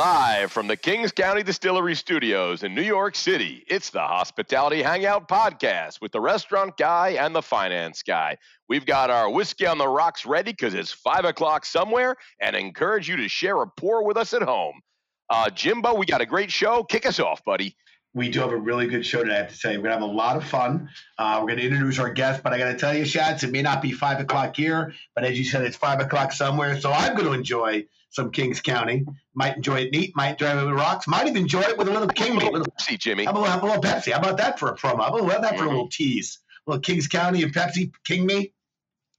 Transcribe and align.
Live 0.00 0.50
from 0.50 0.66
the 0.66 0.78
Kings 0.78 1.12
County 1.12 1.42
Distillery 1.42 1.94
Studios 1.94 2.62
in 2.62 2.74
New 2.74 2.80
York 2.80 3.14
City, 3.14 3.62
it's 3.68 3.90
the 3.90 4.00
Hospitality 4.00 4.80
Hangout 4.80 5.28
Podcast 5.28 6.00
with 6.00 6.10
the 6.10 6.20
restaurant 6.22 6.78
guy 6.78 7.18
and 7.20 7.34
the 7.34 7.42
finance 7.42 8.02
guy. 8.02 8.38
We've 8.66 8.86
got 8.86 9.10
our 9.10 9.28
whiskey 9.28 9.66
on 9.66 9.76
the 9.76 9.86
rocks 9.86 10.24
ready 10.24 10.52
because 10.52 10.72
it's 10.72 10.90
five 10.90 11.26
o'clock 11.26 11.66
somewhere 11.66 12.16
and 12.40 12.56
encourage 12.56 13.10
you 13.10 13.18
to 13.18 13.28
share 13.28 13.60
a 13.60 13.66
pour 13.66 14.02
with 14.06 14.16
us 14.16 14.32
at 14.32 14.40
home. 14.40 14.80
Uh, 15.28 15.50
Jimbo, 15.50 15.92
we 15.92 16.06
got 16.06 16.22
a 16.22 16.26
great 16.26 16.50
show. 16.50 16.82
Kick 16.82 17.04
us 17.04 17.20
off, 17.20 17.44
buddy 17.44 17.76
we 18.12 18.28
do 18.28 18.40
have 18.40 18.50
a 18.50 18.56
really 18.56 18.88
good 18.88 19.06
show 19.06 19.22
today. 19.22 19.36
I 19.36 19.38
have 19.38 19.50
to 19.50 19.54
say, 19.54 19.76
we're 19.76 19.84
gonna 19.84 19.94
have 19.94 20.02
a 20.02 20.06
lot 20.06 20.36
of 20.36 20.44
fun. 20.44 20.88
Uh, 21.16 21.38
we're 21.40 21.50
gonna 21.50 21.62
introduce 21.62 21.98
our 22.00 22.12
guest, 22.12 22.42
but 22.42 22.52
I 22.52 22.58
gotta 22.58 22.74
tell 22.74 22.92
you, 22.92 23.04
Shats, 23.04 23.44
it 23.44 23.52
may 23.52 23.62
not 23.62 23.80
be 23.80 23.92
five 23.92 24.18
o'clock 24.18 24.56
here, 24.56 24.94
but 25.14 25.22
as 25.22 25.38
you 25.38 25.44
said, 25.44 25.62
it's 25.62 25.76
five 25.76 26.00
o'clock 26.00 26.32
somewhere. 26.32 26.80
So 26.80 26.90
I'm 26.90 27.16
gonna 27.16 27.30
enjoy 27.30 27.86
some 28.10 28.30
Kings 28.30 28.60
County. 28.60 29.06
Might 29.34 29.56
enjoy 29.56 29.80
it 29.80 29.92
neat. 29.92 30.14
Might 30.14 30.32
enjoy 30.32 30.50
it 30.50 30.66
with 30.66 30.74
rocks. 30.74 31.06
Might 31.08 31.26
even 31.26 31.42
enjoy 31.42 31.62
it 31.62 31.78
with 31.78 31.88
a 31.88 31.90
little 31.90 32.08
King 32.08 32.36
A 32.42 32.50
little 32.50 32.66
Pepsi, 32.78 32.98
Jimmy. 32.98 33.24
How 33.24 33.30
about, 33.30 33.46
how 33.46 33.58
about 33.58 33.62
a 33.62 33.66
little 33.66 33.82
Pepsi? 33.82 34.12
How 34.12 34.18
about 34.18 34.36
that 34.38 34.58
for 34.58 34.68
a 34.68 34.76
promo? 34.76 35.00
How 35.00 35.16
about 35.16 35.42
that 35.42 35.52
for 35.52 35.60
mm-hmm. 35.60 35.66
a 35.66 35.70
little 35.70 35.88
tease? 35.88 36.38
A 36.66 36.70
little 36.70 36.80
Kings 36.80 37.08
County 37.08 37.42
and 37.42 37.54
Pepsi. 37.54 37.92
King 38.04 38.26
me. 38.26 38.52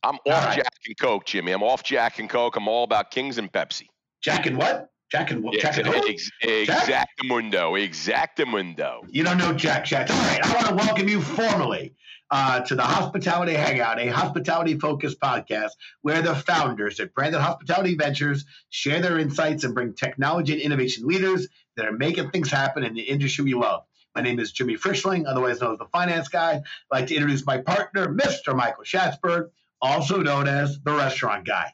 I'm 0.03 0.15
off 0.15 0.45
right. 0.45 0.57
Jack 0.57 0.73
and 0.85 0.97
Coke, 0.99 1.25
Jimmy. 1.25 1.51
I'm 1.51 1.63
off 1.63 1.83
Jack 1.83 2.19
and 2.19 2.29
Coke. 2.29 2.55
I'm 2.55 2.67
all 2.67 2.83
about 2.83 3.11
Kings 3.11 3.37
and 3.37 3.51
Pepsi. 3.51 3.87
Jack 4.21 4.45
and 4.45 4.57
what? 4.57 4.89
Jack 5.11 5.31
and 5.31 5.43
yeah, 5.51 5.59
Jack 5.59 5.77
and 5.77 5.87
ex- 5.87 6.31
Exactamundo. 6.41 7.77
Exactamundo. 7.77 9.01
You 9.09 9.23
don't 9.23 9.37
know 9.37 9.53
Jack 9.53 9.83
Chat. 9.85 10.09
All 10.09 10.17
right. 10.17 10.43
I 10.43 10.53
want 10.53 10.67
to 10.67 10.75
welcome 10.75 11.09
you 11.09 11.21
formally 11.21 11.93
uh, 12.31 12.61
to 12.61 12.75
the 12.75 12.81
Hospitality 12.81 13.53
Hangout, 13.53 13.99
a 13.99 14.07
hospitality 14.07 14.79
focused 14.79 15.19
podcast 15.19 15.71
where 16.01 16.21
the 16.21 16.33
founders 16.33 16.99
at 16.99 17.13
Branded 17.13 17.41
Hospitality 17.41 17.95
Ventures 17.95 18.45
share 18.69 19.01
their 19.01 19.19
insights 19.19 19.65
and 19.65 19.75
bring 19.75 19.93
technology 19.93 20.53
and 20.53 20.61
innovation 20.61 21.05
leaders 21.05 21.47
that 21.75 21.85
are 21.85 21.91
making 21.91 22.31
things 22.31 22.49
happen 22.49 22.83
in 22.83 22.93
the 22.93 23.01
industry 23.01 23.43
we 23.43 23.53
love. 23.53 23.83
My 24.15 24.21
name 24.21 24.39
is 24.39 24.51
Jimmy 24.51 24.75
Frischling, 24.75 25.25
otherwise 25.27 25.61
known 25.61 25.73
as 25.73 25.79
the 25.79 25.85
Finance 25.85 26.29
Guy. 26.29 26.53
I'd 26.53 26.63
like 26.89 27.07
to 27.07 27.15
introduce 27.15 27.45
my 27.45 27.59
partner, 27.59 28.07
Mr. 28.07 28.55
Michael 28.55 28.83
Schatzberg, 28.83 29.49
also 29.81 30.21
known 30.21 30.47
as 30.47 30.79
the 30.83 30.93
Restaurant 30.93 31.45
Guy. 31.45 31.73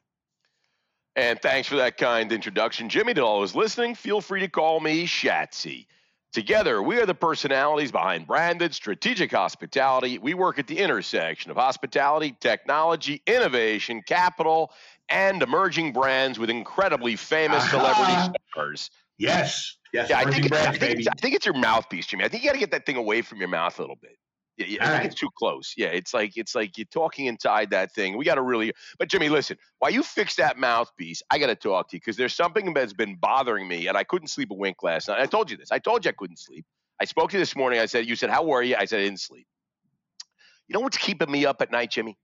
And 1.16 1.42
thanks 1.42 1.68
for 1.68 1.78
that 1.78 1.98
kind 1.98 2.32
introduction. 2.32 2.90
Jimmy, 2.90 3.16
to 3.16 3.22
all 3.22 3.40
those 3.40 3.56
listening, 3.56 3.96
feel 3.96 4.22
free 4.22 4.42
to 4.42 4.48
call 4.48 4.80
me 4.80 5.08
Shatsy. 5.08 5.88
Together, 6.34 6.84
we 6.84 7.00
are 7.00 7.06
the 7.06 7.16
personalities 7.16 7.92
behind 7.92 8.28
branded 8.28 8.76
strategic 8.76 9.32
hospitality. 9.32 10.20
We 10.20 10.34
work 10.34 10.60
at 10.60 10.68
the 10.68 10.78
intersection 10.78 11.52
of 11.52 11.58
hospitality, 11.58 12.36
technology, 12.40 13.22
innovation, 13.26 14.04
capital, 14.06 14.72
and 15.10 15.42
emerging 15.42 15.94
brands 15.94 16.38
with 16.38 16.50
incredibly 16.50 17.16
famous 17.16 17.64
uh-huh. 17.64 17.80
celebrity 17.80 18.40
stars. 18.52 18.90
Yes. 19.18 19.78
Yes. 19.94 20.10
Yeah, 20.10 20.20
I 20.20 20.30
think, 20.30 20.50
brands, 20.50 20.68
I, 20.68 20.78
think 20.78 21.08
I 21.08 21.16
think 21.20 21.36
it's 21.36 21.46
your 21.46 21.56
mouthpiece, 21.56 22.06
Jimmy. 22.06 22.26
I 22.26 22.28
think 22.28 22.44
you 22.44 22.50
got 22.50 22.54
to 22.54 22.60
get 22.60 22.72
that 22.72 22.86
thing 22.86 22.98
away 22.98 23.22
from 23.22 23.40
your 23.40 23.48
mouth 23.48 23.80
a 23.80 23.82
little 23.82 23.96
bit. 23.96 24.18
Yeah, 24.58 24.88
I 24.88 24.94
right. 24.94 25.06
it's 25.06 25.16
too 25.16 25.30
close. 25.38 25.76
Yeah, 25.78 25.88
it's 25.88 26.14
like 26.14 26.36
it's 26.36 26.56
like 26.56 26.78
you're 26.78 26.86
talking 26.86 27.28
inside 27.28 27.70
that 27.70 27.94
thing. 27.94 28.18
We 28.18 28.26
got 28.26 28.36
to 28.36 28.42
really. 28.42 28.74
But 28.98 29.08
Jimmy, 29.08 29.30
listen, 29.30 29.58
while 29.80 29.92
you 29.92 30.02
fix 30.02 30.36
that 30.36 30.58
mouthpiece, 30.58 31.22
I 31.30 31.38
got 31.38 31.48
to 31.48 31.56
talk 31.56 31.90
to 31.90 31.96
you 31.96 32.00
because 32.00 32.18
there's 32.18 32.34
something 32.34 32.74
that's 32.74 32.94
been 32.94 33.16
bothering 33.16 33.68
me, 33.68 33.88
and 33.88 33.96
I 33.96 34.04
couldn't 34.04 34.30
sleep 34.30 34.50
a 34.50 34.56
wink 34.56 34.82
last 34.82 35.10
night. 35.10 35.20
I 35.20 35.28
told 35.28 35.52
you 35.52 35.58
this. 35.58 35.72
I 35.72 35.78
told 35.78 36.06
you 36.06 36.10
I 36.10 36.14
couldn't 36.14 36.40
sleep. 36.40 36.66
I 37.00 37.06
spoke 37.06 37.30
to 37.32 37.38
you 37.38 37.42
this 37.42 37.56
morning. 37.56 37.80
I 37.80 37.86
said, 37.86 38.08
you 38.08 38.16
said, 38.16 38.30
how 38.30 38.44
were 38.44 38.64
you? 38.64 38.76
I 38.76 38.86
said, 38.86 39.02
I 39.02 39.04
didn't 39.04 39.20
sleep. 39.20 39.46
You 40.68 40.74
know 40.74 40.80
what's 40.80 40.98
keeping 40.98 41.32
me 41.32 41.46
up 41.46 41.62
at 41.62 41.72
night, 41.72 41.92
Jimmy? 41.92 42.18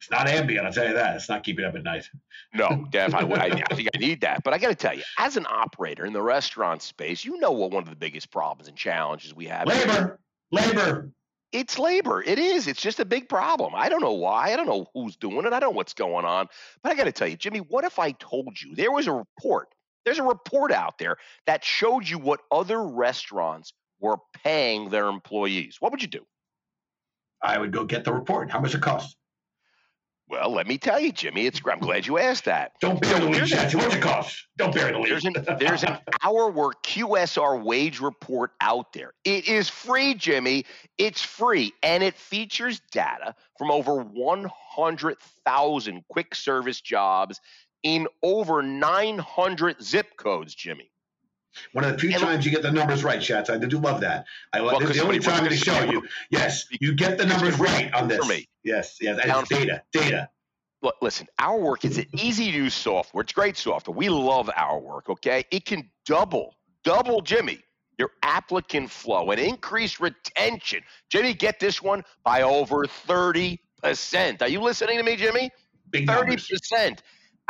It's 0.00 0.10
not 0.10 0.26
Ambien, 0.26 0.64
I'll 0.64 0.72
tell 0.72 0.86
you 0.86 0.94
that. 0.94 1.16
It's 1.16 1.28
not 1.28 1.42
keeping 1.42 1.64
up 1.64 1.74
at 1.74 1.82
night. 1.82 2.08
No, 2.54 2.86
definitely. 2.90 3.34
I, 3.36 3.46
I 3.70 3.74
think 3.74 3.88
I 3.94 3.98
need 3.98 4.20
that. 4.20 4.44
But 4.44 4.52
I 4.54 4.58
got 4.58 4.68
to 4.68 4.74
tell 4.74 4.94
you, 4.94 5.02
as 5.18 5.36
an 5.36 5.46
operator 5.48 6.04
in 6.04 6.12
the 6.12 6.22
restaurant 6.22 6.82
space, 6.82 7.24
you 7.24 7.38
know 7.38 7.50
what 7.50 7.70
one 7.70 7.82
of 7.82 7.88
the 7.88 7.96
biggest 7.96 8.30
problems 8.30 8.68
and 8.68 8.76
challenges 8.76 9.34
we 9.34 9.46
have. 9.46 9.66
Labor, 9.66 10.20
labor. 10.50 11.10
It's 11.52 11.78
labor. 11.78 12.22
It 12.22 12.38
is. 12.38 12.66
It's 12.66 12.82
just 12.82 13.00
a 13.00 13.04
big 13.04 13.28
problem. 13.28 13.72
I 13.74 13.88
don't 13.88 14.02
know 14.02 14.12
why. 14.12 14.52
I 14.52 14.56
don't 14.56 14.66
know 14.66 14.86
who's 14.92 15.16
doing 15.16 15.46
it. 15.46 15.52
I 15.52 15.60
don't 15.60 15.70
know 15.70 15.76
what's 15.76 15.94
going 15.94 16.24
on. 16.24 16.48
But 16.82 16.92
I 16.92 16.94
got 16.94 17.04
to 17.04 17.12
tell 17.12 17.28
you, 17.28 17.36
Jimmy, 17.36 17.60
what 17.60 17.84
if 17.84 17.98
I 17.98 18.12
told 18.12 18.60
you 18.60 18.74
there 18.74 18.92
was 18.92 19.06
a 19.06 19.12
report? 19.12 19.68
There's 20.04 20.18
a 20.18 20.24
report 20.24 20.72
out 20.72 20.98
there 20.98 21.16
that 21.46 21.64
showed 21.64 22.08
you 22.08 22.18
what 22.18 22.40
other 22.50 22.82
restaurants 22.86 23.72
were 24.00 24.18
paying 24.44 24.90
their 24.90 25.08
employees. 25.08 25.76
What 25.80 25.92
would 25.92 26.02
you 26.02 26.08
do? 26.08 26.26
I 27.42 27.58
would 27.58 27.72
go 27.72 27.84
get 27.84 28.04
the 28.04 28.12
report. 28.12 28.50
How 28.50 28.60
much 28.60 28.74
it 28.74 28.82
cost? 28.82 29.16
Well, 30.28 30.52
let 30.52 30.66
me 30.66 30.76
tell 30.76 30.98
you, 30.98 31.12
Jimmy. 31.12 31.46
It's 31.46 31.60
I'm 31.64 31.78
glad 31.78 32.04
you 32.06 32.18
asked 32.18 32.46
that. 32.46 32.72
Don't 32.80 33.00
bury 33.00 33.20
the 33.20 33.26
lead, 33.26 33.42
Shatsy. 33.42 33.76
What's 33.76 33.94
it 33.94 34.02
cost? 34.02 34.48
Don't 34.56 34.74
bury 34.74 34.90
the 34.92 34.98
lead. 34.98 35.12
There's 35.12 35.24
an, 35.24 35.34
there's 35.60 35.84
an 35.84 35.98
HourWork 36.22 36.72
QSR 36.82 37.62
wage 37.62 38.00
report 38.00 38.50
out 38.60 38.92
there. 38.92 39.12
It 39.24 39.46
is 39.46 39.68
free, 39.68 40.14
Jimmy. 40.14 40.64
It's 40.98 41.22
free, 41.22 41.74
and 41.82 42.02
it 42.02 42.16
features 42.16 42.80
data 42.90 43.36
from 43.56 43.70
over 43.70 44.02
100,000 44.02 46.04
quick 46.08 46.34
service 46.34 46.80
jobs 46.80 47.40
in 47.84 48.08
over 48.24 48.62
900 48.62 49.80
zip 49.80 50.16
codes, 50.16 50.56
Jimmy. 50.56 50.90
One 51.72 51.84
of 51.84 51.92
the 51.92 51.98
few 51.98 52.10
and 52.10 52.20
times 52.20 52.44
you 52.44 52.50
get 52.50 52.62
the 52.62 52.70
numbers 52.70 53.04
right, 53.04 53.20
Shats. 53.20 53.50
I 53.50 53.58
do 53.58 53.78
love 53.78 54.00
that. 54.00 54.26
I 54.52 54.60
well, 54.60 54.78
this 54.78 54.90
is 54.90 54.96
the 54.96 55.02
only 55.02 55.18
time 55.18 55.48
to 55.48 55.56
show 55.56 55.84
you. 55.84 56.02
Yes, 56.30 56.66
you 56.80 56.94
get 56.94 57.18
the 57.18 57.26
numbers 57.26 57.58
right 57.58 57.92
on 57.94 58.08
this. 58.08 58.18
For 58.18 58.26
me. 58.26 58.48
Yes, 58.64 58.98
yes. 59.00 59.18
data, 59.48 59.82
data. 59.92 60.28
Look, 60.82 60.96
listen, 61.00 61.26
HourWork 61.40 61.84
is 61.84 61.98
an 61.98 62.06
easy 62.12 62.50
to 62.52 62.56
use 62.58 62.74
software. 62.74 63.22
It's 63.22 63.32
great 63.32 63.56
software. 63.56 63.96
We 63.96 64.08
love 64.08 64.48
HourWork, 64.48 65.08
okay? 65.08 65.44
It 65.50 65.64
can 65.64 65.90
double, 66.04 66.54
double, 66.84 67.22
Jimmy, 67.22 67.60
your 67.98 68.10
applicant 68.22 68.90
flow 68.90 69.30
and 69.30 69.40
increase 69.40 70.00
retention. 70.00 70.82
Jimmy, 71.08 71.34
get 71.34 71.58
this 71.58 71.82
one 71.82 72.04
by 72.24 72.42
over 72.42 72.84
30%. 72.84 73.58
Are 74.42 74.48
you 74.48 74.60
listening 74.60 74.98
to 74.98 75.02
me, 75.02 75.16
Jimmy? 75.16 75.50
Big 75.90 76.06
30%. 76.06 76.16
Numbers. 76.16 76.50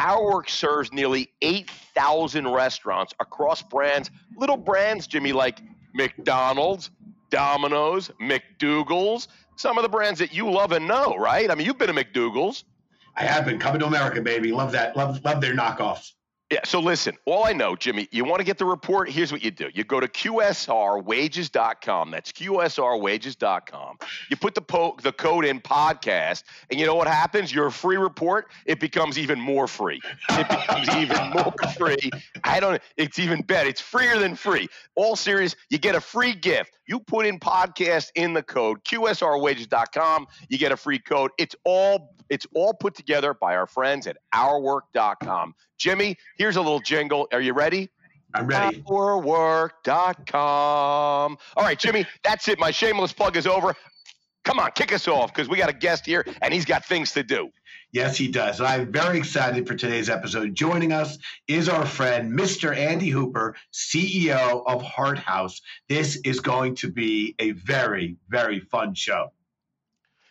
HourWork 0.00 0.48
serves 0.50 0.92
nearly 0.92 1.30
8,000 1.42 2.48
restaurants 2.48 3.14
across 3.20 3.62
brands, 3.62 4.10
little 4.36 4.56
brands, 4.56 5.06
Jimmy, 5.06 5.32
like 5.32 5.60
McDonald's, 5.94 6.90
Domino's, 7.30 8.10
McDougal's, 8.20 9.28
some 9.56 9.78
of 9.78 9.82
the 9.82 9.88
brands 9.88 10.18
that 10.20 10.34
you 10.34 10.50
love 10.50 10.72
and 10.72 10.86
know, 10.86 11.16
right? 11.16 11.50
I 11.50 11.54
mean, 11.54 11.66
you've 11.66 11.78
been 11.78 11.94
to 11.94 12.04
McDougal's. 12.04 12.64
I 13.16 13.22
have 13.24 13.46
been 13.46 13.58
coming 13.58 13.80
to 13.80 13.86
America, 13.86 14.20
baby. 14.20 14.52
Love 14.52 14.72
that. 14.72 14.94
Love 14.96 15.24
love 15.24 15.40
their 15.40 15.54
knockoffs. 15.54 16.12
Yeah. 16.50 16.60
So 16.64 16.78
listen, 16.78 17.16
all 17.24 17.44
I 17.44 17.52
know, 17.52 17.74
Jimmy, 17.74 18.06
you 18.12 18.24
want 18.24 18.38
to 18.38 18.44
get 18.44 18.56
the 18.56 18.64
report? 18.64 19.10
Here's 19.10 19.32
what 19.32 19.42
you 19.42 19.50
do. 19.50 19.68
You 19.74 19.82
go 19.82 19.98
to 19.98 20.06
QSRwages.com. 20.06 22.10
That's 22.12 22.30
QSRwages.com. 22.30 23.98
You 24.30 24.36
put 24.36 24.54
the 24.54 24.60
po- 24.60 24.96
the 25.02 25.10
code 25.10 25.44
in 25.44 25.60
podcast, 25.60 26.44
and 26.70 26.78
you 26.78 26.86
know 26.86 26.94
what 26.94 27.08
happens? 27.08 27.52
Your 27.52 27.70
free 27.70 27.96
report, 27.96 28.46
it 28.64 28.78
becomes 28.78 29.18
even 29.18 29.40
more 29.40 29.66
free. 29.66 30.00
It 30.30 30.48
becomes 30.48 30.88
even 30.94 31.30
more 31.30 31.52
free. 31.76 32.10
I 32.44 32.60
don't 32.60 32.80
it's 32.96 33.18
even 33.18 33.42
better. 33.42 33.68
It's 33.68 33.80
freer 33.80 34.16
than 34.16 34.36
free. 34.36 34.68
All 34.94 35.16
serious, 35.16 35.56
you 35.68 35.78
get 35.78 35.96
a 35.96 36.00
free 36.00 36.32
gift. 36.32 36.78
You 36.86 37.00
put 37.00 37.26
in 37.26 37.40
podcast 37.40 38.12
in 38.14 38.34
the 38.34 38.42
code, 38.44 38.84
QSRwages.com. 38.84 40.28
You 40.48 40.58
get 40.58 40.70
a 40.70 40.76
free 40.76 41.00
code. 41.00 41.32
It's 41.38 41.56
all 41.64 42.14
it's 42.28 42.46
all 42.54 42.74
put 42.74 42.94
together 42.94 43.34
by 43.34 43.56
our 43.56 43.66
friends 43.66 44.06
at 44.06 44.16
hourwork.com. 44.32 45.54
Jimmy, 45.78 46.16
here's 46.36 46.56
a 46.56 46.60
little 46.60 46.80
jingle. 46.80 47.28
Are 47.32 47.40
you 47.40 47.52
ready? 47.52 47.90
I'm 48.34 48.46
ready. 48.46 48.82
Hourwork.com. 48.90 51.38
All 51.56 51.64
right, 51.64 51.78
Jimmy, 51.78 52.06
that's 52.22 52.48
it. 52.48 52.58
My 52.58 52.70
shameless 52.70 53.12
plug 53.12 53.36
is 53.36 53.46
over. 53.46 53.74
Come 54.44 54.58
on, 54.58 54.70
kick 54.72 54.92
us 54.92 55.08
off 55.08 55.34
because 55.34 55.48
we 55.48 55.56
got 55.56 55.70
a 55.70 55.72
guest 55.72 56.06
here 56.06 56.24
and 56.40 56.54
he's 56.54 56.64
got 56.64 56.84
things 56.84 57.12
to 57.12 57.22
do. 57.22 57.50
Yes, 57.92 58.16
he 58.16 58.28
does. 58.28 58.60
I'm 58.60 58.92
very 58.92 59.18
excited 59.18 59.66
for 59.66 59.74
today's 59.74 60.10
episode. 60.10 60.54
Joining 60.54 60.92
us 60.92 61.18
is 61.48 61.68
our 61.68 61.86
friend, 61.86 62.38
Mr. 62.38 62.76
Andy 62.76 63.10
Hopper, 63.10 63.56
CEO 63.72 64.62
of 64.66 64.82
Hart 64.82 65.18
House. 65.18 65.60
This 65.88 66.16
is 66.24 66.40
going 66.40 66.74
to 66.76 66.90
be 66.90 67.34
a 67.38 67.52
very, 67.52 68.16
very 68.28 68.60
fun 68.60 68.94
show. 68.94 69.32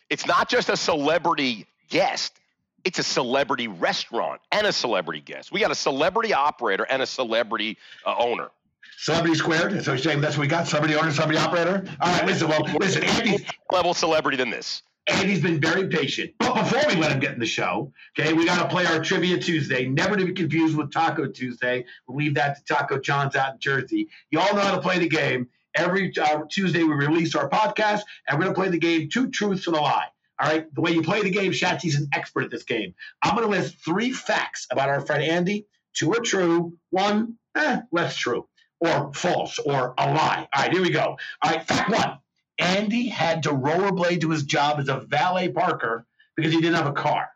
It's 0.10 0.28
not 0.28 0.48
just 0.48 0.70
a 0.70 0.78
celebrity 0.78 1.66
guest, 1.90 2.40
it's 2.86 3.00
a 3.00 3.04
celebrity 3.04 3.68
restaurant 3.68 4.40
and 4.52 4.66
a 4.66 4.72
celebrity 4.72 5.20
guest. 5.20 5.52
We 5.52 5.60
got 5.60 5.72
a 5.72 5.76
celebrity 5.76 6.34
operator 6.34 6.84
and 6.84 7.02
a 7.02 7.06
celebrity 7.06 7.78
uh, 8.06 8.16
owner. 8.18 8.50
Celebrity 8.98 9.36
squared. 9.36 9.84
So 9.84 9.92
you're 9.92 9.98
saying 9.98 10.22
that's 10.22 10.38
what 10.38 10.44
we 10.44 10.48
got? 10.48 10.68
Celebrity 10.68 10.96
owner, 10.96 11.12
celebrity 11.12 11.40
operator. 11.40 11.84
All 12.00 12.14
right, 12.14 12.26
listen. 12.26 12.48
Well, 12.48 12.64
listen. 12.80 13.04
Andy's 13.04 13.44
level 13.72 13.94
celebrity 13.94 14.38
than 14.38 14.52
this. 14.52 14.84
Andy's 15.08 15.42
been 15.42 15.60
very 15.60 15.88
patient. 15.88 16.32
But 16.40 16.56
before 16.56 16.82
we 16.88 16.96
let 16.96 17.12
him 17.12 17.20
get 17.20 17.34
in 17.34 17.40
the 17.40 17.46
show, 17.46 17.92
okay, 18.18 18.34
we 18.34 18.46
got 18.46 18.62
to 18.64 18.68
play 18.68 18.86
our 18.86 19.04
Trivia 19.04 19.38
Tuesday. 19.38 19.86
Never 19.86 20.16
to 20.16 20.26
be 20.26 20.34
confused 20.34 20.78
with 20.78 20.92
Taco 20.92 21.28
Tuesday. 21.28 21.86
We'll 22.08 22.18
leave 22.18 22.36
that 22.36 22.58
to 22.58 22.74
Taco 22.74 23.00
John's 23.00 23.36
out 23.36 23.54
in 23.54 23.60
Jersey. 23.60 24.10
You 24.32 24.40
all 24.40 24.56
know 24.56 24.62
how 24.62 24.76
to 24.76 24.82
play 24.82 24.98
the 24.98 25.10
game. 25.10 25.50
Every 25.76 26.12
uh, 26.18 26.42
Tuesday 26.50 26.84
we 26.84 26.94
release 26.94 27.36
our 27.36 27.50
podcast, 27.50 28.02
and 28.28 28.40
we're 28.40 28.46
going 28.46 28.56
to 28.56 28.62
play 28.62 28.70
the 28.70 28.80
game 28.80 29.10
Two 29.10 29.30
Truths 29.30 29.68
and 29.68 29.76
a 29.76 29.82
Lie. 29.82 30.08
All 30.40 30.50
right, 30.50 30.74
the 30.74 30.82
way 30.82 30.92
you 30.92 31.02
play 31.02 31.22
the 31.22 31.30
game, 31.30 31.52
Shatsy's 31.52 31.96
an 31.96 32.10
expert 32.14 32.44
at 32.44 32.52
this 32.52 32.64
game. 32.64 32.94
I'm 33.24 33.36
going 33.36 33.50
to 33.50 33.58
list 33.58 33.78
three 33.84 34.12
facts 34.12 34.68
about 34.70 34.90
our 34.90 35.00
friend 35.00 35.24
Andy. 35.24 35.66
Two 35.94 36.14
are 36.14 36.20
true, 36.20 36.74
one, 36.90 37.36
eh, 37.56 37.82
less 37.92 38.18
true, 38.18 38.48
or 38.82 39.14
false, 39.14 39.60
or 39.60 39.94
a 39.98 40.14
lie. 40.14 40.48
All 40.54 40.64
right, 40.64 40.74
here 40.74 40.82
we 40.82 40.90
go. 40.90 41.18
All 41.42 41.52
right, 41.52 41.66
fact 41.66 41.90
one 41.90 42.20
Andy 42.58 43.08
had 43.08 43.44
to 43.44 43.50
rollerblade 43.50 44.22
to 44.22 44.30
his 44.30 44.44
job 44.44 44.80
as 44.80 44.90
a 44.90 45.00
valet 45.00 45.50
parker 45.50 46.06
because 46.36 46.54
he 46.54 46.62
didn't 46.62 46.76
have 46.76 46.88
a 46.88 46.94
car. 46.94 47.30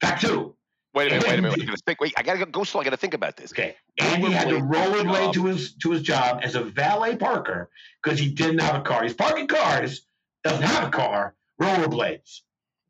Fact 0.00 0.20
two. 0.22 0.54
Wait 0.94 1.12
a 1.12 1.16
minute, 1.16 1.28
wait 1.28 1.38
a 1.38 1.42
minute. 1.42 1.82
Think, 1.84 2.00
wait 2.00 2.14
I 2.16 2.22
gotta 2.22 2.46
go 2.46 2.64
slow. 2.64 2.80
I 2.80 2.84
gotta 2.84 2.96
think 2.96 3.14
about 3.14 3.36
this. 3.36 3.52
Okay. 3.52 3.76
Andy 3.98 4.30
had 4.30 4.48
to 4.48 4.56
rollerblade 4.56 5.34
to 5.34 5.46
his 5.46 5.74
to 5.76 5.90
his 5.90 6.02
job 6.02 6.40
as 6.42 6.54
a 6.54 6.62
valet 6.62 7.16
parker 7.16 7.70
because 8.02 8.18
he 8.18 8.30
didn't 8.30 8.60
have 8.60 8.76
a 8.76 8.80
car. 8.80 9.02
He's 9.02 9.14
parking 9.14 9.46
cars, 9.46 10.06
doesn't 10.42 10.62
have 10.62 10.88
a 10.88 10.90
car, 10.90 11.34
rollerblades. 11.60 12.40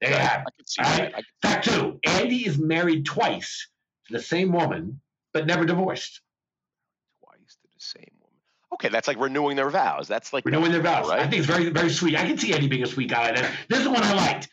There 0.01 0.11
you 0.11 0.17
have 0.17 0.45
it. 0.47 0.71
Right? 0.79 1.25
Fact 1.43 1.65
two: 1.65 1.99
Andy 2.05 2.47
is 2.47 2.59
married 2.59 3.07
twice 3.07 3.69
to 4.07 4.13
the 4.13 4.23
same 4.23 4.53
woman, 4.53 5.01
but 5.33 5.47
never 5.47 5.65
divorced. 5.65 6.21
Twice 7.21 7.57
to 7.63 7.69
the 7.75 7.81
same 7.81 8.13
woman. 8.21 8.37
Okay, 8.75 8.89
that's 8.89 9.09
like 9.09 9.19
renewing 9.19 9.57
their 9.57 9.71
vows. 9.71 10.07
That's 10.09 10.33
like 10.33 10.45
renewing 10.45 10.73
their 10.73 10.83
vows. 10.83 11.09
Right? 11.09 11.21
I 11.21 11.23
think 11.23 11.39
it's 11.39 11.47
very, 11.47 11.71
very 11.71 11.91
sweet. 11.91 12.17
I 12.17 12.27
can 12.27 12.37
see 12.37 12.53
Andy 12.53 12.69
being 12.69 12.83
a 12.83 12.87
sweet 12.87 13.09
guy. 13.09 13.33
This 13.69 13.79
is 13.79 13.85
the 13.85 13.91
one 13.91 14.03
I 14.03 14.13
liked. 14.13 14.49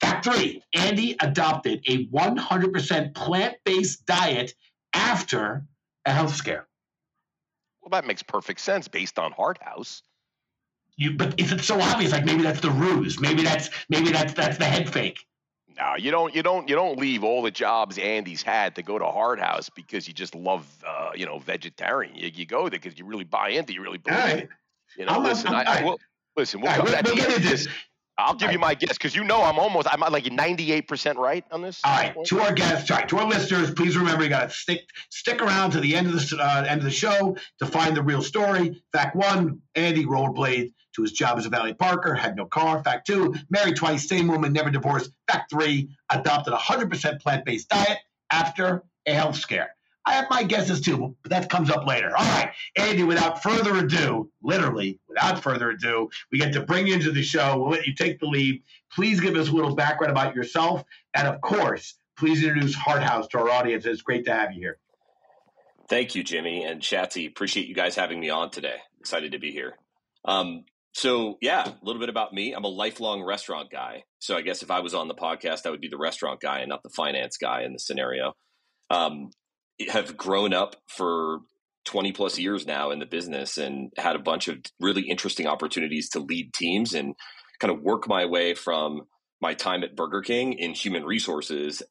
Fact 0.00 0.24
three 0.24 0.62
Andy 0.74 1.14
adopted 1.20 1.84
a 1.86 2.06
100% 2.06 3.14
plant 3.14 3.56
based 3.64 4.06
diet 4.06 4.54
after 4.94 5.66
a 6.06 6.12
health 6.12 6.34
scare. 6.34 6.66
Well, 7.82 7.90
that 7.90 8.06
makes 8.06 8.22
perfect 8.22 8.60
sense 8.60 8.88
based 8.88 9.18
on 9.18 9.32
Hart 9.32 9.58
House. 9.62 10.02
You, 10.98 11.12
but 11.12 11.38
is 11.38 11.52
it 11.52 11.60
so 11.60 11.80
obvious? 11.80 12.10
Like 12.10 12.24
maybe 12.24 12.42
that's 12.42 12.60
the 12.60 12.72
ruse. 12.72 13.20
Maybe 13.20 13.42
that's 13.42 13.70
maybe 13.88 14.10
that's 14.10 14.34
that's 14.34 14.58
the 14.58 14.64
head 14.64 14.92
fake. 14.92 15.24
No, 15.78 15.94
you 15.96 16.10
don't. 16.10 16.34
You 16.34 16.42
don't. 16.42 16.68
You 16.68 16.74
don't 16.74 16.98
leave 16.98 17.22
all 17.22 17.40
the 17.40 17.52
jobs 17.52 17.98
Andy's 17.98 18.42
had 18.42 18.74
to 18.74 18.82
go 18.82 18.98
to 18.98 19.04
Hart 19.06 19.38
House 19.38 19.70
because 19.70 20.08
you 20.08 20.12
just 20.12 20.34
love, 20.34 20.66
uh, 20.84 21.10
you 21.14 21.24
know, 21.24 21.38
vegetarian. 21.38 22.16
You, 22.16 22.32
you 22.34 22.46
go 22.46 22.68
there 22.68 22.80
because 22.80 22.98
you 22.98 23.04
really 23.04 23.22
buy 23.22 23.50
into. 23.50 23.72
You 23.72 23.82
really 23.82 23.98
believe 23.98 24.18
right. 24.18 24.38
it. 24.38 24.48
You 24.96 25.04
know, 25.06 25.12
I'm, 25.12 25.22
listen. 25.22 25.54
I'm, 25.54 25.68
I, 25.68 25.80
I 25.80 25.84
will, 25.84 26.00
listen. 26.36 26.60
We'll, 26.60 26.72
right, 26.72 26.82
we'll, 26.82 26.92
we'll 27.04 27.14
get 27.14 27.28
into 27.28 27.48
this. 27.48 27.68
I'll 28.18 28.34
give 28.34 28.50
you 28.50 28.58
my 28.58 28.74
guess 28.74 28.98
because 28.98 29.14
you 29.14 29.22
know 29.22 29.42
I'm 29.42 29.60
almost 29.60 29.86
I'm 29.90 30.00
like 30.00 30.24
98% 30.24 31.16
right 31.16 31.44
on 31.52 31.62
this. 31.62 31.80
All 31.84 31.92
right, 31.92 32.16
to 32.24 32.40
our 32.40 32.52
guests, 32.52 32.88
sorry, 32.88 33.06
to 33.06 33.18
our 33.18 33.28
listeners, 33.28 33.70
please 33.70 33.96
remember 33.96 34.24
you 34.24 34.28
got 34.28 34.50
to 34.50 34.54
stick 34.54 34.80
stick 35.10 35.40
around 35.40 35.70
to 35.70 35.80
the 35.80 35.94
end 35.94 36.08
of 36.08 36.14
the 36.14 36.38
uh, 36.38 36.64
end 36.68 36.80
of 36.80 36.84
the 36.84 36.90
show 36.90 37.36
to 37.60 37.66
find 37.66 37.96
the 37.96 38.02
real 38.02 38.20
story. 38.20 38.82
Fact 38.92 39.14
one: 39.14 39.60
Andy 39.76 40.04
rollerblade 40.04 40.72
to 40.96 41.02
his 41.02 41.12
job 41.12 41.38
as 41.38 41.46
a 41.46 41.48
valet 41.48 41.74
parker, 41.74 42.12
had 42.12 42.34
no 42.34 42.44
car. 42.44 42.82
Fact 42.82 43.06
two: 43.06 43.36
married 43.50 43.76
twice, 43.76 44.08
same 44.08 44.26
woman, 44.26 44.52
never 44.52 44.70
divorced. 44.70 45.12
Fact 45.30 45.48
three: 45.50 45.88
adopted 46.10 46.52
a 46.52 46.56
100% 46.56 47.20
plant 47.20 47.44
based 47.44 47.68
diet 47.68 47.98
after 48.32 48.82
a 49.06 49.14
health 49.14 49.36
scare. 49.36 49.70
I 50.08 50.12
have 50.14 50.30
my 50.30 50.42
guesses 50.42 50.80
too, 50.80 51.14
but 51.22 51.30
that 51.30 51.50
comes 51.50 51.70
up 51.70 51.86
later. 51.86 52.08
All 52.16 52.24
right, 52.24 52.52
Andy, 52.76 53.04
without 53.04 53.42
further 53.42 53.76
ado, 53.76 54.30
literally 54.42 54.98
without 55.06 55.42
further 55.42 55.68
ado, 55.68 56.08
we 56.32 56.38
get 56.38 56.54
to 56.54 56.62
bring 56.62 56.86
you 56.86 56.94
into 56.94 57.12
the 57.12 57.22
show. 57.22 57.58
We'll 57.58 57.70
let 57.70 57.86
you 57.86 57.94
take 57.94 58.18
the 58.18 58.26
lead. 58.26 58.62
Please 58.90 59.20
give 59.20 59.36
us 59.36 59.48
a 59.48 59.52
little 59.52 59.74
background 59.74 60.10
about 60.10 60.34
yourself. 60.34 60.82
And 61.14 61.28
of 61.28 61.42
course, 61.42 61.94
please 62.16 62.42
introduce 62.42 62.74
Hart 62.74 63.02
House 63.02 63.28
to 63.28 63.38
our 63.38 63.50
audience. 63.50 63.84
It's 63.84 64.00
great 64.00 64.24
to 64.24 64.32
have 64.32 64.52
you 64.52 64.60
here. 64.60 64.78
Thank 65.90 66.14
you, 66.14 66.24
Jimmy 66.24 66.64
and 66.64 66.80
Shatsy. 66.80 67.28
Appreciate 67.28 67.66
you 67.66 67.74
guys 67.74 67.94
having 67.94 68.18
me 68.18 68.30
on 68.30 68.50
today. 68.50 68.76
Excited 69.00 69.32
to 69.32 69.38
be 69.38 69.52
here. 69.52 69.74
Um, 70.24 70.64
so, 70.94 71.36
yeah, 71.42 71.68
a 71.68 71.84
little 71.84 72.00
bit 72.00 72.08
about 72.08 72.32
me. 72.32 72.54
I'm 72.54 72.64
a 72.64 72.68
lifelong 72.68 73.22
restaurant 73.22 73.70
guy. 73.70 74.04
So, 74.20 74.36
I 74.36 74.40
guess 74.40 74.62
if 74.62 74.70
I 74.70 74.80
was 74.80 74.94
on 74.94 75.08
the 75.08 75.14
podcast, 75.14 75.66
I 75.66 75.70
would 75.70 75.80
be 75.80 75.88
the 75.88 75.98
restaurant 75.98 76.40
guy 76.40 76.60
and 76.60 76.70
not 76.70 76.82
the 76.82 76.90
finance 76.90 77.36
guy 77.36 77.62
in 77.62 77.74
the 77.74 77.78
scenario. 77.78 78.34
Um, 78.90 79.30
have 79.90 80.16
grown 80.16 80.52
up 80.52 80.76
for 80.86 81.40
20 81.84 82.12
plus 82.12 82.38
years 82.38 82.66
now 82.66 82.90
in 82.90 82.98
the 82.98 83.06
business 83.06 83.56
and 83.56 83.92
had 83.96 84.16
a 84.16 84.20
bunch 84.20 84.48
of 84.48 84.58
really 84.80 85.02
interesting 85.02 85.46
opportunities 85.46 86.10
to 86.10 86.20
lead 86.20 86.52
teams 86.52 86.94
and 86.94 87.14
kind 87.60 87.72
of 87.72 87.82
work 87.82 88.08
my 88.08 88.26
way 88.26 88.54
from 88.54 89.02
my 89.40 89.54
time 89.54 89.82
at 89.82 89.96
Burger 89.96 90.20
King 90.20 90.52
in 90.52 90.74
human 90.74 91.04
resources 91.04 91.82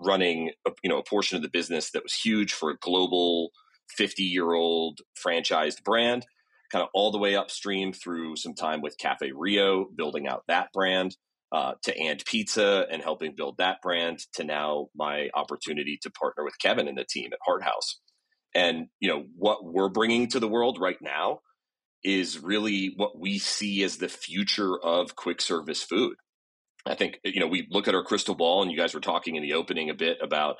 running 0.00 0.50
a, 0.66 0.72
you 0.82 0.90
know 0.90 0.98
a 0.98 1.04
portion 1.04 1.36
of 1.36 1.42
the 1.42 1.48
business 1.48 1.92
that 1.92 2.02
was 2.02 2.14
huge 2.14 2.52
for 2.52 2.70
a 2.70 2.76
global 2.78 3.50
50 3.90 4.24
year 4.24 4.52
old 4.52 5.00
franchised 5.16 5.84
brand 5.84 6.26
kind 6.70 6.82
of 6.82 6.88
all 6.92 7.10
the 7.10 7.18
way 7.18 7.36
upstream 7.36 7.92
through 7.92 8.36
some 8.36 8.54
time 8.54 8.82
with 8.82 8.98
Cafe 8.98 9.30
Rio 9.32 9.86
building 9.94 10.26
out 10.26 10.44
that 10.48 10.72
brand 10.72 11.16
uh, 11.52 11.74
to 11.82 11.96
And 11.98 12.24
Pizza 12.24 12.86
and 12.90 13.02
helping 13.02 13.34
build 13.34 13.56
that 13.58 13.80
brand 13.82 14.20
to 14.34 14.44
now 14.44 14.88
my 14.94 15.28
opportunity 15.34 15.98
to 16.02 16.10
partner 16.10 16.44
with 16.44 16.58
Kevin 16.58 16.88
and 16.88 16.98
the 16.98 17.06
team 17.08 17.30
at 17.32 17.38
Hart 17.44 17.62
House. 17.62 18.00
And 18.54 18.88
you 19.00 19.08
know 19.08 19.24
what 19.36 19.64
we're 19.64 19.88
bringing 19.88 20.28
to 20.28 20.40
the 20.40 20.48
world 20.48 20.78
right 20.80 21.00
now 21.00 21.40
is 22.04 22.38
really 22.38 22.92
what 22.96 23.18
we 23.18 23.38
see 23.38 23.82
as 23.82 23.96
the 23.96 24.08
future 24.08 24.78
of 24.78 25.16
quick 25.16 25.40
service 25.40 25.82
food. 25.82 26.16
I 26.86 26.94
think 26.94 27.18
you 27.24 27.40
know 27.40 27.46
we 27.46 27.66
look 27.70 27.88
at 27.88 27.94
our 27.94 28.04
crystal 28.04 28.34
ball, 28.34 28.62
and 28.62 28.70
you 28.70 28.76
guys 28.76 28.94
were 28.94 29.00
talking 29.00 29.36
in 29.36 29.42
the 29.42 29.54
opening 29.54 29.90
a 29.90 29.94
bit 29.94 30.18
about 30.22 30.56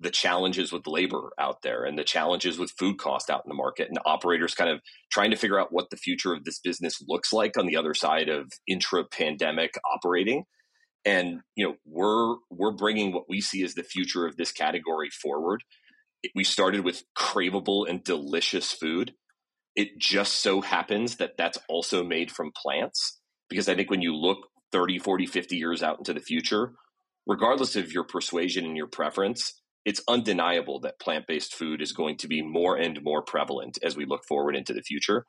the 0.00 0.10
challenges 0.10 0.72
with 0.72 0.86
labor 0.86 1.30
out 1.38 1.62
there 1.62 1.84
and 1.84 1.98
the 1.98 2.04
challenges 2.04 2.58
with 2.58 2.72
food 2.78 2.98
cost 2.98 3.30
out 3.30 3.42
in 3.44 3.48
the 3.48 3.54
market 3.54 3.88
and 3.88 3.98
operators 4.04 4.54
kind 4.54 4.70
of 4.70 4.80
trying 5.10 5.30
to 5.30 5.36
figure 5.36 5.58
out 5.58 5.72
what 5.72 5.90
the 5.90 5.96
future 5.96 6.32
of 6.32 6.44
this 6.44 6.60
business 6.60 7.02
looks 7.06 7.32
like 7.32 7.58
on 7.58 7.66
the 7.66 7.76
other 7.76 7.94
side 7.94 8.28
of 8.28 8.50
intra 8.66 9.04
pandemic 9.04 9.74
operating. 9.94 10.44
And 11.04 11.40
you 11.56 11.66
know 11.66 11.74
we're 11.86 12.36
we're 12.50 12.72
bringing 12.72 13.12
what 13.12 13.28
we 13.28 13.40
see 13.40 13.62
as 13.62 13.74
the 13.74 13.82
future 13.82 14.26
of 14.26 14.36
this 14.36 14.52
category 14.52 15.10
forward. 15.10 15.62
We 16.34 16.44
started 16.44 16.84
with 16.84 17.04
craveable 17.16 17.88
and 17.88 18.02
delicious 18.02 18.72
food. 18.72 19.14
It 19.76 19.98
just 19.98 20.42
so 20.42 20.60
happens 20.60 21.16
that 21.16 21.36
that's 21.38 21.58
also 21.68 22.02
made 22.02 22.32
from 22.32 22.50
plants 22.60 23.18
because 23.48 23.68
i 23.68 23.74
think 23.74 23.90
when 23.90 24.02
you 24.02 24.14
look 24.14 24.38
30 24.72 24.98
40 24.98 25.26
50 25.26 25.56
years 25.56 25.82
out 25.82 25.98
into 25.98 26.12
the 26.12 26.20
future 26.20 26.72
regardless 27.26 27.76
of 27.76 27.92
your 27.92 28.04
persuasion 28.04 28.64
and 28.64 28.76
your 28.76 28.86
preference 28.86 29.60
it's 29.88 30.02
undeniable 30.06 30.78
that 30.80 31.00
plant 31.00 31.24
based 31.26 31.54
food 31.54 31.80
is 31.80 31.92
going 31.92 32.16
to 32.18 32.28
be 32.28 32.42
more 32.42 32.76
and 32.76 33.02
more 33.02 33.22
prevalent 33.22 33.78
as 33.82 33.96
we 33.96 34.04
look 34.04 34.24
forward 34.28 34.54
into 34.54 34.74
the 34.74 34.82
future. 34.82 35.24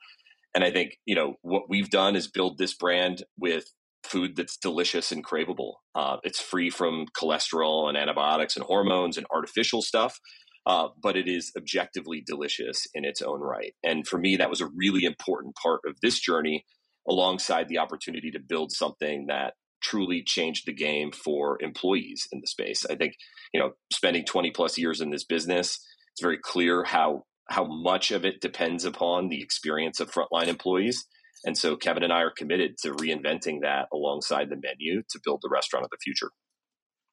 And 0.54 0.64
I 0.68 0.72
think, 0.72 0.98
you 1.06 1.16
know, 1.16 1.36
what 1.42 1.70
we've 1.70 1.90
done 1.90 2.18
is 2.18 2.28
build 2.28 2.58
this 2.58 2.76
brand 2.76 3.24
with 3.38 3.66
food 4.04 4.36
that's 4.36 4.58
delicious 4.58 5.14
and 5.14 5.24
craveable. 5.24 5.74
Uh, 5.96 6.18
it's 6.24 6.42
free 6.42 6.70
from 6.70 7.06
cholesterol 7.20 7.88
and 7.88 7.98
antibiotics 7.98 8.58
and 8.58 8.66
hormones 8.66 9.16
and 9.18 9.26
artificial 9.32 9.82
stuff, 9.82 10.20
uh, 10.66 10.88
but 11.02 11.16
it 11.16 11.28
is 11.28 11.52
objectively 11.58 12.22
delicious 12.26 12.86
in 12.94 13.06
its 13.06 13.22
own 13.22 13.40
right. 13.40 13.74
And 13.82 14.06
for 14.06 14.18
me, 14.18 14.36
that 14.38 14.50
was 14.50 14.62
a 14.62 14.70
really 14.76 15.06
important 15.06 15.56
part 15.56 15.82
of 15.88 15.96
this 16.02 16.20
journey, 16.20 16.66
alongside 17.08 17.68
the 17.70 17.80
opportunity 17.80 18.30
to 18.32 18.40
build 18.40 18.72
something 18.72 19.28
that 19.28 19.54
truly 19.82 20.24
changed 20.24 20.66
the 20.66 20.74
game 20.74 21.12
for 21.12 21.58
employees 21.62 22.28
in 22.32 22.42
the 22.42 22.48
space. 22.48 22.86
I 22.90 22.96
think, 22.96 23.16
you 23.54 23.60
know, 23.60 23.72
spending 23.92 24.26
20 24.26 24.52
plus 24.52 24.78
years 24.78 25.02
in 25.02 25.10
this 25.10 25.24
business, 25.24 25.80
it's 26.12 26.22
very 26.22 26.38
clear 26.38 26.84
how 26.84 27.26
how 27.50 27.66
much 27.66 28.12
of 28.12 28.26
it 28.26 28.42
depends 28.42 28.86
upon 28.86 29.28
the 29.28 29.42
experience 29.42 30.00
of 30.00 30.12
frontline 30.12 30.48
employees. 30.48 31.08
And 31.46 31.58
so 31.58 31.76
Kevin 31.76 32.04
and 32.04 32.14
I 32.14 32.22
are 32.22 32.30
committed 32.32 32.78
to 32.84 32.92
reinventing 32.92 33.62
that 33.62 33.88
alongside 33.92 34.50
the 34.50 34.56
menu 34.62 35.02
to 35.10 35.20
build 35.24 35.40
the 35.42 35.50
restaurant 35.50 35.84
of 35.84 35.90
the 35.90 35.98
future. 36.04 36.30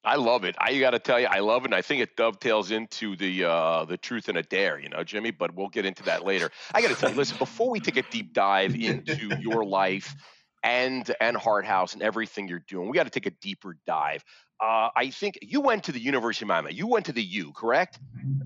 I 0.03 0.15
love 0.15 0.45
it. 0.45 0.55
I 0.59 0.77
got 0.79 0.91
to 0.91 0.99
tell 0.99 1.19
you, 1.19 1.27
I 1.27 1.39
love 1.39 1.63
it. 1.63 1.67
And 1.67 1.75
I 1.75 1.81
think 1.81 2.01
it 2.01 2.15
dovetails 2.15 2.71
into 2.71 3.15
the 3.15 3.45
uh, 3.45 3.85
the 3.85 3.97
truth 3.97 4.29
and 4.29 4.37
a 4.37 4.43
dare, 4.43 4.79
you 4.79 4.89
know, 4.89 5.03
Jimmy. 5.03 5.31
But 5.31 5.55
we'll 5.55 5.69
get 5.69 5.85
into 5.85 6.03
that 6.03 6.23
later. 6.23 6.49
I 6.73 6.81
got 6.81 6.89
to 6.89 6.95
tell 6.95 7.09
you, 7.09 7.15
listen. 7.15 7.37
Before 7.37 7.69
we 7.69 7.79
take 7.79 7.97
a 7.97 8.03
deep 8.03 8.33
dive 8.33 8.75
into 8.75 9.35
your 9.41 9.65
life 9.65 10.15
and 10.63 11.13
and 11.19 11.37
Hart 11.37 11.65
House 11.65 11.93
and 11.93 12.01
everything 12.01 12.47
you're 12.47 12.63
doing. 12.67 12.89
We 12.89 12.95
got 12.95 13.03
to 13.03 13.09
take 13.09 13.25
a 13.25 13.35
deeper 13.41 13.77
dive. 13.85 14.23
Uh, 14.59 14.89
I 14.95 15.11
think 15.11 15.37
you 15.41 15.61
went 15.61 15.83
to 15.85 15.91
the 15.91 15.99
University 15.99 16.45
of 16.45 16.47
Miami. 16.47 16.73
You 16.73 16.87
went 16.87 17.05
to 17.05 17.13
the 17.13 17.23
U, 17.23 17.51
correct? 17.53 17.99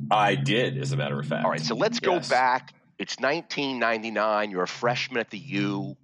I 0.10 0.36
did, 0.36 0.78
as 0.78 0.92
a 0.92 0.98
matter 0.98 1.18
of 1.20 1.26
fact. 1.26 1.46
All 1.46 1.52
right, 1.52 1.62
so 1.62 1.74
let's 1.74 2.02
go 2.02 2.16
yes. 2.16 2.30
back. 2.30 2.74
It's 3.00 3.18
1999. 3.18 4.52
You're 4.52 4.64
a 4.64 4.68
freshman 4.68 5.20
at 5.20 5.30
the 5.30 5.38
U, 5.38 5.96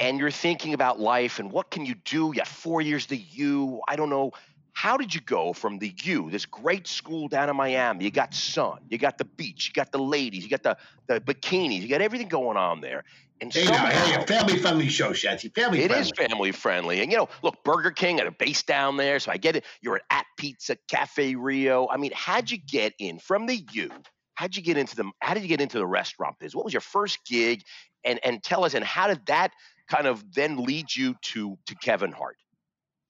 and 0.00 0.18
you're 0.18 0.30
thinking 0.30 0.74
about 0.74 0.98
life 0.98 1.38
and 1.38 1.52
what 1.52 1.70
can 1.70 1.84
you 1.84 1.94
do? 1.94 2.32
You 2.34 2.40
have 2.40 2.48
four 2.48 2.80
years 2.80 3.04
at 3.04 3.10
the 3.10 3.24
U. 3.32 3.80
I 3.86 3.96
don't 3.96 4.10
know. 4.10 4.32
How 4.72 4.96
did 4.96 5.14
you 5.14 5.20
go 5.20 5.52
from 5.52 5.78
the 5.78 5.94
U, 6.04 6.30
this 6.30 6.46
great 6.46 6.86
school 6.86 7.28
down 7.28 7.50
in 7.50 7.56
Miami? 7.56 8.04
You 8.04 8.10
got 8.10 8.32
sun, 8.32 8.78
you 8.88 8.96
got 8.96 9.18
the 9.18 9.26
beach, 9.26 9.68
you 9.68 9.74
got 9.74 9.92
the 9.92 9.98
ladies, 9.98 10.42
you 10.42 10.48
got 10.48 10.62
the, 10.62 10.76
the 11.06 11.20
bikinis, 11.20 11.82
you 11.82 11.88
got 11.88 12.00
everything 12.00 12.28
going 12.28 12.56
on 12.56 12.80
there. 12.80 13.04
And 13.42 13.52
hey, 13.52 13.64
somehow, 13.64 13.86
hey, 13.86 14.22
a 14.22 14.26
family 14.26 14.58
friendly 14.58 14.88
show, 14.88 15.10
Shatsy. 15.10 15.54
Family 15.54 15.80
It 15.82 15.90
friendly. 15.90 16.08
is 16.08 16.12
family 16.16 16.52
friendly. 16.52 17.00
And, 17.00 17.10
you 17.10 17.16
know, 17.18 17.28
look, 17.42 17.62
Burger 17.64 17.90
King 17.90 18.18
had 18.18 18.26
a 18.26 18.30
base 18.32 18.62
down 18.62 18.96
there. 18.98 19.18
So 19.18 19.32
I 19.32 19.38
get 19.38 19.56
it. 19.56 19.64
You're 19.80 20.00
at 20.10 20.26
Pizza, 20.36 20.76
Cafe 20.88 21.34
Rio. 21.36 21.88
I 21.90 21.96
mean, 21.96 22.12
how'd 22.14 22.50
you 22.50 22.58
get 22.58 22.92
in 22.98 23.18
from 23.18 23.46
the 23.46 23.64
U? 23.72 23.90
How'd 24.34 24.56
you 24.56 24.62
get 24.62 24.76
into 24.76 24.94
the, 24.96 25.10
how 25.20 25.34
did 25.34 25.42
you 25.42 25.48
get 25.48 25.60
into 25.60 25.78
the 25.78 25.86
restaurant 25.86 26.36
biz? 26.38 26.54
What 26.54 26.64
was 26.64 26.74
your 26.74 26.80
first 26.82 27.18
gig? 27.26 27.62
And, 28.04 28.20
and 28.24 28.42
tell 28.42 28.64
us, 28.64 28.74
and 28.74 28.84
how 28.84 29.08
did 29.08 29.24
that 29.26 29.52
kind 29.88 30.06
of 30.06 30.22
then 30.34 30.58
lead 30.64 30.94
you 30.94 31.14
to, 31.22 31.58
to 31.66 31.74
Kevin 31.76 32.12
Hart? 32.12 32.36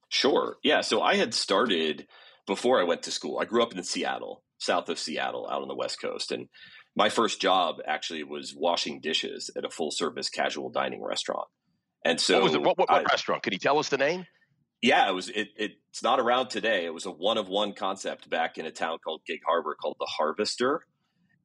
Sure. 0.09 0.57
Yeah. 0.63 0.81
So 0.81 1.03
I 1.03 1.17
had 1.17 1.35
started 1.35 2.07
before 2.47 2.81
I 2.81 2.85
went 2.85 3.03
to 3.05 3.11
school. 3.11 3.39
I 3.41 3.45
grew 3.45 3.63
up 3.63 3.73
in 3.73 3.83
Seattle. 3.85 4.43
south 4.59 4.89
of 4.89 4.99
Seattle, 4.99 5.49
out 5.51 5.63
on 5.63 5.69
the 5.69 5.75
West 5.75 6.01
Coast. 6.01 6.33
And 6.33 6.49
my 6.97 7.09
first 7.09 7.41
job 7.41 7.77
actually 7.87 8.25
was 8.25 8.55
washing 8.57 9.01
dishes 9.01 9.51
at 9.57 9.65
a 9.65 9.71
full 9.71 9.91
service 9.91 10.29
casual 10.29 10.71
dining 10.71 11.03
restaurant. 11.03 11.49
And 12.05 12.21
so, 12.21 12.35
what 12.35 12.45
was 12.45 12.55
it? 12.55 12.63
What, 12.63 12.79
what, 12.79 12.91
what 12.91 13.01
I, 13.01 13.03
restaurant? 13.03 13.43
Can 13.43 13.53
you 13.53 13.59
tell 13.59 13.79
us 13.79 13.89
the 13.89 13.99
name? 13.99 14.27
Yeah, 14.83 15.09
it 15.09 15.13
was. 15.13 15.29
It, 15.29 15.49
it's 15.57 16.03
not 16.03 16.19
around 16.19 16.49
today. 16.49 16.87
It 16.87 16.95
was 16.95 17.05
a 17.05 17.11
one 17.11 17.37
of 17.37 17.49
one 17.49 17.75
concept 17.75 18.31
back 18.31 18.57
in 18.57 18.65
a 18.65 18.71
town 18.71 18.99
called 19.05 19.21
Gig 19.27 19.41
Harbor 19.47 19.77
called 19.81 19.97
the 20.01 20.09
Harvester, 20.09 20.83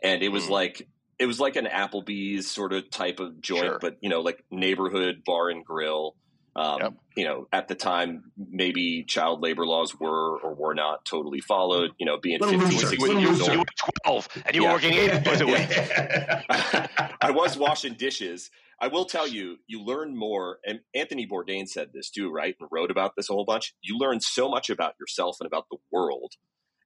and 0.02 0.24
it 0.24 0.30
was 0.30 0.46
mm. 0.46 0.52
like 0.52 0.88
it 1.20 1.26
was 1.26 1.40
like 1.40 1.58
an 1.58 1.66
Applebee's 1.66 2.50
sort 2.50 2.72
of 2.72 2.90
type 2.90 3.20
of 3.20 3.42
joint, 3.42 3.66
sure. 3.66 3.80
but 3.80 3.98
you 4.02 4.10
know, 4.10 4.22
like 4.22 4.44
neighborhood 4.52 5.24
bar 5.26 5.50
and 5.50 5.66
grill. 5.66 6.16
Um, 6.56 6.82
yep. 6.82 6.94
You 7.18 7.26
know, 7.26 7.48
at 7.52 7.68
the 7.68 7.76
time, 7.76 8.32
maybe 8.38 9.04
child 9.04 9.42
labor 9.42 9.66
laws 9.66 10.00
were 10.00 10.38
or 10.38 10.54
were 10.54 10.74
not 10.74 11.04
totally 11.04 11.42
followed. 11.42 11.92
You 11.98 12.06
know, 12.06 12.18
being 12.18 12.40
15, 12.40 12.72
16 12.72 13.20
years 13.20 13.42
old. 13.42 13.52
You 13.52 13.60
were 13.60 13.66
12 14.06 14.30
and 14.46 14.56
you 14.56 14.62
yeah. 14.62 14.68
were 14.68 14.74
working 14.74 14.94
eight 14.94 15.28
hours 15.28 15.42
a 15.42 15.46
week. 15.46 15.68
I 17.22 17.32
was 17.32 17.58
washing 17.58 17.94
dishes. 17.96 18.50
I 18.80 18.88
will 18.88 19.06
tell 19.06 19.28
you, 19.28 19.58
you 19.68 19.82
learn 19.84 20.18
more. 20.18 20.60
And 20.66 20.80
Anthony 20.94 21.28
Bourdain 21.28 21.68
said 21.68 21.90
this 21.94 22.10
too, 22.10 22.32
right? 22.32 22.56
And 22.60 22.70
wrote 22.72 22.92
about 22.92 23.16
this 23.16 23.30
a 23.30 23.34
whole 23.34 23.46
bunch. 23.46 23.74
You 23.82 23.98
learn 23.98 24.20
so 24.22 24.50
much 24.50 24.70
about 24.70 24.94
yourself 25.00 25.38
and 25.40 25.48
about 25.48 25.66
the 25.70 25.78
world 25.92 26.34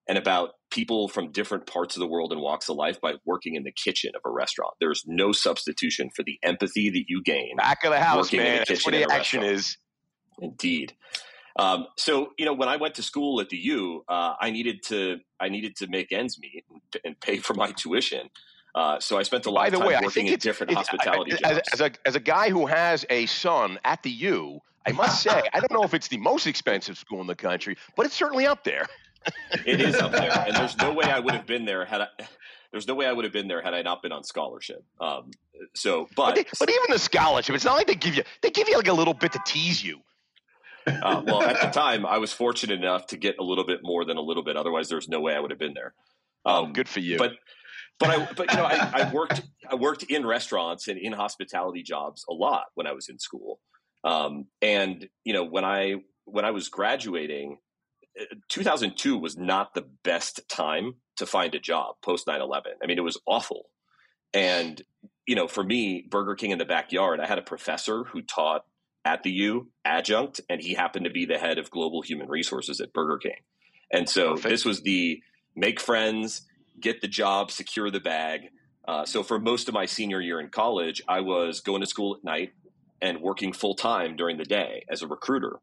and 0.09 0.17
about 0.17 0.55
people 0.71 1.07
from 1.07 1.31
different 1.31 1.67
parts 1.67 1.95
of 1.95 1.99
the 1.99 2.07
world 2.07 2.33
and 2.33 2.41
walks 2.41 2.67
of 2.67 2.75
life 2.75 2.99
by 2.99 3.13
working 3.25 3.53
in 3.53 3.63
the 3.63 3.71
kitchen 3.71 4.11
of 4.15 4.21
a 4.25 4.29
restaurant. 4.29 4.73
There's 4.81 5.03
no 5.05 5.31
substitution 5.31 6.09
for 6.13 6.23
the 6.23 6.39
empathy 6.43 6.89
that 6.89 7.03
you 7.07 7.21
gain. 7.23 7.55
Back 7.57 7.83
of 7.85 7.91
the 7.91 7.99
house, 7.99 8.33
man. 8.33 8.59
The 8.67 8.73
That's 8.73 8.85
where 8.85 9.05
the 9.05 9.13
action 9.13 9.43
is. 9.43 9.77
Indeed. 10.41 10.95
Um, 11.57 11.87
so 11.97 12.31
you 12.37 12.45
know, 12.45 12.53
when 12.53 12.69
I 12.69 12.77
went 12.77 12.95
to 12.95 13.03
school 13.03 13.39
at 13.39 13.49
the 13.49 13.57
U, 13.57 14.03
uh, 14.09 14.33
I 14.41 14.49
needed 14.49 14.81
to 14.87 15.17
I 15.39 15.49
needed 15.49 15.75
to 15.77 15.87
make 15.87 16.11
ends 16.11 16.39
meet 16.39 16.65
and, 16.69 16.81
and 17.03 17.19
pay 17.19 17.37
for 17.37 17.53
my 17.53 17.71
tuition. 17.71 18.29
Uh, 18.73 18.99
so 18.99 19.17
I 19.17 19.23
spent 19.23 19.45
a 19.45 19.51
lot 19.51 19.65
By 19.65 19.69
the 19.69 19.77
of 19.77 19.83
time 19.83 19.89
way, 19.89 19.99
working 20.01 20.27
in 20.27 20.39
different 20.39 20.73
hospitality 20.73 21.33
I, 21.43 21.51
as, 21.51 21.61
as, 21.73 21.81
a, 21.81 21.91
as 22.05 22.15
a 22.15 22.19
guy 22.19 22.49
who 22.51 22.67
has 22.67 23.03
a 23.09 23.25
son 23.25 23.79
at 23.83 24.03
the 24.03 24.11
U, 24.11 24.59
I 24.85 24.91
must 24.91 25.23
say, 25.23 25.41
I 25.53 25.59
don't 25.59 25.73
know 25.73 25.83
if 25.83 25.95
it's 25.95 26.07
the 26.07 26.17
most 26.17 26.45
expensive 26.45 26.97
school 26.97 27.19
in 27.19 27.27
the 27.27 27.35
country, 27.35 27.77
but 27.97 28.05
it's 28.05 28.15
certainly 28.15 28.45
up 28.45 28.63
there 28.63 28.87
it 29.65 29.81
is 29.81 29.95
up 29.95 30.11
there, 30.11 30.31
and 30.47 30.55
there's 30.55 30.77
no 30.77 30.93
way 30.93 31.05
I 31.05 31.19
would 31.19 31.33
have 31.33 31.45
been 31.45 31.65
there 31.65 31.85
had 31.85 32.01
I. 32.01 32.07
There's 32.71 32.87
no 32.87 32.93
way 32.93 33.07
I 33.07 33.11
would 33.11 33.25
have 33.25 33.33
been 33.33 33.47
there 33.47 33.63
had 33.63 33.73
I 33.73 33.81
not 33.81 34.03
been 34.03 34.11
on 34.11 34.23
scholarship. 34.23 34.83
Um, 35.01 35.31
so, 35.75 36.07
but 36.15 36.27
but, 36.27 36.35
they, 36.35 36.45
but, 36.59 36.69
even 36.69 36.83
the 36.89 36.99
scholarship, 36.99 37.55
it's 37.55 37.65
not 37.65 37.75
like 37.75 37.87
they 37.87 37.95
give 37.95 38.15
you 38.15 38.23
they 38.41 38.51
give 38.51 38.69
you 38.69 38.77
like 38.77 38.87
a 38.87 38.93
little 38.93 39.15
bit 39.15 39.31
to 39.33 39.41
tease 39.45 39.83
you. 39.83 40.01
Uh, 40.85 41.21
well, 41.25 41.41
at 41.41 41.61
the 41.61 41.67
time, 41.67 42.05
I 42.05 42.17
was 42.17 42.31
fortunate 42.31 42.79
enough 42.79 43.07
to 43.07 43.17
get 43.17 43.35
a 43.39 43.43
little 43.43 43.65
bit 43.65 43.79
more 43.83 44.05
than 44.05 44.17
a 44.17 44.21
little 44.21 44.43
bit. 44.43 44.55
Otherwise, 44.55 44.89
there's 44.89 45.09
no 45.09 45.19
way 45.19 45.35
I 45.35 45.39
would 45.39 45.51
have 45.51 45.59
been 45.59 45.73
there. 45.73 45.93
Oh, 46.45 46.63
um, 46.63 46.69
oh, 46.69 46.73
good 46.73 46.87
for 46.87 46.99
you. 46.99 47.17
But 47.17 47.33
but 47.99 48.09
I 48.09 48.27
but 48.35 48.51
you 48.51 48.57
know 48.57 48.65
I, 48.65 48.89
I, 48.93 49.13
worked 49.13 49.41
I 49.69 49.75
worked 49.75 50.03
in 50.03 50.25
restaurants 50.25 50.87
and 50.87 50.97
in 50.97 51.11
hospitality 51.11 51.83
jobs 51.83 52.25
a 52.29 52.33
lot 52.33 52.65
when 52.75 52.87
I 52.87 52.93
was 52.93 53.09
in 53.09 53.19
school. 53.19 53.59
Um, 54.03 54.45
and 54.61 55.07
you 55.23 55.33
know 55.33 55.43
when 55.43 55.65
I 55.65 55.95
when 56.25 56.45
I 56.45 56.51
was 56.51 56.69
graduating, 56.69 57.57
2002 58.49 59.17
was 59.17 59.37
not 59.37 59.73
the 59.73 59.85
best 60.03 60.47
time 60.49 60.95
to 61.17 61.25
find 61.25 61.55
a 61.55 61.59
job 61.59 61.95
post 62.01 62.27
9-11 62.27 62.61
i 62.81 62.87
mean 62.87 62.97
it 62.97 63.03
was 63.03 63.19
awful. 63.25 63.69
And 64.33 64.81
you 65.25 65.35
know 65.35 65.47
for 65.47 65.63
me 65.63 66.05
burger 66.09 66.35
king 66.35 66.51
in 66.51 66.57
the 66.57 66.65
backyard 66.65 67.19
i 67.19 67.27
had 67.27 67.37
a 67.37 67.43
professor 67.43 68.03
who 68.03 68.21
taught 68.21 68.65
at 69.05 69.23
the 69.23 69.31
u 69.31 69.69
adjunct 69.85 70.41
and 70.49 70.61
he 70.61 70.73
happened 70.73 71.05
to 71.05 71.11
be 71.11 71.25
the 71.25 71.37
head 71.37 71.57
of 71.57 71.71
global 71.71 72.01
human 72.01 72.27
resources 72.27 72.79
at 72.79 72.93
burger 72.93 73.17
king. 73.17 73.39
And 73.91 74.07
so 74.07 74.31
Perfect. 74.31 74.49
this 74.49 74.65
was 74.65 74.81
the 74.81 75.23
make 75.55 75.79
friends 75.79 76.43
get 76.79 77.01
the 77.01 77.07
job 77.07 77.51
secure 77.51 77.89
the 77.89 77.99
bag. 77.99 78.49
Uh, 78.87 79.05
so 79.05 79.23
for 79.23 79.39
most 79.39 79.67
of 79.67 79.73
my 79.73 79.85
senior 79.85 80.21
year 80.21 80.39
in 80.39 80.49
college 80.49 81.01
i 81.07 81.21
was 81.21 81.61
going 81.61 81.81
to 81.81 81.87
school 81.87 82.15
at 82.15 82.23
night 82.23 82.51
and 83.01 83.21
working 83.21 83.53
full 83.53 83.75
time 83.75 84.15
during 84.15 84.37
the 84.37 84.45
day 84.45 84.83
as 84.89 85.01
a 85.01 85.07
recruiter 85.07 85.59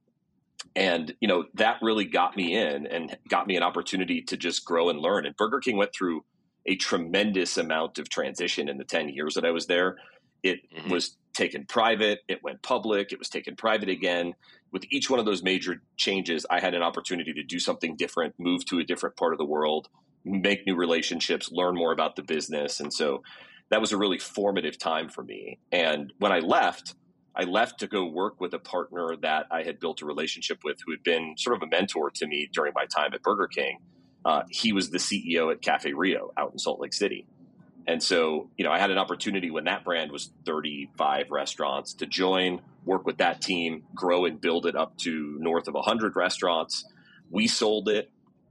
and 0.75 1.15
you 1.21 1.29
know 1.29 1.45
that 1.55 1.79
really 1.83 2.05
got 2.05 2.37
me 2.37 2.57
in 2.57 2.87
and 2.87 3.17
got 3.29 3.47
me 3.47 3.57
an 3.57 3.63
opportunity 3.63 4.23
to 4.23 4.37
just 4.37 4.65
grow 4.65 4.89
and 4.89 4.99
learn. 4.99 5.27
And 5.27 5.37
burger 5.37 5.61
king 5.61 5.77
went 5.77 5.95
through 5.95 6.25
a 6.67 6.77
tremendous 6.77 7.57
amount 7.57 7.99
of 7.99 8.09
transition 8.09 8.69
in 8.69 8.77
the 8.77 8.85
10 8.85 9.09
years 9.09 9.35
that 9.35 9.45
i 9.45 9.51
was 9.51 9.67
there. 9.67 9.97
It 10.43 10.61
mm-hmm. 10.75 10.91
was 10.91 11.17
taken 11.35 11.65
private. 11.67 12.21
It 12.29 12.43
went 12.43 12.63
public. 12.63 13.13
It 13.13 13.19
was 13.19 13.29
taken 13.29 13.57
private 13.57 13.89
again. 13.89 14.35
With 14.73 14.85
each 14.91 15.09
one 15.11 15.19
of 15.19 15.27
those 15.27 15.43
major 15.43 15.83
changes 15.97 16.47
i 16.51 16.61
had 16.61 16.75
an 16.75 16.83
opportunity 16.83 17.33
to 17.33 17.43
do 17.43 17.59
something 17.59 17.97
different 17.97 18.35
move 18.39 18.65
to 18.67 18.79
a 18.79 18.85
different 18.85 19.17
part 19.17 19.33
of 19.33 19.39
the 19.39 19.45
world 19.45 19.89
make 20.27 20.67
new 20.67 20.75
relationships 20.75 21.51
learn 21.53 21.77
more 21.77 21.93
about 21.93 22.17
the 22.17 22.23
business. 22.23 22.81
And 22.81 22.93
so 22.93 23.23
that 23.71 23.81
was 23.81 23.93
a 23.93 23.97
really 23.97 24.19
formative 24.19 24.77
time 24.79 25.09
for 25.09 25.23
me. 25.23 25.59
And 25.73 26.13
when 26.19 26.33
i 26.33 26.41
left 26.41 26.95
I 27.37 27.45
left 27.45 27.81
to 27.81 27.87
go 27.87 28.07
work 28.07 28.41
with 28.41 28.55
a 28.55 28.59
partner 28.59 29.15
that 29.21 29.47
I 29.51 29.63
had 29.63 29.79
built 29.79 30.01
a 30.01 30.07
relationship 30.07 30.61
with 30.65 30.79
who 30.85 30.93
had 30.93 31.03
been 31.03 31.35
sort 31.37 31.57
of 31.57 31.63
a 31.63 31.67
mentor 31.67 32.11
to 32.11 32.27
me 32.27 32.49
during 32.53 32.73
my 32.75 32.87
time 32.87 33.13
at 33.13 33.23
Burger 33.23 33.47
King. 33.47 33.79
Uh, 34.25 34.43
he 34.49 34.73
was 34.73 34.91
the 34.91 34.99
CEO 34.99 35.53
at 35.53 35.61
Cafe 35.61 35.93
Rio 35.93 36.33
out 36.37 36.53
in 36.53 36.59
Salt 36.59 36.81
Lake 36.81 36.95
City. 36.95 37.27
And 37.87 38.03
so, 38.03 38.51
you 38.57 38.65
know, 38.65 38.73
I 38.73 38.79
had 38.79 38.91
an 38.91 38.99
opportunity 38.99 39.51
when 39.51 39.65
that 39.65 39.85
brand 39.85 40.11
was 40.11 40.31
35 40.45 41.31
restaurants 41.31 41.95
to 41.95 42.07
join, 42.07 42.61
work 42.85 43.07
with 43.07 43.19
that 43.19 43.41
team, 43.41 43.85
grow 43.95 44.25
and 44.25 44.41
build 44.41 44.67
it 44.67 44.75
up 44.75 44.97
to 44.99 45.37
north 45.39 45.69
of 45.69 45.75
100 45.75 46.17
restaurants. 46.17 46.85
We 47.31 47.47
sold 47.47 47.89
it. 47.89 48.11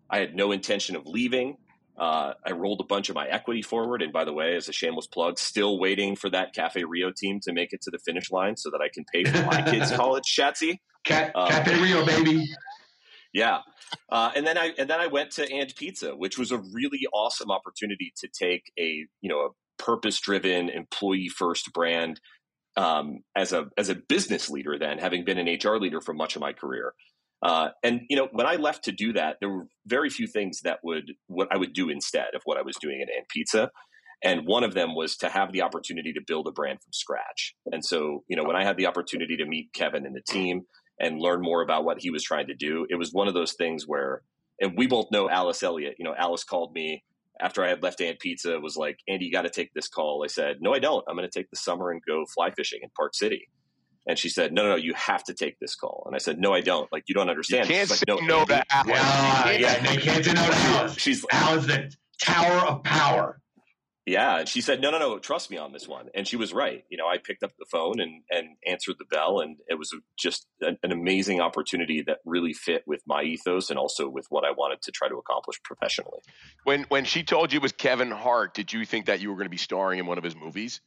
I 0.10 0.20
had 0.20 0.36
no 0.36 0.52
intention 0.52 0.96
of 0.96 1.08
leaving. 1.08 1.58
Uh, 1.98 2.34
I 2.46 2.52
rolled 2.52 2.82
a 2.82 2.86
bunch 2.86 3.10
of 3.10 3.16
my 3.16 3.28
equity 3.28 3.62
forward, 3.62 4.02
and 4.02 4.12
by 4.12 4.26
the 4.26 4.34
way, 4.34 4.56
as 4.56 4.68
a 4.68 4.74
shameless 4.74 5.08
plug, 5.08 5.40
still 5.40 5.80
waiting 5.80 6.16
for 6.16 6.30
that 6.30 6.54
Cafe 6.54 6.84
Rio 6.84 7.12
team 7.12 7.40
to 7.44 7.54
make 7.54 7.72
it 7.72 7.82
to 7.84 7.92
the 7.92 8.00
finish 8.00 8.32
line 8.32 8.58
so 8.58 8.70
that 8.72 8.82
I 8.82 8.90
can 8.90 9.06
pay 9.12 9.24
for 9.24 9.42
my 9.46 9.62
kids' 9.72 9.92
college. 9.92 10.26
Shatsy, 10.26 10.80
Ca- 11.08 11.32
um, 11.36 11.50
Cafe 11.50 11.82
Rio, 11.82 12.06
baby. 12.06 12.46
Yeah, 13.34 13.60
uh, 14.10 14.32
and 14.36 14.46
then 14.46 14.58
I 14.58 14.74
and 14.78 14.90
then 14.90 15.00
I 15.00 15.08
went 15.08 15.32
to 15.32 15.50
And 15.52 15.74
Pizza, 15.76 16.16
which 16.16 16.38
was 16.38 16.52
a 16.52 16.58
really 16.58 17.08
awesome 17.14 17.52
opportunity 17.52 18.14
to 18.18 18.28
take 18.28 18.72
a 18.80 19.06
you 19.22 19.30
know 19.30 19.40
a 19.40 19.50
purpose 19.82 20.20
driven, 20.20 20.70
employee 20.70 21.30
first 21.30 21.72
brand 21.74 22.20
um, 22.78 23.20
as 23.36 23.54
a 23.54 23.68
as 23.78 23.90
a 23.90 23.96
business 23.96 24.50
leader. 24.50 24.78
Then 24.78 24.98
having 24.98 25.26
been 25.26 25.38
an 25.38 25.48
HR 25.48 25.78
leader 25.78 26.02
for 26.02 26.14
much 26.14 26.36
of 26.36 26.42
my 26.42 26.54
career. 26.54 26.94
Uh, 27.46 27.70
and 27.84 28.02
you 28.10 28.18
know, 28.18 28.28
when 28.32 28.48
I 28.48 28.56
left 28.56 28.84
to 28.86 28.92
do 28.92 29.14
that, 29.14 29.38
there 29.40 29.50
were 29.50 29.68
very 29.86 30.10
few 30.10 30.26
things 30.26 30.62
that 30.64 30.80
would 30.84 31.12
what 31.28 31.48
I 31.52 31.58
would 31.58 31.74
do 31.74 31.90
instead 31.90 32.34
of 32.34 32.42
what 32.46 32.58
I 32.58 32.64
was 32.64 32.76
doing 32.82 33.02
at 33.04 33.08
And 33.16 33.28
Pizza. 33.30 33.70
And 34.24 34.48
one 34.48 34.64
of 34.64 34.74
them 34.74 34.96
was 34.96 35.16
to 35.18 35.30
have 35.30 35.52
the 35.52 35.62
opportunity 35.62 36.12
to 36.14 36.22
build 36.26 36.48
a 36.48 36.52
brand 36.52 36.80
from 36.82 36.92
scratch. 36.92 37.54
And 37.72 37.86
so, 37.86 38.24
you 38.28 38.36
know, 38.36 38.44
when 38.44 38.56
I 38.56 38.64
had 38.64 38.78
the 38.78 38.88
opportunity 38.88 39.38
to 39.38 39.46
meet 39.46 39.74
Kevin 39.74 40.08
and 40.08 40.16
the 40.16 40.24
team 40.28 40.64
and 41.00 41.20
learn 41.20 41.42
more 41.42 41.62
about 41.62 41.86
what 41.86 42.00
he 42.00 42.10
was 42.10 42.24
trying 42.24 42.48
to 42.48 42.56
do, 42.56 42.88
it 42.90 42.96
was 42.96 43.12
one 43.12 43.28
of 43.28 43.36
those 43.36 43.54
things 43.54 43.84
where, 43.86 44.24
and 44.60 44.74
we 44.76 44.88
both 44.88 45.12
know 45.12 45.30
Alice 45.30 45.62
Elliott. 45.62 45.98
You 46.00 46.06
know, 46.06 46.16
Alice 46.18 46.44
called 46.44 46.74
me 46.74 47.04
after 47.40 47.64
I 47.64 47.70
had 47.70 47.84
left 47.84 48.02
And 48.02 48.18
Pizza, 48.18 48.60
was 48.60 48.76
like, 48.76 48.98
Andy, 49.08 49.26
you 49.26 49.32
got 49.32 49.44
to 49.44 49.52
take 49.52 49.72
this 49.76 49.88
call. 49.88 50.24
I 50.24 50.28
said, 50.28 50.58
No, 50.62 50.74
I 50.74 50.80
don't. 50.80 51.06
I'm 51.08 51.16
going 51.16 51.30
to 51.30 51.40
take 51.40 51.52
the 51.52 51.58
summer 51.58 51.92
and 51.92 52.02
go 52.08 52.26
fly 52.34 52.50
fishing 52.52 52.80
in 52.82 52.90
Park 52.98 53.14
City. 53.14 53.48
And 54.08 54.20
she 54.20 54.30
said, 54.30 54.54
"No, 54.54 54.64
no, 54.64 54.70
no, 54.70 54.76
you 54.76 54.94
have 54.94 55.24
to 55.26 55.34
take 55.34 55.60
this 55.60 55.76
call." 55.76 56.04
And 56.06 56.16
I 56.16 56.20
said, 56.20 56.40
"No, 56.40 56.54
I 56.54 56.62
don't. 56.62 56.92
Like, 56.92 57.04
you 57.08 57.16
don't 57.16 57.30
understand." 57.30 57.68
You 57.68 57.76
can't 57.76 57.90
like, 57.90 58.00
say 58.00 58.06
no, 58.08 58.18
no 58.18 58.46
to 58.46 58.64
Alice. 58.72 58.90
Yeah, 58.90 59.52
yeah, 59.52 59.80
they 59.80 59.98
can't 59.98 60.24
say 60.24 60.34
no 60.34 60.46
to 60.46 60.56
Alice. 60.56 60.98
She's 60.98 61.26
Alice, 61.32 61.66
the 61.66 61.92
tower 62.22 62.68
of 62.68 62.84
power. 62.84 63.42
Yeah, 64.06 64.40
and 64.40 64.48
she 64.48 64.62
said, 64.62 64.82
"No, 64.82 64.92
no, 64.92 65.00
no, 65.00 65.18
trust 65.18 65.50
me 65.50 65.58
on 65.58 65.74
this 65.74 65.88
one." 65.88 66.10
And 66.14 66.28
she 66.28 66.36
was 66.36 66.54
right. 66.54 66.84
You 66.90 66.98
know, 66.98 67.08
I 67.08 67.18
picked 67.18 67.42
up 67.42 67.52
the 67.58 67.66
phone 67.72 68.00
and 68.00 68.22
and 68.30 68.50
answered 68.68 68.98
the 69.00 69.06
bell, 69.06 69.40
and 69.40 69.58
it 69.68 69.80
was 69.80 69.92
just 70.16 70.46
an, 70.62 70.78
an 70.84 70.92
amazing 70.92 71.42
opportunity 71.42 72.04
that 72.04 72.20
really 72.24 72.54
fit 72.54 72.84
with 72.86 73.02
my 73.08 73.24
ethos 73.24 73.72
and 73.72 73.80
also 73.80 74.08
with 74.08 74.28
what 74.30 74.46
I 74.46 74.52
wanted 74.52 74.84
to 74.84 74.92
try 74.92 75.10
to 75.10 75.16
accomplish 75.16 75.60
professionally. 75.64 76.20
When 76.66 76.84
when 76.84 77.06
she 77.06 77.24
told 77.24 77.52
you 77.52 77.58
it 77.58 77.64
was 77.64 77.72
Kevin 77.72 78.12
Hart, 78.12 78.54
did 78.54 78.72
you 78.72 78.86
think 78.86 79.08
that 79.08 79.22
you 79.22 79.30
were 79.30 79.38
going 79.38 79.48
to 79.48 79.50
be 79.50 79.58
starring 79.58 79.98
in 79.98 80.06
one 80.06 80.20
of 80.20 80.24
his 80.24 80.36
movies? 80.36 80.82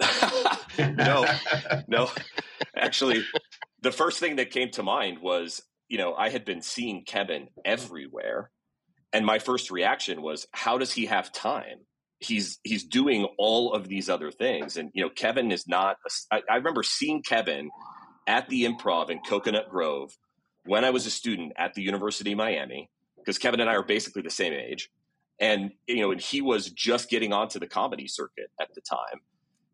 no, 0.78 1.24
no. 1.86 2.10
Actually, 2.76 3.24
the 3.82 3.92
first 3.92 4.18
thing 4.18 4.36
that 4.36 4.50
came 4.50 4.70
to 4.72 4.82
mind 4.82 5.18
was, 5.18 5.62
you 5.88 5.98
know, 5.98 6.14
I 6.14 6.30
had 6.30 6.44
been 6.44 6.62
seeing 6.62 7.04
Kevin 7.04 7.48
everywhere, 7.64 8.50
and 9.12 9.24
my 9.24 9.38
first 9.38 9.70
reaction 9.70 10.22
was, 10.22 10.46
how 10.52 10.78
does 10.78 10.92
he 10.92 11.06
have 11.06 11.32
time? 11.32 11.78
He's 12.18 12.58
he's 12.62 12.84
doing 12.84 13.26
all 13.38 13.74
of 13.74 13.88
these 13.88 14.08
other 14.08 14.30
things, 14.30 14.76
and 14.76 14.90
you 14.94 15.02
know, 15.02 15.10
Kevin 15.10 15.52
is 15.52 15.68
not. 15.68 15.96
A, 16.32 16.36
I, 16.36 16.42
I 16.50 16.56
remember 16.56 16.82
seeing 16.82 17.22
Kevin 17.22 17.70
at 18.26 18.48
the 18.48 18.64
Improv 18.64 19.10
in 19.10 19.20
Coconut 19.20 19.68
Grove 19.68 20.16
when 20.64 20.84
I 20.84 20.90
was 20.90 21.06
a 21.06 21.10
student 21.10 21.52
at 21.56 21.74
the 21.74 21.82
University 21.82 22.32
of 22.32 22.38
Miami, 22.38 22.90
because 23.18 23.38
Kevin 23.38 23.60
and 23.60 23.68
I 23.68 23.74
are 23.74 23.84
basically 23.84 24.22
the 24.22 24.30
same 24.30 24.54
age, 24.54 24.88
and 25.38 25.72
you 25.86 26.00
know, 26.00 26.10
and 26.10 26.20
he 26.20 26.40
was 26.40 26.70
just 26.70 27.10
getting 27.10 27.34
onto 27.34 27.58
the 27.58 27.66
comedy 27.66 28.08
circuit 28.08 28.50
at 28.58 28.74
the 28.74 28.80
time 28.80 29.20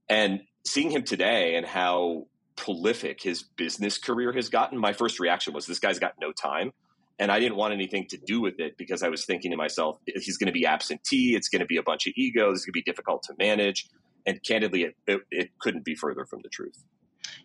and 0.08 0.40
seeing 0.64 0.90
him 0.90 1.02
today 1.02 1.56
and 1.56 1.66
how 1.66 2.26
prolific 2.56 3.22
his 3.22 3.42
business 3.42 3.98
career 3.98 4.32
has 4.32 4.48
gotten, 4.48 4.78
my 4.78 4.92
first 4.92 5.20
reaction 5.20 5.52
was 5.52 5.66
this 5.66 5.78
guy's 5.78 5.98
got 5.98 6.14
no 6.20 6.32
time. 6.32 6.72
And 7.18 7.30
I 7.30 7.38
didn't 7.38 7.56
want 7.56 7.72
anything 7.72 8.06
to 8.08 8.16
do 8.16 8.40
with 8.40 8.58
it 8.58 8.76
because 8.76 9.02
I 9.02 9.08
was 9.08 9.24
thinking 9.24 9.50
to 9.52 9.56
myself, 9.56 9.98
he's 10.06 10.38
going 10.38 10.46
to 10.46 10.52
be 10.52 10.66
absentee. 10.66 11.36
It's 11.36 11.48
going 11.48 11.60
to 11.60 11.66
be 11.66 11.76
a 11.76 11.82
bunch 11.82 12.06
of 12.06 12.14
egos. 12.16 12.58
It's 12.58 12.64
going 12.64 12.72
to 12.72 12.78
be 12.78 12.82
difficult 12.82 13.22
to 13.24 13.34
manage. 13.38 13.88
And 14.26 14.42
candidly, 14.42 14.82
it, 14.84 14.96
it, 15.06 15.20
it 15.30 15.58
couldn't 15.58 15.84
be 15.84 15.94
further 15.94 16.24
from 16.24 16.40
the 16.42 16.48
truth. 16.48 16.82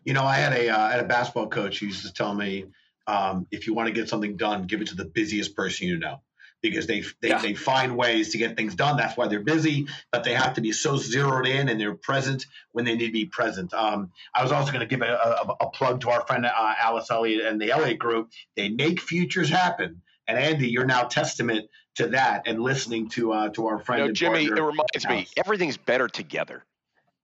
You 0.03 0.13
know, 0.13 0.23
I 0.23 0.35
had 0.35 0.53
a, 0.53 0.69
uh, 0.69 0.89
had 0.89 0.99
a 0.99 1.07
basketball 1.07 1.49
coach 1.49 1.79
who 1.79 1.87
used 1.87 2.05
to 2.05 2.13
tell 2.13 2.33
me, 2.33 2.65
um, 3.05 3.45
if 3.51 3.67
you 3.67 3.73
want 3.73 3.87
to 3.87 3.93
get 3.93 4.09
something 4.09 4.35
done, 4.35 4.63
give 4.63 4.81
it 4.81 4.87
to 4.87 4.95
the 4.95 5.05
busiest 5.05 5.55
person 5.55 5.87
you 5.87 5.97
know 5.97 6.21
because 6.61 6.87
they 6.87 7.01
they, 7.21 7.29
yeah. 7.29 7.41
they 7.41 7.53
find 7.53 7.95
ways 7.95 8.29
to 8.31 8.37
get 8.37 8.55
things 8.55 8.75
done. 8.75 8.97
That's 8.97 9.17
why 9.17 9.27
they're 9.27 9.39
busy, 9.39 9.87
but 10.11 10.23
they 10.23 10.33
have 10.33 10.53
to 10.55 10.61
be 10.61 10.71
so 10.71 10.97
zeroed 10.97 11.47
in 11.47 11.69
and 11.69 11.79
they're 11.79 11.95
present 11.95 12.45
when 12.71 12.85
they 12.85 12.95
need 12.95 13.07
to 13.07 13.11
be 13.11 13.25
present. 13.25 13.73
Um, 13.73 14.11
I 14.33 14.43
was 14.43 14.51
also 14.51 14.71
going 14.71 14.87
to 14.87 14.87
give 14.87 15.01
a, 15.01 15.13
a, 15.13 15.55
a, 15.61 15.69
plug 15.69 16.01
to 16.01 16.09
our 16.09 16.25
friend 16.25 16.45
uh, 16.45 16.73
Alice 16.81 17.09
Elliott 17.11 17.45
and 17.45 17.61
the 17.61 17.71
Elliott 17.71 17.99
Group. 17.99 18.29
They 18.55 18.69
make 18.69 19.01
futures 19.01 19.49
happen. 19.49 20.01
And 20.27 20.37
Andy, 20.37 20.67
you're 20.67 20.85
now 20.85 21.03
testament 21.03 21.69
to 21.95 22.07
that 22.09 22.43
and 22.45 22.61
listening 22.61 23.09
to 23.09 23.33
uh, 23.33 23.49
to 23.49 23.67
our 23.67 23.79
friend. 23.79 24.01
You 24.01 24.07
know, 24.07 24.13
Jimmy, 24.13 24.45
it 24.45 24.51
reminds 24.51 25.05
Alice. 25.05 25.07
me 25.07 25.27
everything's 25.37 25.77
better 25.77 26.07
together. 26.07 26.63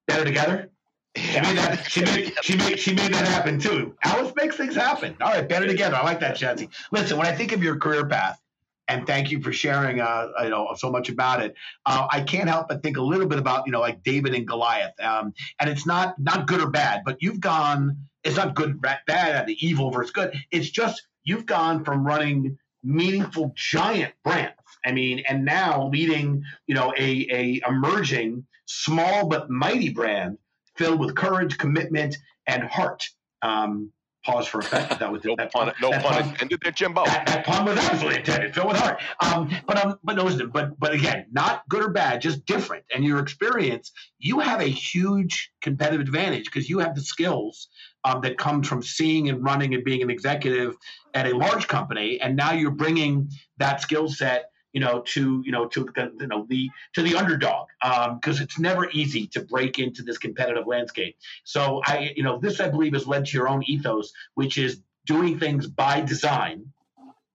Better 0.07 0.25
together. 0.25 0.69
She 1.15 1.39
made 1.41 1.57
that. 1.57 1.85
She 1.89 2.01
made, 2.01 2.33
she 2.41 2.57
made 2.57 2.79
she 2.79 2.93
made 2.93 3.13
that 3.13 3.27
happen 3.27 3.59
too. 3.59 3.95
Alice 4.03 4.33
makes 4.35 4.55
things 4.55 4.75
happen. 4.75 5.15
All 5.21 5.31
right, 5.31 5.47
better 5.47 5.67
together. 5.67 5.95
I 5.95 6.03
like 6.03 6.19
that, 6.21 6.35
Shatsy. 6.35 6.69
Listen, 6.91 7.17
when 7.17 7.27
I 7.27 7.33
think 7.33 7.51
of 7.51 7.61
your 7.61 7.77
career 7.77 8.05
path, 8.05 8.41
and 8.87 9.07
thank 9.07 9.31
you 9.31 9.41
for 9.41 9.51
sharing 9.51 9.99
uh, 9.99 10.27
you 10.43 10.49
know 10.49 10.73
so 10.75 10.91
much 10.91 11.09
about 11.09 11.41
it. 11.41 11.55
Uh, 11.85 12.07
i 12.11 12.21
can't 12.21 12.49
help 12.49 12.67
but 12.67 12.83
think 12.83 12.97
a 12.97 13.01
little 13.01 13.27
bit 13.27 13.39
about 13.39 13.65
you 13.65 13.71
know 13.71 13.79
like 13.79 14.03
david 14.03 14.33
and 14.33 14.47
goliath 14.47 14.93
um, 15.01 15.33
and 15.59 15.69
it's 15.69 15.85
not 15.85 16.17
not 16.19 16.47
good 16.47 16.61
or 16.61 16.69
bad 16.69 17.01
but 17.05 17.17
you've 17.21 17.39
gone 17.39 17.97
it's 18.23 18.37
not 18.37 18.55
good 18.55 18.81
bad 18.81 19.47
the 19.47 19.57
evil 19.65 19.91
versus 19.91 20.11
good. 20.11 20.33
It's 20.49 20.69
just 20.69 21.07
you've 21.25 21.45
gone 21.45 21.83
from 21.83 22.05
running 22.05 22.57
meaningful 22.83 23.53
giant 23.55 24.13
brands 24.23 24.55
i 24.85 24.91
mean 24.91 25.23
and 25.29 25.45
now 25.45 25.87
leading 25.87 26.43
you 26.67 26.75
know 26.75 26.93
a, 26.97 27.27
a 27.31 27.61
emerging 27.67 28.45
small 28.65 29.27
but 29.27 29.49
mighty 29.49 29.89
brand 29.89 30.37
filled 30.75 30.99
with 30.99 31.15
courage 31.15 31.57
commitment 31.57 32.17
and 32.47 32.63
heart. 32.63 33.09
Um, 33.41 33.91
pause 34.23 34.47
for 34.47 34.59
effect. 34.59 34.99
That 34.99 35.11
was 35.11 35.23
no 35.23 35.35
that 35.37 35.51
pun, 35.51 35.71
no 35.81 35.91
pun, 35.91 36.01
pun 36.01 36.29
intended 36.29 36.59
there, 36.63 36.71
Jimbo. 36.71 37.05
That, 37.05 37.25
that, 37.27 37.45
pun 37.45 37.65
was 37.65 37.77
absolutely 37.77 38.19
intended. 38.19 38.53
Fill 38.53 38.67
with 38.67 38.77
heart. 38.77 39.01
Um, 39.21 39.49
but 39.65 39.83
um, 39.83 39.99
but 40.03 40.15
no, 40.15 40.47
but 40.47 40.79
but 40.79 40.93
again, 40.93 41.25
not 41.31 41.67
good 41.69 41.83
or 41.83 41.89
bad, 41.89 42.21
just 42.21 42.45
different. 42.45 42.85
And 42.93 43.03
your 43.03 43.19
experience, 43.19 43.91
you 44.19 44.39
have 44.39 44.61
a 44.61 44.65
huge 44.65 45.51
competitive 45.61 46.01
advantage 46.01 46.45
because 46.45 46.69
you 46.69 46.79
have 46.79 46.95
the 46.95 47.01
skills 47.01 47.67
um, 48.03 48.21
that 48.21 48.37
comes 48.37 48.67
from 48.67 48.81
seeing 48.81 49.29
and 49.29 49.43
running 49.43 49.73
and 49.73 49.83
being 49.83 50.01
an 50.01 50.09
executive 50.09 50.75
at 51.13 51.27
a 51.27 51.35
large 51.35 51.67
company, 51.67 52.19
and 52.19 52.35
now 52.35 52.51
you're 52.53 52.71
bringing 52.71 53.29
that 53.57 53.81
skill 53.81 54.09
set 54.09 54.45
you 54.73 54.81
know, 54.81 55.01
to 55.13 55.41
you 55.45 55.51
know, 55.51 55.67
to 55.67 55.87
you 56.19 56.27
know 56.27 56.45
the 56.49 56.69
to 56.93 57.03
the 57.03 57.15
underdog, 57.15 57.67
because 57.79 58.39
um, 58.39 58.43
it's 58.43 58.59
never 58.59 58.89
easy 58.89 59.27
to 59.27 59.41
break 59.41 59.79
into 59.79 60.01
this 60.01 60.17
competitive 60.17 60.67
landscape. 60.67 61.15
So 61.43 61.81
I, 61.85 62.11
you 62.15 62.23
know, 62.23 62.39
this 62.39 62.59
I 62.59 62.69
believe 62.69 62.93
has 62.93 63.07
led 63.07 63.25
to 63.25 63.37
your 63.37 63.47
own 63.47 63.63
ethos, 63.65 64.11
which 64.33 64.57
is 64.57 64.81
doing 65.05 65.39
things 65.39 65.67
by 65.67 66.01
design, 66.01 66.73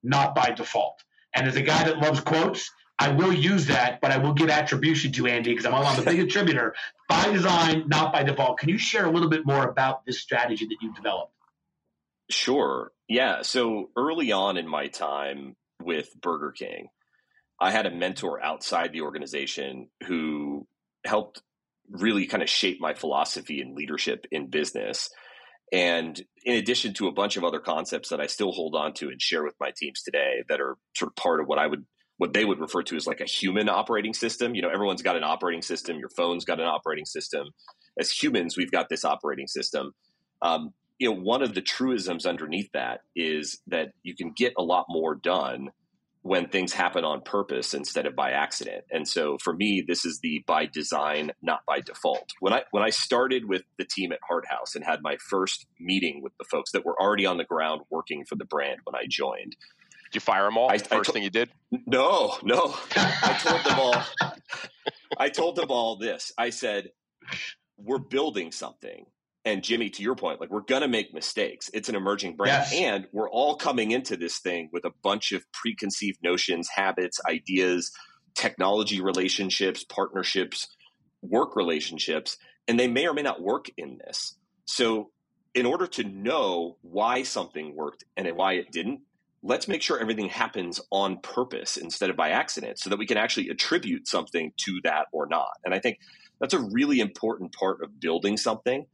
not 0.03 0.35
by 0.35 0.51
default. 0.51 1.03
And 1.35 1.47
as 1.47 1.57
a 1.57 1.63
guy 1.63 1.85
that 1.85 1.99
loves 1.99 2.21
quotes, 2.21 2.71
I 2.99 3.11
will 3.11 3.33
use 3.33 3.67
that, 3.67 4.01
but 4.01 4.11
I 4.11 4.19
will 4.19 4.33
give 4.33 4.51
attribution 4.51 5.13
to 5.13 5.27
Andy 5.27 5.51
because 5.51 5.67
I'm, 5.67 5.75
I'm 5.75 5.97
the 5.97 6.03
big 6.03 6.19
attributor. 6.19 6.75
By 7.09 7.31
design, 7.31 7.85
not 7.87 8.13
by 8.13 8.25
default. 8.25 8.59
Can 8.59 8.69
you 8.69 8.79
share 8.79 9.07
a 9.07 9.11
little 9.11 9.29
bit 9.29 9.47
more 9.47 9.69
about 9.69 10.05
this 10.05 10.21
strategy 10.21 10.67
that 10.67 10.77
you've 10.81 10.97
developed? 10.97 11.33
Sure. 12.31 12.93
Yeah. 13.07 13.43
So 13.43 13.91
early 13.97 14.33
on 14.33 14.57
in 14.57 14.67
my 14.67 14.89
time 14.89 15.55
with 15.81 16.13
Burger 16.21 16.51
King, 16.51 16.89
I 17.61 17.71
had 17.71 17.87
a 17.87 17.91
mentor 17.91 18.43
outside 18.43 18.93
the 18.93 19.01
organization 19.03 19.89
who 20.07 20.67
helped 21.05 21.43
really 21.91 22.27
kind 22.27 22.43
of 22.43 22.49
shape 22.49 22.79
my 22.81 22.95
philosophy 22.95 23.61
and 23.61 23.75
leadership 23.75 24.27
in 24.31 24.49
business. 24.49 25.09
And 25.73 26.21
in 26.45 26.55
addition 26.55 26.95
to 26.95 27.09
a 27.09 27.13
bunch 27.13 27.37
of 27.37 27.45
other 27.45 27.61
concepts 27.61 28.11
that 28.11 28.21
I 28.21 28.27
still 28.27 28.53
hold 28.53 28.75
on 28.75 28.95
to 28.95 29.09
and 29.09 29.21
share 29.21 29.43
with 29.43 29.55
my 29.61 29.73
teams 29.77 30.03
today 30.03 30.45
that 30.49 30.61
are 30.61 30.77
sort 30.97 31.11
of 31.11 31.17
part 31.17 31.41
of 31.41 31.47
what 31.47 31.59
I 31.59 31.67
would 31.67 31.85
what 32.19 32.33
they 32.33 32.45
would 32.45 32.59
refer 32.59 32.83
to 32.83 32.97
as 32.97 33.07
like 33.07 33.21
a 33.21 33.27
human 33.27 33.69
operating 33.69 34.13
system. 34.13 34.55
You 34.57 34.63
know, 34.63 34.71
everyone's 34.71 35.03
got 35.03 35.17
an 35.17 35.23
operating 35.23 35.63
system. 35.63 35.99
Your 35.99 36.09
phone's 36.11 36.45
got 36.45 36.59
an 36.59 36.67
operating 36.67 37.07
system. 37.07 37.47
As 37.97 38.11
humans, 38.11 38.57
we've 38.57 38.73
got 38.73 38.89
this 38.89 39.05
operating 39.05 39.47
system. 39.47 39.93
Um, 40.43 40.75
you 40.99 41.09
know, 41.09 41.21
one 41.21 41.43
of 41.43 41.55
the 41.55 41.63
truisms 41.63 42.27
underneath 42.27 42.71
that 42.75 43.03
is 43.15 43.61
that 43.69 43.91
you 44.03 44.17
can 44.17 44.33
get 44.37 44.53
a 44.59 44.63
lot 44.65 44.87
more 44.89 45.15
done 45.15 45.69
when 46.23 46.49
things 46.49 46.73
happen 46.73 47.05
on 47.05 47.21
purpose 47.23 47.75
instead 47.75 48.07
of 48.07 48.15
by 48.17 48.33
accident. 48.33 48.85
And 48.91 49.09
so 49.09 49.39
for 49.43 49.53
me, 49.55 49.85
this 49.87 50.05
is 50.05 50.21
the 50.21 50.43
by 50.47 50.67
design, 50.67 51.33
not 51.43 51.61
by 51.67 51.81
default. 51.81 52.33
When 52.41 52.53
I 52.53 52.63
when 52.71 52.83
I 52.83 52.91
started 52.91 53.49
with 53.49 53.63
the 53.79 53.85
team 53.85 54.13
at 54.13 54.19
Hart 54.27 54.47
House 54.47 54.75
and 54.75 54.85
had 54.85 55.01
my 55.03 55.17
first 55.17 55.67
meeting 55.81 56.21
with 56.23 56.33
the 56.39 56.45
folks 56.45 56.73
that 56.73 56.85
were 56.85 57.01
already 57.01 57.27
on 57.27 57.37
the 57.39 57.45
ground 57.45 57.83
working 57.91 58.25
for 58.25 58.35
the 58.35 58.45
brand 58.45 58.81
when 58.85 58.95
I 58.95 59.07
joined. 59.09 59.57
Did 60.11 60.15
you 60.15 60.21
fire 60.21 60.45
them 60.45 60.57
all? 60.57 60.71
I, 60.71 60.79
first 60.79 60.93
I 60.93 61.03
to- 61.03 61.13
thing 61.13 61.23
you 61.23 61.31
did? 61.31 61.51
No, 61.87 62.37
no. 62.43 62.75
I 62.97 63.39
told 63.43 63.65
them 63.65 63.79
all. 63.79 64.33
I 65.19 65.29
told 65.29 65.57
them 65.57 65.71
all 65.71 65.97
this. 65.97 66.33
I 66.39 66.51
said, 66.51 66.91
"We're 67.77 67.99
building 67.99 68.53
something 68.53 69.07
and 69.45 69.63
Jimmy, 69.63 69.89
to 69.91 70.03
your 70.03 70.15
point, 70.15 70.41
like 70.41 70.51
we're 70.51 70.61
going 70.61 70.83
to 70.83 70.89
make 70.89 71.15
mistakes. 71.15 71.71
It's 71.73 71.89
an 71.89 71.95
emerging 71.95 72.37
brand. 72.37 72.67
Yes. 72.71 72.75
And 72.75 73.07
we're 73.13 73.31
all 73.31 73.57
coming 73.57 73.93
into 73.93 74.17
this 74.17 74.39
thing 74.39 74.69
with 74.73 74.85
a 74.85 74.93
bunch 75.03 75.33
of 75.33 75.45
preconceived 75.53 76.19
notions, 76.23 76.69
habits, 76.69 77.21
ideas, 77.29 77.93
technology 78.35 79.01
relationships, 79.01 79.85
partnerships, 79.85 80.69
work 81.23 81.57
relationships, 81.57 82.37
and 82.67 82.79
they 82.79 82.89
may 82.89 83.07
or 83.07 83.15
may 83.15 83.23
not 83.23 83.41
work 83.41 83.67
in 83.77 83.99
this. 84.05 84.37
So, 84.67 85.11
in 85.55 85.67
order 85.67 85.87
to 85.87 86.05
know 86.05 86.77
why 86.83 87.23
something 87.23 87.75
worked 87.75 88.05
and 88.17 88.29
why 88.37 88.55
it 88.55 88.71
didn't, 88.71 89.01
let's 89.43 89.67
make 89.67 89.83
sure 89.83 89.99
everything 89.99 90.29
happens 90.29 90.81
on 90.91 91.19
purpose 91.21 91.77
instead 91.77 92.11
of 92.11 92.17
by 92.17 92.31
accident 92.31 92.79
so 92.79 92.91
that 92.91 92.99
we 92.99 93.07
can 93.07 93.17
actually 93.17 93.49
attribute 93.49 94.07
something 94.07 94.53
to 94.59 94.81
that 94.85 95.07
or 95.11 95.27
not. 95.27 95.53
And 95.65 95.75
I 95.75 95.79
think 95.79 95.99
that's 96.39 96.55
a 96.55 96.61
really 96.61 97.01
important 97.01 97.53
part 97.53 97.83
of 97.83 97.99
building 97.99 98.37
something 98.37 98.87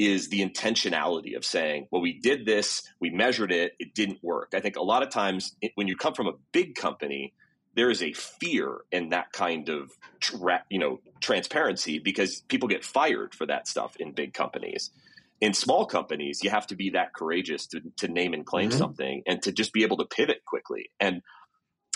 is 0.00 0.30
the 0.30 0.40
intentionality 0.40 1.36
of 1.36 1.44
saying, 1.44 1.86
well, 1.90 2.00
we 2.00 2.18
did 2.18 2.46
this, 2.46 2.82
we 3.00 3.10
measured 3.10 3.52
it, 3.52 3.74
it 3.78 3.94
didn't 3.94 4.18
work. 4.22 4.54
I 4.54 4.60
think 4.60 4.76
a 4.76 4.82
lot 4.82 5.02
of 5.02 5.10
times 5.10 5.54
it, 5.60 5.72
when 5.74 5.88
you 5.88 5.96
come 5.96 6.14
from 6.14 6.26
a 6.26 6.32
big 6.52 6.74
company, 6.74 7.34
there 7.76 7.90
is 7.90 8.02
a 8.02 8.14
fear 8.14 8.78
in 8.90 9.10
that 9.10 9.30
kind 9.32 9.68
of 9.68 9.92
tra- 10.18 10.64
you 10.70 10.78
know 10.78 11.00
transparency 11.20 11.98
because 11.98 12.40
people 12.48 12.66
get 12.66 12.82
fired 12.82 13.34
for 13.34 13.44
that 13.44 13.68
stuff 13.68 13.94
in 13.96 14.12
big 14.12 14.32
companies. 14.32 14.90
In 15.42 15.52
small 15.52 15.84
companies, 15.84 16.42
you 16.42 16.48
have 16.48 16.66
to 16.68 16.76
be 16.76 16.90
that 16.90 17.12
courageous 17.14 17.66
to, 17.68 17.82
to 17.98 18.08
name 18.08 18.32
and 18.32 18.46
claim 18.46 18.70
mm-hmm. 18.70 18.78
something 18.78 19.22
and 19.26 19.42
to 19.42 19.52
just 19.52 19.72
be 19.74 19.82
able 19.82 19.98
to 19.98 20.06
pivot 20.06 20.44
quickly. 20.46 20.90
And 20.98 21.20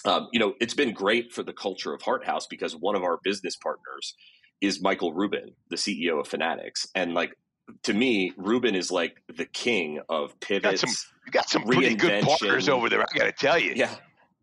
um, 0.05 0.29
you 0.31 0.38
know, 0.38 0.53
it's 0.61 0.75
been 0.75 0.93
great 0.93 1.33
for 1.33 1.43
the 1.43 1.55
culture 1.55 1.95
of 1.95 2.03
Hart 2.03 2.27
House 2.27 2.47
because 2.47 2.77
one 2.77 2.97
of 2.97 3.03
our 3.03 3.19
business 3.25 3.57
partners 3.57 4.14
is 4.61 4.83
Michael 4.83 5.14
Rubin, 5.14 5.53
the 5.71 5.77
CEO 5.77 6.21
of 6.21 6.29
Fanatics, 6.29 6.87
and 6.95 7.14
like 7.14 7.35
to 7.85 7.94
me, 7.94 8.33
Rubin 8.37 8.74
is 8.74 8.90
like 8.90 9.22
the 9.35 9.44
king 9.44 10.00
of 10.09 10.38
pivots. 10.40 10.83
You 10.83 10.87
got 10.87 10.90
some, 10.90 11.12
you 11.27 11.33
got 11.33 11.48
some 11.50 11.62
pretty 11.64 11.94
good 11.94 12.24
partners 12.24 12.68
over 12.68 12.88
there. 12.88 13.03
I 13.03 13.18
got 13.18 13.24
to 13.24 13.33
tell 13.33 13.59
you. 13.59 13.72
Yeah, 13.74 13.94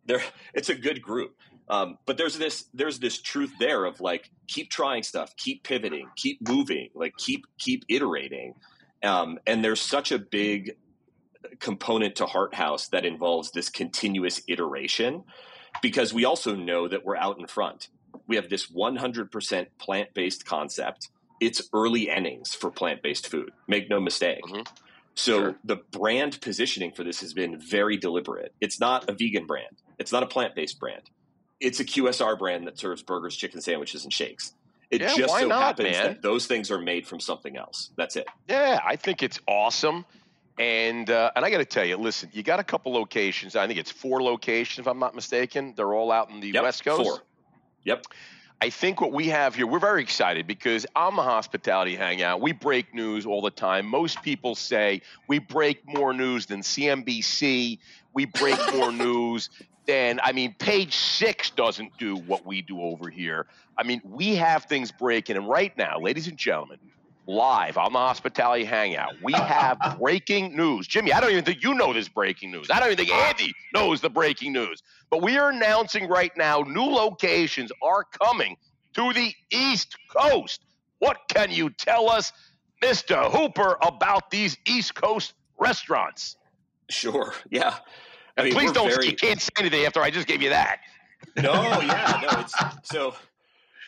there. 0.06 0.22
It's 0.54 0.68
a 0.68 0.74
good 0.74 1.02
group. 1.02 1.34
Um, 1.68 1.98
but 2.06 2.16
there's 2.16 2.36
this 2.36 2.64
there's 2.74 2.98
this 2.98 3.20
truth 3.20 3.52
there 3.58 3.84
of 3.84 4.00
like 4.00 4.30
keep 4.48 4.70
trying 4.70 5.02
stuff, 5.02 5.34
keep 5.36 5.62
pivoting, 5.62 6.08
keep 6.16 6.46
moving, 6.46 6.88
like 6.94 7.16
keep 7.16 7.46
keep 7.58 7.84
iterating. 7.88 8.54
Um, 9.02 9.38
and 9.46 9.64
there's 9.64 9.80
such 9.80 10.12
a 10.12 10.18
big 10.18 10.76
component 11.60 12.16
to 12.16 12.26
Hart 12.26 12.54
House 12.54 12.88
that 12.88 13.04
involves 13.04 13.50
this 13.50 13.68
continuous 13.68 14.42
iteration 14.48 15.24
because 15.80 16.12
we 16.12 16.24
also 16.24 16.54
know 16.54 16.88
that 16.88 17.04
we're 17.04 17.16
out 17.16 17.38
in 17.38 17.46
front. 17.46 17.88
We 18.26 18.36
have 18.36 18.48
this 18.48 18.70
100% 18.70 19.66
plant 19.78 20.14
based 20.14 20.44
concept 20.44 21.08
it's 21.42 21.68
early 21.74 22.08
innings 22.08 22.54
for 22.54 22.70
plant 22.70 23.02
based 23.02 23.26
food. 23.26 23.50
Make 23.66 23.90
no 23.90 24.00
mistake. 24.00 24.44
Mm-hmm. 24.44 24.62
So 25.14 25.40
sure. 25.40 25.56
the 25.64 25.76
brand 25.90 26.40
positioning 26.40 26.92
for 26.92 27.04
this 27.04 27.20
has 27.20 27.34
been 27.34 27.58
very 27.58 27.96
deliberate. 27.96 28.54
It's 28.60 28.78
not 28.80 29.10
a 29.10 29.12
vegan 29.12 29.46
brand. 29.46 29.82
It's 29.98 30.12
not 30.12 30.22
a 30.22 30.26
plant 30.26 30.54
based 30.54 30.78
brand. 30.78 31.02
It's 31.60 31.80
a 31.80 31.84
QSR 31.84 32.38
brand 32.38 32.66
that 32.66 32.78
serves 32.78 33.02
burgers, 33.02 33.36
chicken 33.36 33.60
sandwiches, 33.60 34.04
and 34.04 34.12
shakes. 34.12 34.54
It 34.90 35.00
yeah, 35.00 35.14
just 35.14 35.34
so 35.36 35.46
not, 35.46 35.62
happens 35.62 35.90
man? 35.90 36.04
that 36.04 36.22
those 36.22 36.46
things 36.46 36.70
are 36.70 36.80
made 36.80 37.06
from 37.06 37.18
something 37.18 37.56
else. 37.56 37.90
That's 37.96 38.16
it. 38.16 38.26
Yeah, 38.48 38.80
I 38.84 38.96
think 38.96 39.22
it's 39.22 39.40
awesome. 39.48 40.04
And 40.58 41.10
uh, 41.10 41.32
and 41.34 41.44
I 41.44 41.50
got 41.50 41.58
to 41.58 41.64
tell 41.64 41.84
you, 41.84 41.96
listen, 41.96 42.30
you 42.32 42.42
got 42.42 42.60
a 42.60 42.64
couple 42.64 42.92
locations. 42.92 43.56
I 43.56 43.66
think 43.66 43.78
it's 43.80 43.90
four 43.90 44.22
locations, 44.22 44.84
if 44.84 44.88
I'm 44.88 44.98
not 44.98 45.14
mistaken. 45.14 45.74
They're 45.76 45.92
all 45.92 46.12
out 46.12 46.30
in 46.30 46.40
the 46.40 46.50
yep, 46.50 46.62
West 46.62 46.84
Coast. 46.84 47.02
Four. 47.02 47.18
Yep. 47.84 48.04
I 48.62 48.70
think 48.70 49.00
what 49.00 49.10
we 49.10 49.26
have 49.26 49.56
here, 49.56 49.66
we're 49.66 49.80
very 49.80 50.02
excited 50.02 50.46
because 50.46 50.86
I'm 50.94 51.18
a 51.18 51.22
hospitality 51.24 51.96
hangout. 51.96 52.40
We 52.40 52.52
break 52.52 52.94
news 52.94 53.26
all 53.26 53.42
the 53.42 53.50
time. 53.50 53.84
Most 53.86 54.22
people 54.22 54.54
say 54.54 55.02
we 55.26 55.40
break 55.40 55.82
more 55.84 56.12
news 56.14 56.46
than 56.46 56.60
CNBC, 56.60 57.80
we 58.14 58.24
break 58.24 58.60
more 58.76 58.92
news 58.92 59.50
than 59.88 60.20
I 60.22 60.30
mean, 60.30 60.54
page 60.60 60.94
six 60.94 61.50
doesn't 61.50 61.98
do 61.98 62.14
what 62.14 62.46
we 62.46 62.62
do 62.62 62.80
over 62.80 63.10
here. 63.10 63.46
I 63.76 63.82
mean, 63.82 64.00
we 64.04 64.36
have 64.36 64.66
things 64.66 64.92
breaking, 64.92 65.34
and 65.36 65.48
right 65.48 65.76
now, 65.76 65.98
ladies 65.98 66.28
and 66.28 66.38
gentlemen, 66.38 66.78
live 67.26 67.76
on 67.76 67.92
the 67.92 67.98
hospitality 67.98 68.64
hangout, 68.64 69.14
we 69.24 69.32
have 69.32 69.78
breaking 69.98 70.56
news. 70.56 70.86
Jimmy, 70.86 71.12
I 71.12 71.20
don't 71.20 71.32
even 71.32 71.44
think 71.44 71.64
you 71.64 71.74
know 71.74 71.92
this 71.92 72.08
breaking 72.08 72.52
news. 72.52 72.68
I 72.70 72.78
don't 72.78 72.92
even 72.92 73.06
think 73.06 73.10
Andy 73.10 73.52
knows 73.74 74.00
the 74.00 74.10
breaking 74.10 74.52
news. 74.52 74.84
But 75.12 75.20
we 75.20 75.36
are 75.36 75.50
announcing 75.50 76.08
right 76.08 76.34
now 76.38 76.60
new 76.60 76.86
locations 76.86 77.70
are 77.82 78.02
coming 78.02 78.56
to 78.94 79.12
the 79.12 79.34
East 79.50 79.94
Coast. 80.08 80.62
What 81.00 81.18
can 81.28 81.50
you 81.50 81.68
tell 81.68 82.08
us, 82.08 82.32
Mr. 82.82 83.30
Hopper, 83.30 83.76
about 83.82 84.30
these 84.30 84.56
East 84.66 84.94
Coast 84.94 85.34
restaurants? 85.60 86.38
Sure. 86.88 87.34
Yeah. 87.50 87.74
I 88.38 88.44
mean, 88.44 88.54
please 88.54 88.72
don't. 88.72 88.88
Very... 88.88 89.08
You 89.08 89.16
can't 89.16 89.38
say 89.38 89.50
anything 89.58 89.84
after 89.84 90.00
I 90.00 90.08
just 90.08 90.26
gave 90.26 90.40
you 90.40 90.48
that. 90.48 90.78
No, 91.36 91.52
yeah, 91.52 92.20
no. 92.22 92.40
It's 92.40 92.54
so. 92.84 93.14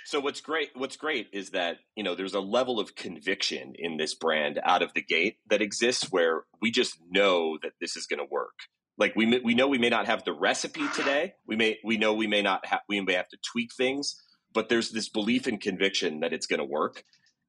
So 0.04 0.20
what's 0.20 0.42
great? 0.42 0.72
What's 0.74 0.98
great 0.98 1.28
is 1.32 1.50
that 1.50 1.78
you 1.96 2.02
know 2.02 2.14
there's 2.14 2.34
a 2.34 2.40
level 2.40 2.78
of 2.78 2.94
conviction 2.96 3.74
in 3.78 3.96
this 3.96 4.12
brand 4.12 4.60
out 4.62 4.82
of 4.82 4.92
the 4.92 5.00
gate 5.00 5.38
that 5.48 5.62
exists 5.62 6.12
where 6.12 6.42
we 6.60 6.70
just 6.70 6.98
know 7.10 7.56
that 7.62 7.72
this 7.80 7.96
is 7.96 8.04
going 8.04 8.20
to 8.20 8.30
work. 8.30 8.68
Like 8.96 9.14
we 9.16 9.40
we 9.40 9.54
know 9.54 9.68
we 9.68 9.78
may 9.78 9.88
not 9.88 10.06
have 10.06 10.24
the 10.24 10.32
recipe 10.32 10.86
today. 10.94 11.34
We 11.46 11.56
may 11.56 11.78
we 11.84 11.96
know 11.96 12.14
we 12.14 12.26
may 12.26 12.42
not 12.42 12.64
have 12.66 12.80
we 12.88 13.00
may 13.00 13.14
have 13.14 13.28
to 13.28 13.38
tweak 13.38 13.74
things, 13.74 14.22
but 14.52 14.68
there's 14.68 14.90
this 14.90 15.08
belief 15.08 15.46
and 15.46 15.60
conviction 15.60 16.20
that 16.20 16.32
it's 16.32 16.46
going 16.46 16.60
to 16.60 16.64
work. 16.64 17.02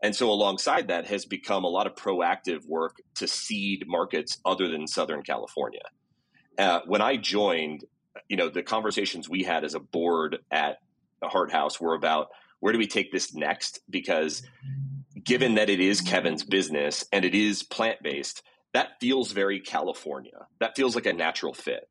And 0.03 0.15
so 0.15 0.29
alongside 0.29 0.89
that 0.89 1.05
has 1.08 1.25
become 1.25 1.63
a 1.63 1.69
lot 1.69 1.88
of 1.88 1.95
proactive 1.95 2.65
work 2.67 2.97
to 3.15 3.27
seed 3.27 3.86
markets 3.88 4.39
other 4.45 4.67
than 4.67 4.88
Southern 4.88 5.21
California. 5.21 5.81
Uh, 6.58 6.81
when 6.86 7.01
I 7.01 7.17
joined, 7.17 7.86
you 8.27 8.38
know, 8.38 8.49
the 8.49 8.63
conversations 8.63 9.29
we 9.29 9.43
had 9.43 9.63
as 9.63 9.73
a 9.73 9.79
board 9.79 10.39
at 10.51 10.77
Hart 11.23 11.51
House 11.51 11.79
were 11.79 11.93
about 11.93 12.27
where 12.60 12.73
do 12.73 12.79
we 12.79 12.88
take 12.88 13.12
this 13.12 13.34
next? 13.34 13.79
Because 13.89 14.41
given 15.23 15.55
that 15.55 15.69
it 15.69 15.79
is 15.79 16.01
Kevin's 16.01 16.43
business 16.43 17.05
and 17.12 17.25
it 17.25 17.36
is 17.36 17.63
plant 17.63 18.01
based, 18.01 18.43
that 18.76 19.00
feels 19.00 19.32
very 19.32 19.60
California. 19.60 20.48
That 20.60 20.76
feels 20.76 20.96
like 20.96 21.06
a 21.06 21.14
natural 21.14 21.54
fit. 21.54 21.88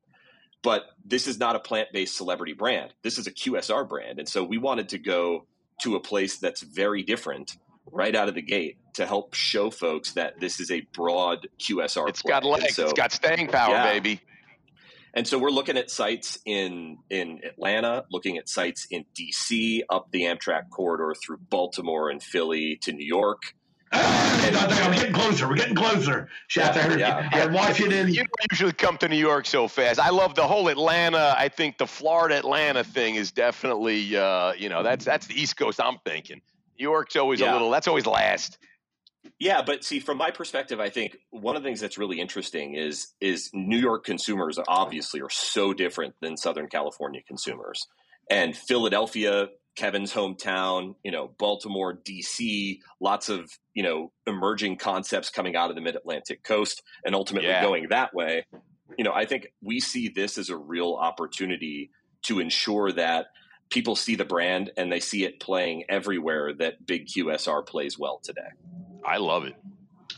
But 0.61 0.83
this 1.03 1.27
is 1.27 1.39
not 1.39 1.55
a 1.55 1.59
plant 1.59 1.89
based 1.91 2.15
celebrity 2.15 2.53
brand. 2.53 2.93
This 3.03 3.17
is 3.17 3.27
a 3.27 3.31
QSR 3.31 3.87
brand. 3.87 4.19
And 4.19 4.29
so 4.29 4.43
we 4.43 4.57
wanted 4.57 4.89
to 4.89 4.99
go 4.99 5.45
to 5.81 5.95
a 5.95 5.99
place 5.99 6.37
that's 6.37 6.61
very 6.61 7.03
different 7.03 7.57
right 7.91 8.15
out 8.15 8.29
of 8.29 8.35
the 8.35 8.41
gate 8.41 8.77
to 8.95 9.05
help 9.05 9.33
show 9.33 9.69
folks 9.69 10.13
that 10.13 10.39
this 10.39 10.59
is 10.59 10.71
a 10.71 10.81
broad 10.93 11.47
QSR. 11.59 12.09
It's 12.09 12.21
play. 12.21 12.29
got 12.29 12.43
legs. 12.43 12.75
So, 12.75 12.83
it's 12.83 12.93
got 12.93 13.11
staying 13.11 13.47
power, 13.47 13.73
yeah. 13.73 13.91
baby. 13.91 14.21
And 15.13 15.27
so 15.27 15.39
we're 15.39 15.49
looking 15.49 15.77
at 15.77 15.89
sites 15.89 16.39
in 16.45 16.97
in 17.09 17.39
Atlanta, 17.43 18.05
looking 18.11 18.37
at 18.37 18.49
sites 18.49 18.85
in 18.91 19.05
DC, 19.17 19.81
up 19.89 20.11
the 20.11 20.23
Amtrak 20.23 20.69
corridor 20.69 21.15
through 21.15 21.37
Baltimore 21.49 22.09
and 22.09 22.21
Philly 22.21 22.77
to 22.81 22.91
New 22.91 23.05
York. 23.05 23.55
We're 24.85 24.93
getting 24.93 25.13
closer. 25.13 25.47
We're 25.47 25.55
getting 25.55 25.75
closer. 25.75 26.29
Shaft, 26.47 26.75
yeah, 26.75 26.97
yeah. 26.97 27.29
and 27.33 27.53
Washington. 27.53 28.07
You 28.07 28.17
don't 28.17 28.51
usually 28.51 28.73
come 28.73 28.97
to 28.97 29.09
New 29.09 29.17
York 29.17 29.45
so 29.45 29.67
fast. 29.67 29.99
I 29.99 30.09
love 30.09 30.35
the 30.35 30.47
whole 30.47 30.67
Atlanta. 30.67 31.35
I 31.37 31.49
think 31.49 31.77
the 31.77 31.87
Florida 31.87 32.37
Atlanta 32.37 32.83
thing 32.83 33.15
is 33.15 33.31
definitely, 33.31 34.15
uh, 34.15 34.53
you 34.53 34.69
know, 34.69 34.83
that's 34.83 35.05
that's 35.05 35.27
the 35.27 35.39
East 35.39 35.57
Coast. 35.57 35.79
I'm 35.81 35.97
thinking 36.05 36.41
New 36.79 36.83
York's 36.83 37.15
always 37.15 37.39
yeah. 37.39 37.51
a 37.51 37.53
little. 37.53 37.69
That's 37.71 37.87
always 37.87 38.05
last. 38.05 38.57
Yeah, 39.39 39.63
but 39.63 39.83
see, 39.83 39.99
from 39.99 40.17
my 40.17 40.31
perspective, 40.31 40.79
I 40.79 40.89
think 40.89 41.17
one 41.31 41.55
of 41.55 41.63
the 41.63 41.67
things 41.67 41.81
that's 41.81 41.97
really 41.97 42.19
interesting 42.19 42.75
is 42.75 43.13
is 43.19 43.49
New 43.53 43.79
York 43.79 44.05
consumers 44.05 44.59
obviously 44.67 45.21
are 45.21 45.29
so 45.29 45.73
different 45.73 46.13
than 46.21 46.37
Southern 46.37 46.67
California 46.67 47.21
consumers, 47.27 47.87
and 48.29 48.55
Philadelphia, 48.55 49.47
Kevin's 49.75 50.13
hometown, 50.13 50.95
you 51.03 51.11
know, 51.11 51.31
Baltimore, 51.37 51.93
D.C., 51.93 52.81
lots 52.99 53.29
of 53.29 53.49
you 53.73 53.83
know 53.83 54.11
emerging 54.25 54.77
concepts 54.77 55.29
coming 55.29 55.55
out 55.55 55.69
of 55.69 55.75
the 55.75 55.81
Mid 55.81 55.95
Atlantic 55.95 56.43
coast, 56.43 56.81
and 57.03 57.15
ultimately 57.15 57.49
yeah. 57.49 57.61
going 57.61 57.87
that 57.89 58.13
way. 58.13 58.45
You 58.97 59.03
know, 59.03 59.13
I 59.13 59.25
think 59.25 59.47
we 59.61 59.79
see 59.79 60.09
this 60.09 60.37
as 60.37 60.49
a 60.49 60.57
real 60.57 60.93
opportunity 60.93 61.91
to 62.23 62.39
ensure 62.39 62.91
that 62.93 63.27
people 63.69 63.95
see 63.95 64.15
the 64.15 64.25
brand 64.25 64.71
and 64.77 64.91
they 64.91 64.99
see 64.99 65.25
it 65.25 65.39
playing 65.39 65.83
everywhere 65.89 66.53
that 66.53 66.85
big 66.85 67.07
QSR 67.07 67.65
plays 67.65 67.97
well 67.97 68.19
today. 68.23 68.41
I 69.03 69.17
love 69.17 69.45
it. 69.45 69.55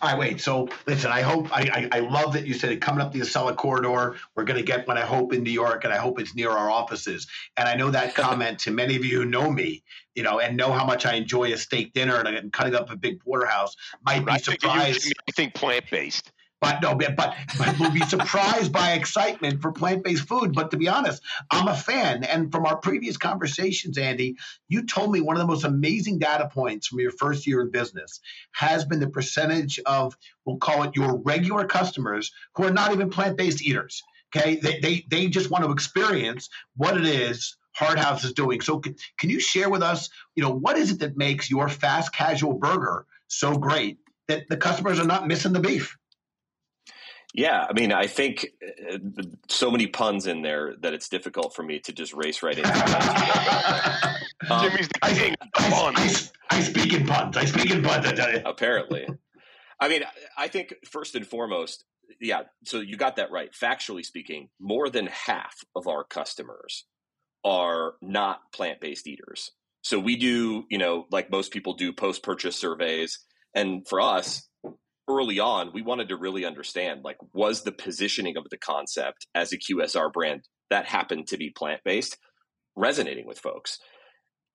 All 0.02 0.10
right, 0.10 0.20
wait. 0.20 0.42
So 0.42 0.70
listen, 0.86 1.12
I 1.12 1.22
hope 1.22 1.48
I, 1.52 1.90
I, 1.92 1.98
I 1.98 2.00
love 2.02 2.34
that 2.34 2.46
you 2.46 2.54
said 2.54 2.72
it 2.72 2.82
coming 2.82 3.02
up 3.02 3.12
the 3.12 3.22
Acela 3.22 3.56
corridor. 3.56 4.16
We're 4.36 4.44
going 4.44 4.60
to 4.60 4.66
get 4.66 4.88
one. 4.88 4.98
I 4.98 5.02
hope 5.02 5.34
in 5.34 5.44
New 5.44 5.52
York, 5.52 5.86
and 5.86 5.94
I 5.94 5.98
hope 5.98 6.20
it's 6.20 6.36
near 6.36 6.52
our 6.52 6.70
offices. 6.70 7.28
And 7.58 7.68
I 7.68 7.76
know 7.76 7.90
that 7.90 8.14
comment 8.16 8.60
to 8.60 8.72
many 8.72 8.96
of 8.96 9.04
you 9.04 9.22
who 9.22 9.26
know 9.26 9.50
me, 9.50 9.84
you 10.14 10.24
know, 10.24 10.40
and 10.40 10.56
know 10.56 10.72
how 10.72 10.86
much 10.86 11.06
I 11.06 11.14
enjoy 11.14 11.52
a 11.54 11.58
steak 11.58 11.94
dinner 11.94 12.18
and, 12.18 12.28
and 12.28 12.54
cutting 12.54 12.76
up 12.76 12.92
a 12.92 12.96
big 12.96 13.20
porterhouse. 13.22 13.76
Might 14.06 14.26
be 14.26 14.38
surprised. 14.38 15.14
I 15.28 15.32
think 15.32 15.56
plant 15.56 15.86
based. 15.90 16.32
But 16.60 16.82
no, 16.82 16.96
but 16.96 17.15
but 17.15 17.80
we'll 17.80 17.91
be 17.91 18.02
surprised 18.02 18.72
by 18.72 18.93
excitement 18.93 19.62
for 19.62 19.72
plant-based 19.72 20.28
food. 20.28 20.54
But 20.54 20.72
to 20.72 20.78
be 20.78 20.88
honest, 20.88 21.22
I'm 21.52 21.67
a 21.67 21.76
fan. 21.76 22.24
And 22.24 22.52
from 22.52 22.65
our 22.65 22.78
previous 22.78 23.15
conversations, 23.15 23.98
Andy, 23.98 24.38
you 24.67 24.84
told 24.84 25.12
me 25.12 25.22
one 25.22 25.36
of 25.36 25.41
the 25.41 25.48
most 25.48 25.65
amazing 25.65 26.17
data 26.17 26.50
points 26.52 26.88
from 26.88 27.00
your 27.00 27.12
first 27.12 27.46
year 27.46 27.62
in 27.62 27.70
business 27.70 28.20
has 28.54 28.86
been 28.86 29.00
the 29.00 29.10
percentage 29.10 29.80
of, 29.86 30.17
we'll 30.46 30.58
call 30.58 30.82
it 30.84 30.96
your 30.96 31.17
regular 31.17 31.65
customers 31.65 32.32
who 32.56 32.63
are 32.63 32.72
not 32.72 32.91
even 32.91 33.12
plant-based 33.12 33.62
eaters. 33.62 34.02
Okay, 34.36 34.56
they 34.56 34.80
they, 34.80 35.06
they 35.10 35.28
just 35.28 35.52
want 35.52 35.63
to 35.63 35.72
experience 35.72 36.50
what 36.76 36.98
it 36.98 37.06
is 37.06 37.56
Hart 37.78 38.00
House 38.00 38.24
is 38.24 38.34
doing. 38.34 38.62
So 38.62 38.80
can, 38.80 38.96
can 39.20 39.30
you 39.30 39.39
share 39.39 39.70
with 39.70 39.84
us, 39.84 40.10
you 40.36 40.41
know, 40.41 40.52
what 40.52 40.78
is 40.78 40.89
it 40.89 41.00
that 41.00 41.15
makes 41.15 41.52
your 41.52 41.70
fast 41.70 42.12
casual 42.12 42.56
burger 42.56 43.06
so 43.28 43.56
great 43.56 44.00
that 44.28 44.50
the 44.50 44.58
customers 44.58 45.00
are 45.00 45.06
not 45.06 45.28
missing 45.28 45.54
the 45.54 45.60
beef? 45.60 45.96
Yeah, 47.38 47.67
I 47.69 47.73
mean, 47.73 47.91
I 47.91 48.08
think 48.08 48.47
uh, 48.91 48.97
so 49.47 49.69
many 49.69 49.86
puns 49.86 50.26
in 50.26 50.41
there 50.41 50.73
that 50.82 50.95
it's 50.95 51.08
difficult 51.08 51.56
for 51.56 51.62
me 51.62 51.80
to 51.82 51.93
just 51.93 52.12
race 52.15 52.41
right 52.41 52.58
into. 52.58 52.67
um, 54.50 54.63
Jimmy's 54.63 54.88
the 54.88 55.00
king 55.04 55.36
I, 55.54 55.91
I, 55.95 56.58
I, 56.58 56.62
speak 56.62 56.93
in 56.93 57.06
puns. 57.06 57.38
I 57.38 57.45
speak 57.45 57.69
in 57.69 57.84
puns. 57.84 58.08
I 58.08 58.13
tell 58.13 58.32
you. 58.32 58.41
Apparently, 58.43 59.08
I 59.80 59.88
mean, 59.88 60.02
I 60.36 60.47
think 60.47 60.73
first 60.89 61.13
and 61.13 61.28
foremost, 61.28 61.86
yeah. 62.19 62.41
So 62.65 62.80
you 62.80 62.97
got 62.97 63.17
that 63.17 63.30
right. 63.30 63.52
Factually 63.54 64.04
speaking, 64.04 64.50
more 64.60 64.89
than 64.89 65.06
half 65.06 65.63
of 65.76 65.88
our 65.88 66.04
customers 66.04 66.86
are 67.45 67.93
not 68.02 68.52
plant-based 68.52 69.06
eaters. 69.06 69.52
So 69.84 70.00
we 70.00 70.15
do, 70.15 70.65
you 70.71 70.80
know, 70.80 71.06
like 71.12 71.30
most 71.30 71.52
people 71.54 71.76
do, 71.76 71.93
post-purchase 71.93 72.56
surveys, 72.56 73.19
and 73.54 73.88
for 73.88 74.02
us, 74.02 74.50
early 75.08 75.39
on, 75.39 75.72
we 75.74 75.82
wanted 75.82 76.10
to 76.10 76.17
really 76.17 76.46
understand 76.46 77.04
like, 77.04 77.17
was 77.34 77.63
the 77.63 77.72
positioning 77.72 78.38
of 78.38 78.50
the 78.50 78.58
concept 78.58 79.28
as 79.34 79.54
a 79.54 79.58
QSR 79.58 80.12
brand 80.12 80.41
that 80.70 80.86
happened 80.86 81.28
to 81.28 81.38
be 81.38 81.50
plant 81.50 81.82
based 81.84 82.17
resonating 82.76 83.26
with 83.26 83.39
folks? 83.39 83.80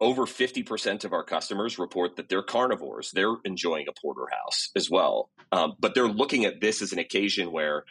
Over 0.01 0.27
50% 0.27 1.05
of 1.05 1.13
our 1.13 1.23
customers 1.23 1.79
report 1.79 2.17
that 2.17 2.29
they're 2.29 2.43
carnivores. 2.43 3.13
They're 3.13 3.37
enjoying 3.45 3.87
a 3.89 4.01
porterhouse 4.01 4.71
as 4.77 4.91
well. 4.91 5.31
Um, 5.53 5.75
but 5.79 5.95
they're 5.95 6.09
looking 6.09 6.45
at 6.45 6.61
this 6.61 6.83
as 6.83 6.93
an 6.93 6.99
occasion 6.99 7.53
where 7.53 7.85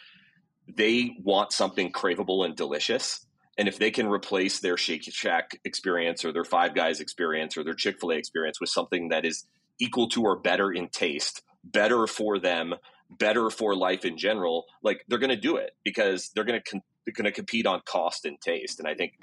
they 0.67 1.11
want 1.23 1.53
something 1.53 1.91
craveable 1.91 2.45
and 2.45 2.55
delicious. 2.55 3.25
And 3.57 3.67
if 3.67 3.79
they 3.79 3.91
can 3.91 4.07
replace 4.07 4.59
their 4.59 4.77
Shake 4.77 5.03
Shack 5.03 5.59
experience 5.63 6.25
or 6.25 6.31
their 6.31 6.43
Five 6.43 6.73
Guys 6.75 6.99
experience 6.99 7.57
or 7.57 7.63
their 7.63 7.73
Chick 7.73 7.99
fil 7.99 8.11
A 8.11 8.15
experience 8.15 8.59
with 8.59 8.69
something 8.69 9.09
that 9.09 9.25
is 9.25 9.45
equal 9.79 10.09
to 10.09 10.23
or 10.23 10.39
better 10.39 10.71
in 10.71 10.89
taste, 10.89 11.43
better 11.63 12.07
for 12.07 12.39
them, 12.39 12.75
better 13.09 13.49
for 13.49 13.75
life 13.75 14.05
in 14.05 14.17
general, 14.17 14.65
like 14.83 15.03
they're 15.07 15.19
going 15.19 15.29
to 15.29 15.35
do 15.35 15.57
it 15.57 15.71
because 15.83 16.29
they're 16.33 16.43
going 16.43 16.61
to 16.61 16.69
con- 16.69 16.81
going 17.13 17.25
to 17.25 17.31
compete 17.31 17.65
on 17.65 17.81
cost 17.85 18.25
and 18.25 18.39
taste. 18.39 18.79
And 18.79 18.87
I 18.87 18.95
think 18.95 19.13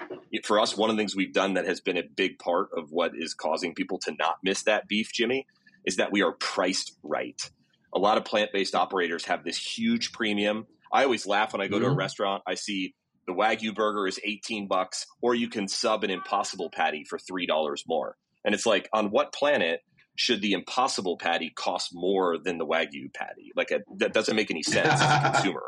for 0.43 0.59
us, 0.59 0.77
one 0.77 0.89
of 0.89 0.95
the 0.95 1.01
things 1.01 1.15
we've 1.15 1.33
done 1.33 1.55
that 1.55 1.65
has 1.65 1.81
been 1.81 1.97
a 1.97 2.03
big 2.03 2.37
part 2.37 2.69
of 2.75 2.91
what 2.91 3.13
is 3.15 3.33
causing 3.33 3.73
people 3.73 3.99
to 3.99 4.13
not 4.19 4.37
miss 4.43 4.63
that 4.63 4.87
beef, 4.87 5.11
Jimmy, 5.13 5.47
is 5.85 5.95
that 5.95 6.11
we 6.11 6.21
are 6.21 6.33
priced 6.33 6.97
right. 7.03 7.49
A 7.93 7.99
lot 7.99 8.17
of 8.17 8.25
plant 8.25 8.51
based 8.53 8.75
operators 8.75 9.25
have 9.25 9.43
this 9.43 9.57
huge 9.57 10.11
premium. 10.11 10.67
I 10.91 11.03
always 11.03 11.25
laugh 11.25 11.53
when 11.53 11.61
I 11.61 11.67
go 11.67 11.75
mm-hmm. 11.75 11.83
to 11.83 11.87
a 11.87 11.89
mm-hmm. 11.91 11.99
restaurant. 11.99 12.43
I 12.45 12.55
see 12.55 12.95
the 13.27 13.33
wagyu 13.33 13.73
burger 13.73 14.07
is 14.07 14.19
18 14.23 14.67
bucks, 14.67 15.05
or 15.21 15.35
you 15.35 15.49
can 15.49 15.67
sub 15.67 16.03
an 16.03 16.09
impossible 16.09 16.69
patty 16.69 17.03
for 17.03 17.17
$3 17.17 17.47
more. 17.87 18.17
And 18.43 18.55
it's 18.55 18.65
like, 18.65 18.89
on 18.93 19.11
what 19.11 19.33
planet 19.33 19.81
should 20.19 20.41
the 20.41 20.51
impossible 20.51 21.17
patty 21.17 21.49
cost 21.49 21.91
more 21.93 22.37
than 22.37 22.57
the 22.57 22.65
wagyu 22.65 23.11
patty? 23.13 23.53
Like 23.55 23.71
a, 23.71 23.79
that 23.99 24.13
doesn't 24.13 24.35
make 24.35 24.51
any 24.51 24.63
sense 24.63 25.01
as 25.01 25.01
a 25.01 25.31
consumer. 25.31 25.63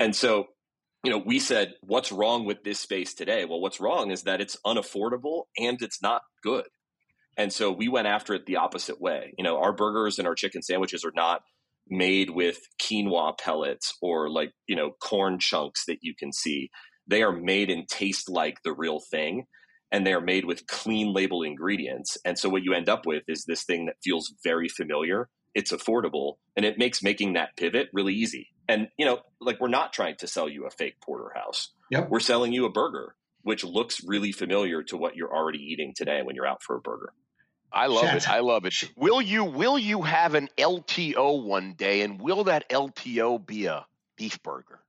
And 0.00 0.16
so, 0.16 0.46
you 1.04 1.12
know, 1.12 1.18
we 1.18 1.38
said, 1.38 1.74
what's 1.82 2.10
wrong 2.10 2.44
with 2.44 2.64
this 2.64 2.80
space 2.80 3.14
today? 3.14 3.44
Well, 3.44 3.60
what's 3.60 3.78
wrong 3.78 4.10
is 4.10 4.24
that 4.24 4.40
it's 4.40 4.56
unaffordable 4.66 5.44
and 5.56 5.80
it's 5.80 6.02
not 6.02 6.22
good. 6.42 6.64
And 7.36 7.52
so 7.52 7.70
we 7.70 7.86
went 7.86 8.08
after 8.08 8.34
it 8.34 8.46
the 8.46 8.56
opposite 8.56 9.00
way. 9.00 9.32
You 9.38 9.44
know, 9.44 9.60
our 9.60 9.72
burgers 9.72 10.18
and 10.18 10.26
our 10.26 10.34
chicken 10.34 10.60
sandwiches 10.60 11.04
are 11.04 11.12
not 11.14 11.42
made 11.88 12.30
with 12.30 12.58
quinoa 12.82 13.38
pellets 13.38 13.94
or 14.02 14.28
like, 14.28 14.50
you 14.66 14.74
know, 14.74 14.90
corn 15.00 15.38
chunks 15.38 15.84
that 15.86 15.98
you 16.02 16.14
can 16.18 16.32
see. 16.32 16.68
They 17.06 17.22
are 17.22 17.32
made 17.32 17.70
and 17.70 17.86
taste 17.86 18.28
like 18.28 18.56
the 18.64 18.72
real 18.72 18.98
thing 18.98 19.44
and 19.90 20.06
they 20.06 20.12
are 20.12 20.20
made 20.20 20.44
with 20.44 20.66
clean 20.66 21.12
label 21.12 21.42
ingredients. 21.42 22.18
And 22.24 22.38
so 22.38 22.48
what 22.48 22.62
you 22.62 22.74
end 22.74 22.88
up 22.88 23.06
with 23.06 23.24
is 23.28 23.44
this 23.44 23.64
thing 23.64 23.86
that 23.86 23.96
feels 24.02 24.34
very 24.44 24.68
familiar. 24.68 25.28
It's 25.54 25.72
affordable 25.72 26.34
and 26.56 26.64
it 26.64 26.78
makes 26.78 27.02
making 27.02 27.32
that 27.34 27.56
pivot 27.56 27.88
really 27.92 28.14
easy. 28.14 28.48
And 28.68 28.88
you 28.98 29.06
know, 29.06 29.20
like 29.40 29.60
we're 29.60 29.68
not 29.68 29.92
trying 29.92 30.16
to 30.16 30.26
sell 30.26 30.48
you 30.48 30.66
a 30.66 30.70
fake 30.70 31.00
porterhouse. 31.02 31.72
Yep. 31.90 32.08
We're 32.10 32.20
selling 32.20 32.52
you 32.52 32.66
a 32.66 32.70
burger 32.70 33.14
which 33.48 33.64
looks 33.64 34.04
really 34.04 34.30
familiar 34.30 34.82
to 34.82 34.96
what 34.96 35.16
you're 35.16 35.34
already 35.34 35.58
eating 35.58 35.94
today 35.96 36.20
when 36.22 36.36
you're 36.36 36.46
out 36.46 36.62
for 36.62 36.76
a 36.76 36.80
burger. 36.80 37.14
I 37.72 37.86
love 37.86 38.14
it. 38.14 38.28
I 38.28 38.40
love 38.40 38.66
it. 38.66 38.74
Will 38.96 39.22
you 39.22 39.44
will 39.44 39.78
you 39.78 40.02
have 40.02 40.34
an 40.34 40.48
LTO 40.58 41.44
one 41.44 41.74
day 41.74 42.02
and 42.02 42.20
will 42.20 42.44
that 42.44 42.68
LTO 42.68 43.46
be 43.46 43.66
a 43.66 43.86
beef 44.16 44.42
burger? 44.42 44.80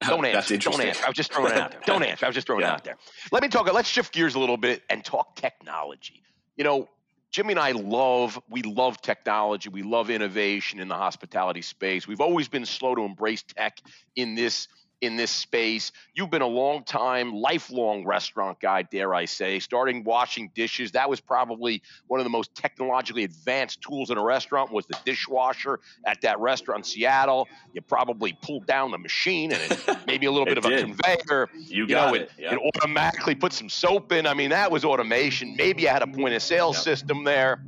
Don't 0.06 0.24
answer. 0.24 0.58
Don't 0.58 0.80
answer. 0.80 1.04
I 1.04 1.08
was 1.08 1.16
just 1.16 1.32
throwing 1.32 1.52
it 1.52 1.58
out 1.58 1.70
there. 1.70 1.80
Don't 1.86 2.02
answer. 2.02 2.26
I 2.26 2.28
was 2.28 2.34
just 2.34 2.46
throwing 2.46 2.62
yeah. 2.62 2.72
it 2.72 2.74
out 2.74 2.84
there. 2.84 2.96
Let 3.32 3.42
me 3.42 3.48
talk. 3.48 3.72
Let's 3.72 3.88
shift 3.88 4.12
gears 4.12 4.34
a 4.34 4.38
little 4.38 4.58
bit 4.58 4.82
and 4.90 5.04
talk 5.04 5.36
technology. 5.36 6.22
You 6.56 6.64
know, 6.64 6.88
Jimmy 7.30 7.52
and 7.52 7.60
I 7.60 7.72
love 7.72 8.38
we 8.48 8.62
love 8.62 9.00
technology. 9.00 9.68
We 9.68 9.82
love 9.82 10.10
innovation 10.10 10.80
in 10.80 10.88
the 10.88 10.94
hospitality 10.94 11.62
space. 11.62 12.06
We've 12.06 12.20
always 12.20 12.48
been 12.48 12.66
slow 12.66 12.94
to 12.94 13.02
embrace 13.02 13.42
tech 13.42 13.78
in 14.14 14.34
this 14.34 14.68
in 15.00 15.16
this 15.16 15.30
space. 15.30 15.92
You've 16.14 16.30
been 16.30 16.42
a 16.42 16.46
long 16.46 16.84
time, 16.84 17.34
lifelong 17.34 18.04
restaurant 18.04 18.60
guy, 18.60 18.82
dare 18.82 19.14
I 19.14 19.26
say, 19.26 19.58
starting 19.58 20.04
washing 20.04 20.50
dishes. 20.54 20.92
That 20.92 21.10
was 21.10 21.20
probably 21.20 21.82
one 22.06 22.18
of 22.18 22.24
the 22.24 22.30
most 22.30 22.54
technologically 22.54 23.24
advanced 23.24 23.82
tools 23.82 24.10
in 24.10 24.16
a 24.16 24.22
restaurant 24.22 24.72
was 24.72 24.86
the 24.86 24.98
dishwasher 25.04 25.80
at 26.06 26.20
that 26.22 26.40
restaurant 26.40 26.80
in 26.80 26.84
Seattle. 26.84 27.48
You 27.74 27.82
probably 27.82 28.36
pulled 28.40 28.66
down 28.66 28.90
the 28.90 28.98
machine 28.98 29.52
and 29.52 29.72
it, 29.72 29.98
maybe 30.06 30.26
a 30.26 30.30
little 30.30 30.46
bit 30.46 30.58
of 30.58 30.64
did. 30.64 30.78
a 30.78 30.82
conveyor. 30.82 31.50
You, 31.54 31.82
you 31.82 31.86
got 31.86 32.08
know, 32.08 32.14
it. 32.14 32.30
It, 32.38 32.52
it, 32.52 32.72
automatically 32.76 33.34
put 33.34 33.52
some 33.52 33.68
soap 33.68 34.12
in. 34.12 34.26
I 34.26 34.34
mean, 34.34 34.50
that 34.50 34.70
was 34.70 34.84
automation. 34.84 35.56
Maybe 35.56 35.82
you 35.82 35.88
had 35.88 36.02
a 36.02 36.06
point 36.06 36.34
of 36.34 36.42
sale 36.42 36.72
system 36.72 37.24
there. 37.24 37.62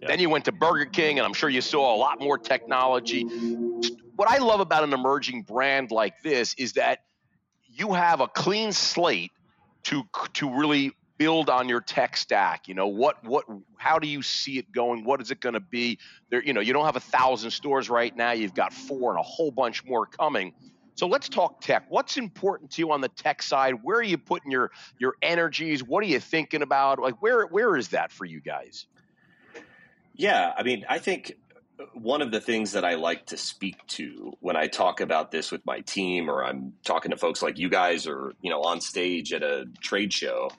Then 0.00 0.20
you 0.20 0.30
went 0.30 0.44
to 0.46 0.52
Burger 0.52 0.86
King, 0.86 1.18
and 1.18 1.26
I'm 1.26 1.34
sure 1.34 1.48
you 1.48 1.60
saw 1.60 1.94
a 1.94 1.98
lot 1.98 2.20
more 2.20 2.38
technology 2.38 3.24
what 4.16 4.30
I 4.30 4.38
love 4.38 4.60
about 4.60 4.82
an 4.82 4.92
emerging 4.92 5.42
brand 5.42 5.90
like 5.90 6.22
this 6.22 6.54
is 6.54 6.72
that 6.72 7.00
you 7.68 7.92
have 7.92 8.20
a 8.20 8.28
clean 8.28 8.72
slate 8.72 9.30
to 9.84 10.02
to 10.34 10.58
really 10.58 10.92
build 11.18 11.48
on 11.48 11.68
your 11.68 11.80
tech 11.80 12.16
stack. 12.16 12.66
You 12.66 12.74
know 12.74 12.88
what 12.88 13.22
what 13.24 13.44
how 13.76 13.98
do 13.98 14.08
you 14.08 14.22
see 14.22 14.58
it 14.58 14.72
going? 14.72 15.04
What 15.04 15.20
is 15.20 15.30
it 15.30 15.40
going 15.40 15.52
to 15.52 15.60
be? 15.60 15.98
There, 16.30 16.42
you 16.42 16.54
know, 16.54 16.60
you 16.60 16.72
don't 16.72 16.86
have 16.86 16.96
a 16.96 17.00
thousand 17.00 17.50
stores 17.50 17.88
right 17.88 18.14
now. 18.16 18.32
You've 18.32 18.54
got 18.54 18.72
four 18.72 19.10
and 19.10 19.20
a 19.20 19.22
whole 19.22 19.50
bunch 19.50 19.84
more 19.84 20.06
coming. 20.06 20.54
So 20.94 21.06
let's 21.06 21.28
talk 21.28 21.60
tech. 21.60 21.84
What's 21.90 22.16
important 22.16 22.70
to 22.72 22.80
you 22.80 22.90
on 22.90 23.02
the 23.02 23.10
tech 23.10 23.42
side? 23.42 23.74
Where 23.82 23.98
are 23.98 24.02
you 24.02 24.16
putting 24.16 24.50
your 24.50 24.70
your 24.98 25.14
energies? 25.20 25.84
What 25.84 26.02
are 26.02 26.06
you 26.06 26.20
thinking 26.20 26.62
about? 26.62 26.98
Like 26.98 27.20
where 27.20 27.46
where 27.46 27.76
is 27.76 27.88
that 27.88 28.10
for 28.10 28.24
you 28.24 28.40
guys? 28.40 28.86
Yeah, 30.16 30.52
I 30.56 30.62
mean, 30.62 30.84
I 30.88 30.98
think 30.98 31.36
uh, 31.78 31.84
one 31.92 32.22
of 32.22 32.30
the 32.30 32.40
things 32.40 32.72
that 32.72 32.84
I 32.84 32.94
like 32.94 33.26
to 33.26 33.36
speak 33.36 33.86
to 33.88 34.32
when 34.40 34.56
I 34.56 34.66
talk 34.66 35.00
about 35.00 35.30
this 35.30 35.52
with 35.52 35.64
my 35.66 35.80
team 35.80 36.30
or 36.30 36.42
I'm 36.42 36.72
talking 36.84 37.10
to 37.10 37.16
folks 37.16 37.42
like 37.42 37.58
you 37.58 37.68
guys 37.68 38.06
or 38.06 38.32
you 38.40 38.50
know 38.50 38.62
on 38.62 38.80
stage 38.80 39.32
at 39.32 39.42
a 39.42 39.66
trade 39.80 40.12
show 40.12 40.50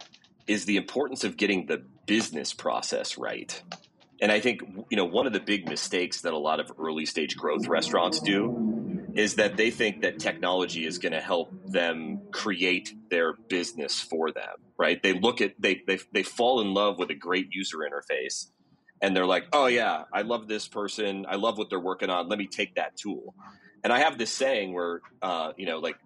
is 0.45 0.65
the 0.65 0.77
importance 0.77 1.23
of 1.23 1.35
getting 1.37 1.65
the 1.65 1.83
business 2.05 2.53
process 2.53 3.17
right. 3.17 3.61
And 4.21 4.31
I 4.31 4.39
think 4.39 4.61
you 4.89 4.97
know 4.97 5.05
one 5.05 5.25
of 5.25 5.33
the 5.33 5.39
big 5.39 5.67
mistakes 5.67 6.21
that 6.21 6.33
a 6.33 6.37
lot 6.37 6.59
of 6.59 6.71
early 6.79 7.07
stage 7.07 7.35
growth 7.35 7.67
restaurants 7.67 8.19
do 8.19 9.07
is 9.15 9.35
that 9.35 9.57
they 9.57 9.71
think 9.71 10.01
that 10.01 10.19
technology 10.19 10.85
is 10.85 10.99
going 10.99 11.13
to 11.13 11.19
help 11.19 11.51
them 11.65 12.21
create 12.31 12.93
their 13.09 13.33
business 13.33 13.99
for 13.99 14.31
them, 14.31 14.57
right? 14.77 15.01
They 15.01 15.13
look 15.13 15.41
at 15.41 15.55
they 15.59 15.81
they 15.87 15.97
they 16.11 16.21
fall 16.21 16.61
in 16.61 16.75
love 16.75 16.99
with 16.99 17.09
a 17.09 17.15
great 17.15 17.47
user 17.51 17.77
interface 17.79 18.49
and 19.01 19.15
they're 19.15 19.25
like, 19.25 19.45
oh 19.53 19.67
yeah, 19.67 20.03
I 20.11 20.21
love 20.21 20.47
this 20.47 20.67
person. 20.67 21.25
I 21.27 21.35
love 21.35 21.57
what 21.57 21.69
they're 21.69 21.79
working 21.79 22.09
on. 22.09 22.27
Let 22.27 22.39
me 22.39 22.47
take 22.47 22.75
that 22.75 22.95
tool. 22.97 23.35
And 23.83 23.93
I 23.93 23.99
have 23.99 24.17
this 24.17 24.31
saying 24.31 24.73
where, 24.73 25.01
uh, 25.21 25.53
you 25.55 25.65
know, 25.65 25.79
like 25.79 25.97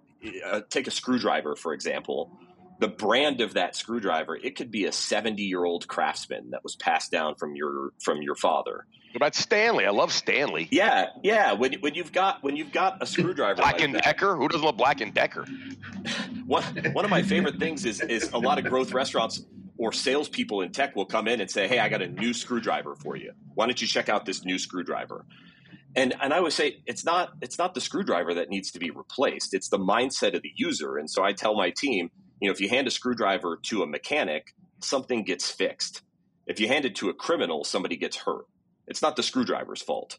uh, 0.46 0.62
take 0.70 0.88
a 0.88 0.92
screwdriver, 0.92 1.56
for 1.56 1.74
example. 1.74 2.32
The 2.80 2.88
brand 2.88 3.42
of 3.42 3.54
that 3.54 3.76
screwdriver, 3.76 4.36
it 4.36 4.56
could 4.56 4.72
be 4.72 4.86
a 4.86 4.92
70 4.92 5.44
year 5.44 5.64
old 5.64 5.88
craftsman 5.88 6.50
that 6.50 6.64
was 6.64 6.76
passed 6.76 7.12
down 7.12 7.36
from 7.36 7.56
your 7.56 7.92
from 8.04 8.22
your 8.22 8.36
father. 8.36 8.86
What 9.12 9.18
about 9.18 9.36
Stanley? 9.36 9.86
I 9.86 9.90
love 9.90 10.12
Stanley. 10.14 10.70
Yeah, 10.72 11.08
yeah. 11.22 11.52
When, 11.52 11.74
when 11.82 11.96
you've 11.96 12.12
got 12.14 12.42
when 12.44 12.56
you've 12.56 12.72
got 12.72 13.04
a 13.04 13.06
screwdriver, 13.06 13.56
Black 13.56 13.74
like 13.74 13.82
and 13.84 13.96
that, 13.96 14.04
Decker. 14.04 14.36
Who 14.36 14.48
doesn't 14.48 14.66
love 14.66 14.78
Black 14.78 15.02
and 15.02 15.14
Decker? 15.14 15.46
one 16.46 16.64
one 16.94 17.06
of 17.06 17.12
my 17.12 17.22
favorite 17.22 17.60
things 17.60 17.86
is 17.86 18.02
is 18.02 18.32
a 18.32 18.38
lot 18.38 18.58
of 18.58 18.66
growth 18.66 18.94
restaurants 18.94 19.44
or 19.78 19.92
salespeople 19.92 20.62
in 20.62 20.72
tech 20.72 20.96
will 20.96 21.06
come 21.06 21.28
in 21.28 21.42
and 21.42 21.50
say, 21.50 21.68
"Hey, 21.68 21.80
I 21.80 21.90
got 21.90 22.02
a 22.02 22.08
new 22.08 22.34
screwdriver 22.34 22.96
for 22.96 23.16
you. 23.16 23.32
Why 23.56 23.66
don't 23.66 23.82
you 23.82 23.88
check 23.88 24.10
out 24.10 24.26
this 24.26 24.44
new 24.46 24.58
screwdriver?" 24.58 25.26
And 25.96 26.14
and 26.22 26.34
I 26.34 26.40
would 26.40 26.54
say 26.54 26.82
it's 26.86 27.04
not 27.04 27.32
it's 27.42 27.58
not 27.58 27.74
the 27.74 27.82
screwdriver 27.82 28.34
that 28.36 28.50
needs 28.50 28.72
to 28.72 28.80
be 28.80 28.92
replaced. 28.92 29.54
It's 29.54 29.70
the 29.70 29.80
mindset 29.80 30.36
of 30.36 30.42
the 30.42 30.52
user. 30.56 30.98
And 30.98 31.10
so 31.10 31.24
I 31.24 31.34
tell 31.34 31.56
my 31.56 31.72
team, 31.72 32.10
you 32.40 32.48
know, 32.48 32.54
if 32.54 32.62
you 32.62 32.70
hand 32.70 32.88
a 32.88 32.92
screwdriver 32.92 33.60
to 33.64 33.84
a 33.84 33.88
mechanic, 33.88 34.54
something 34.82 35.24
gets 35.24 35.50
fixed. 35.52 36.02
If 36.48 36.60
you 36.60 36.68
hand 36.68 36.86
it 36.86 36.96
to 36.96 37.10
a 37.10 37.14
criminal, 37.14 37.64
somebody 37.64 37.98
gets 37.98 38.18
hurt. 38.18 38.46
It's 38.88 39.02
not 39.02 39.16
the 39.16 39.24
screwdriver's 39.24 39.82
fault. 39.82 40.18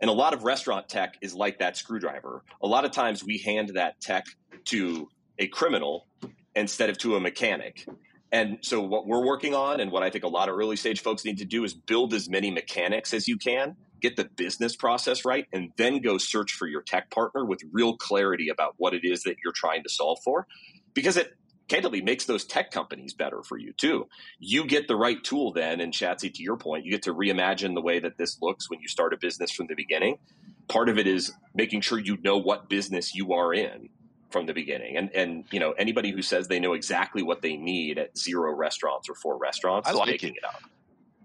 And 0.00 0.10
a 0.10 0.12
lot 0.12 0.34
of 0.34 0.44
restaurant 0.44 0.88
tech 0.88 1.16
is 1.20 1.34
like 1.34 1.58
that 1.60 1.76
screwdriver. 1.76 2.44
A 2.62 2.66
lot 2.66 2.84
of 2.84 2.90
times 2.90 3.24
we 3.24 3.38
hand 3.38 3.70
that 3.74 4.00
tech 4.00 4.26
to 4.66 5.08
a 5.38 5.46
criminal 5.48 6.06
instead 6.54 6.90
of 6.90 6.98
to 6.98 7.16
a 7.16 7.20
mechanic. 7.20 7.86
And 8.34 8.58
so, 8.62 8.80
what 8.80 9.06
we're 9.06 9.24
working 9.24 9.54
on, 9.54 9.78
and 9.78 9.92
what 9.92 10.02
I 10.02 10.10
think 10.10 10.24
a 10.24 10.28
lot 10.28 10.48
of 10.48 10.56
early 10.56 10.74
stage 10.74 11.00
folks 11.00 11.24
need 11.24 11.38
to 11.38 11.44
do, 11.44 11.62
is 11.62 11.72
build 11.72 12.12
as 12.12 12.28
many 12.28 12.50
mechanics 12.50 13.14
as 13.14 13.28
you 13.28 13.38
can, 13.38 13.76
get 14.00 14.16
the 14.16 14.24
business 14.24 14.74
process 14.74 15.24
right, 15.24 15.46
and 15.52 15.70
then 15.76 16.00
go 16.00 16.18
search 16.18 16.52
for 16.52 16.66
your 16.66 16.82
tech 16.82 17.12
partner 17.12 17.44
with 17.44 17.60
real 17.70 17.96
clarity 17.96 18.48
about 18.48 18.74
what 18.76 18.92
it 18.92 19.04
is 19.04 19.22
that 19.22 19.36
you're 19.44 19.52
trying 19.54 19.84
to 19.84 19.88
solve 19.88 20.18
for. 20.24 20.48
Because 20.94 21.16
it 21.16 21.32
candidly 21.68 22.02
makes 22.02 22.24
those 22.24 22.44
tech 22.44 22.72
companies 22.72 23.14
better 23.14 23.40
for 23.44 23.56
you 23.56 23.72
too. 23.72 24.08
You 24.40 24.66
get 24.66 24.88
the 24.88 24.96
right 24.96 25.22
tool 25.22 25.52
then, 25.52 25.80
and 25.80 25.92
Shatsy, 25.92 26.34
to 26.34 26.42
your 26.42 26.56
point, 26.56 26.84
you 26.84 26.90
get 26.90 27.02
to 27.04 27.14
reimagine 27.14 27.74
the 27.74 27.82
way 27.82 28.00
that 28.00 28.18
this 28.18 28.42
looks 28.42 28.68
when 28.68 28.80
you 28.80 28.88
start 28.88 29.14
a 29.14 29.16
business 29.16 29.52
from 29.52 29.68
the 29.68 29.76
beginning. 29.76 30.18
Part 30.66 30.88
of 30.88 30.98
it 30.98 31.06
is 31.06 31.32
making 31.54 31.82
sure 31.82 32.00
you 32.00 32.18
know 32.24 32.38
what 32.38 32.68
business 32.68 33.14
you 33.14 33.32
are 33.32 33.54
in 33.54 33.90
from 34.34 34.46
the 34.46 34.52
beginning. 34.52 34.96
And 34.98 35.10
and 35.14 35.44
you 35.52 35.60
know 35.60 35.70
anybody 35.84 36.10
who 36.10 36.20
says 36.20 36.48
they 36.48 36.60
know 36.60 36.74
exactly 36.74 37.22
what 37.22 37.40
they 37.40 37.56
need 37.56 37.98
at 37.98 38.18
zero 38.18 38.52
restaurants 38.52 39.08
or 39.08 39.14
four 39.14 39.38
restaurants 39.38 39.88
I 39.88 39.92
is 39.92 39.96
like 39.96 40.08
making 40.08 40.34
it. 40.34 40.38
it 40.38 40.44
up. 40.44 40.60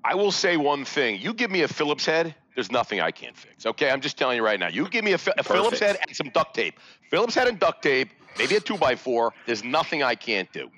I 0.06 0.14
will 0.16 0.32
say 0.32 0.56
one 0.56 0.86
thing: 0.86 1.20
you 1.20 1.34
give 1.34 1.52
me 1.52 1.64
a 1.64 1.68
Phillips 1.68 2.06
head, 2.06 2.36
there's 2.56 2.72
nothing 2.72 3.02
I 3.02 3.12
can't 3.12 3.36
fix. 3.36 3.66
Okay, 3.66 3.90
I'm 3.90 4.00
just 4.00 4.18
telling 4.18 4.38
you 4.38 4.46
right 4.46 4.60
now. 4.60 4.70
You 4.70 4.88
give 4.88 5.04
me 5.04 5.14
a, 5.14 5.20
a 5.38 5.44
Phillips 5.44 5.80
head 5.80 5.98
and 6.06 6.16
some 6.16 6.30
duct 6.30 6.54
tape. 6.54 6.76
Phillips 7.10 7.34
head 7.34 7.48
and 7.48 7.60
duct 7.60 7.82
tape, 7.82 8.10
maybe 8.38 8.56
a 8.56 8.60
two 8.60 8.78
by 8.78 8.96
four. 8.96 9.34
There's 9.48 9.64
nothing 9.64 10.04
I 10.04 10.16
can't 10.16 10.52
do. 10.54 10.70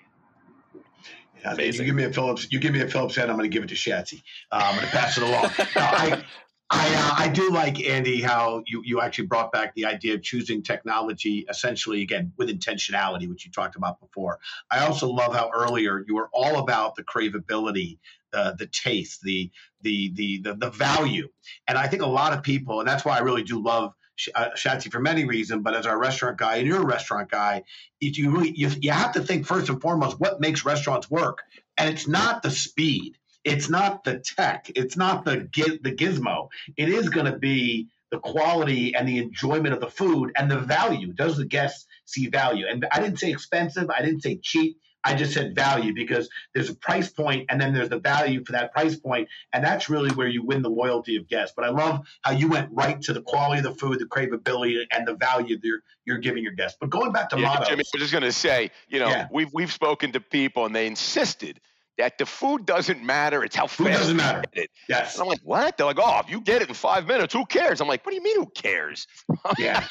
Yeah, 1.43 1.55
you 1.59 1.83
give 1.83 1.95
me 1.95 2.03
a 2.03 2.13
Phillips. 2.13 2.47
You 2.51 2.59
give 2.59 2.71
me 2.71 2.81
a 2.81 2.87
Phillips 2.87 3.15
head. 3.15 3.29
I'm 3.29 3.35
going 3.35 3.49
to 3.49 3.53
give 3.53 3.63
it 3.63 3.69
to 3.69 3.75
Shatsy. 3.75 4.21
Uh, 4.51 4.61
I'm 4.63 4.75
going 4.75 4.87
to 4.87 4.91
pass 4.91 5.17
it 5.17 5.23
along. 5.23 5.49
I, 5.75 6.23
I, 6.73 6.95
uh, 6.95 7.25
I 7.25 7.27
do 7.27 7.51
like 7.51 7.83
Andy 7.83 8.21
how 8.21 8.63
you, 8.65 8.81
you 8.85 9.01
actually 9.01 9.27
brought 9.27 9.51
back 9.51 9.75
the 9.75 9.85
idea 9.85 10.13
of 10.13 10.23
choosing 10.23 10.63
technology 10.63 11.45
essentially 11.49 12.01
again 12.01 12.31
with 12.37 12.49
intentionality, 12.49 13.27
which 13.27 13.45
you 13.45 13.51
talked 13.51 13.75
about 13.75 13.99
before. 13.99 14.39
I 14.71 14.85
also 14.85 15.09
love 15.09 15.35
how 15.35 15.51
earlier 15.53 16.03
you 16.07 16.15
were 16.15 16.29
all 16.31 16.59
about 16.59 16.95
the 16.95 17.03
craveability, 17.03 17.99
uh, 18.33 18.53
the 18.53 18.67
taste, 18.67 19.21
the, 19.21 19.51
the 19.81 20.13
the 20.13 20.41
the 20.43 20.55
the 20.55 20.69
value, 20.69 21.27
and 21.67 21.77
I 21.77 21.87
think 21.87 22.03
a 22.03 22.07
lot 22.07 22.31
of 22.31 22.41
people, 22.43 22.79
and 22.79 22.87
that's 22.87 23.03
why 23.03 23.17
I 23.17 23.19
really 23.21 23.43
do 23.43 23.61
love 23.61 23.93
uh, 24.33 24.49
Shatsy 24.55 24.89
for 24.89 25.01
many 25.01 25.25
reasons, 25.25 25.63
but 25.63 25.73
as 25.73 25.85
our 25.85 25.99
restaurant 25.99 26.37
guy 26.37 26.57
and 26.57 26.67
you're 26.67 26.81
a 26.81 26.85
restaurant 26.85 27.29
guy, 27.29 27.63
you 27.99 28.31
really 28.31 28.53
you, 28.55 28.69
you 28.79 28.91
have 28.91 29.11
to 29.13 29.21
think 29.21 29.45
first 29.45 29.67
and 29.69 29.81
foremost 29.81 30.19
what 30.21 30.39
makes 30.39 30.63
restaurants 30.63 31.11
work, 31.11 31.39
and 31.77 31.89
it's 31.89 32.07
not 32.07 32.41
the 32.41 32.51
speed 32.51 33.17
it's 33.43 33.69
not 33.69 34.03
the 34.03 34.19
tech. 34.19 34.71
It's 34.75 34.97
not 34.97 35.25
the 35.25 35.47
the 35.81 35.91
gizmo. 35.91 36.49
It 36.77 36.89
is 36.89 37.09
going 37.09 37.31
to 37.31 37.37
be 37.37 37.87
the 38.11 38.19
quality 38.19 38.93
and 38.93 39.07
the 39.07 39.17
enjoyment 39.17 39.73
of 39.73 39.79
the 39.79 39.89
food 39.89 40.31
and 40.35 40.51
the 40.51 40.59
value. 40.59 41.13
Does 41.13 41.37
the 41.37 41.45
guest 41.45 41.87
see 42.05 42.27
value? 42.27 42.65
And 42.69 42.85
I 42.91 42.99
didn't 42.99 43.19
say 43.19 43.31
expensive. 43.31 43.89
I 43.89 44.01
didn't 44.01 44.21
say 44.21 44.37
cheap. 44.37 44.77
I 45.03 45.15
just 45.15 45.33
said 45.33 45.55
value 45.55 45.95
because 45.95 46.29
there's 46.53 46.69
a 46.69 46.75
price 46.75 47.09
point 47.09 47.47
and 47.49 47.59
then 47.59 47.73
there's 47.73 47.89
the 47.89 47.97
value 47.97 48.45
for 48.45 48.51
that 48.51 48.71
price 48.71 48.95
point, 48.95 49.29
and 49.51 49.63
that's 49.63 49.89
really 49.89 50.11
where 50.11 50.27
you 50.27 50.45
win 50.45 50.61
the 50.61 50.69
loyalty 50.69 51.15
of 51.15 51.27
guests. 51.27 51.53
But 51.55 51.65
I 51.65 51.69
love 51.69 52.05
how 52.21 52.33
you 52.33 52.47
went 52.47 52.69
right 52.71 53.01
to 53.01 53.13
the 53.13 53.21
quality 53.23 53.65
of 53.65 53.73
the 53.73 53.79
food, 53.79 53.97
the 53.97 54.05
craveability, 54.05 54.83
and 54.91 55.07
the 55.07 55.15
value 55.15 55.55
that 55.55 55.65
you're, 55.65 55.81
you're 56.05 56.19
giving 56.19 56.43
your 56.43 56.53
guests. 56.53 56.77
But 56.79 56.91
going 56.91 57.11
back 57.11 57.29
to 57.29 57.39
yeah, 57.39 57.47
mottos, 57.47 57.69
Jimmy, 57.69 57.83
I 57.83 57.89
was 57.93 58.01
just 58.01 58.11
going 58.11 58.23
to 58.23 58.31
say, 58.31 58.69
you 58.89 58.99
know, 58.99 59.09
yeah. 59.09 59.27
we've 59.31 59.51
we've 59.53 59.71
spoken 59.71 60.11
to 60.11 60.19
people 60.19 60.67
and 60.67 60.75
they 60.75 60.85
insisted 60.85 61.59
that 62.01 62.17
the 62.17 62.25
food 62.25 62.65
doesn't 62.65 63.03
matter. 63.03 63.43
It's 63.43 63.55
how 63.55 63.67
food 63.67 63.87
fast 63.87 63.99
doesn't 63.99 64.17
matter. 64.17 64.43
It. 64.53 64.71
Yes. 64.89 65.15
And 65.15 65.21
I'm 65.21 65.27
like, 65.27 65.41
what? 65.43 65.77
They're 65.77 65.85
like, 65.85 65.99
oh, 65.99 66.19
if 66.19 66.31
you 66.31 66.41
get 66.41 66.63
it 66.63 66.67
in 66.67 66.73
five 66.73 67.05
minutes, 67.05 67.31
who 67.31 67.45
cares? 67.45 67.79
I'm 67.79 67.87
like, 67.87 68.03
what 68.03 68.11
do 68.11 68.15
you 68.15 68.23
mean, 68.23 68.37
who 68.37 68.47
cares? 68.47 69.07
Yeah. 69.57 69.85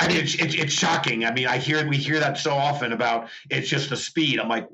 I 0.00 0.06
mean, 0.06 0.18
it's, 0.18 0.34
it's, 0.34 0.54
it's 0.54 0.72
shocking. 0.72 1.24
I 1.24 1.32
mean, 1.32 1.46
I 1.46 1.56
hear 1.56 1.86
we 1.88 1.96
hear 1.96 2.20
that 2.20 2.36
so 2.36 2.52
often 2.52 2.92
about 2.92 3.30
it's 3.50 3.68
just 3.68 3.88
the 3.88 3.96
speed. 3.96 4.38
I'm 4.38 4.48
like, 4.48 4.68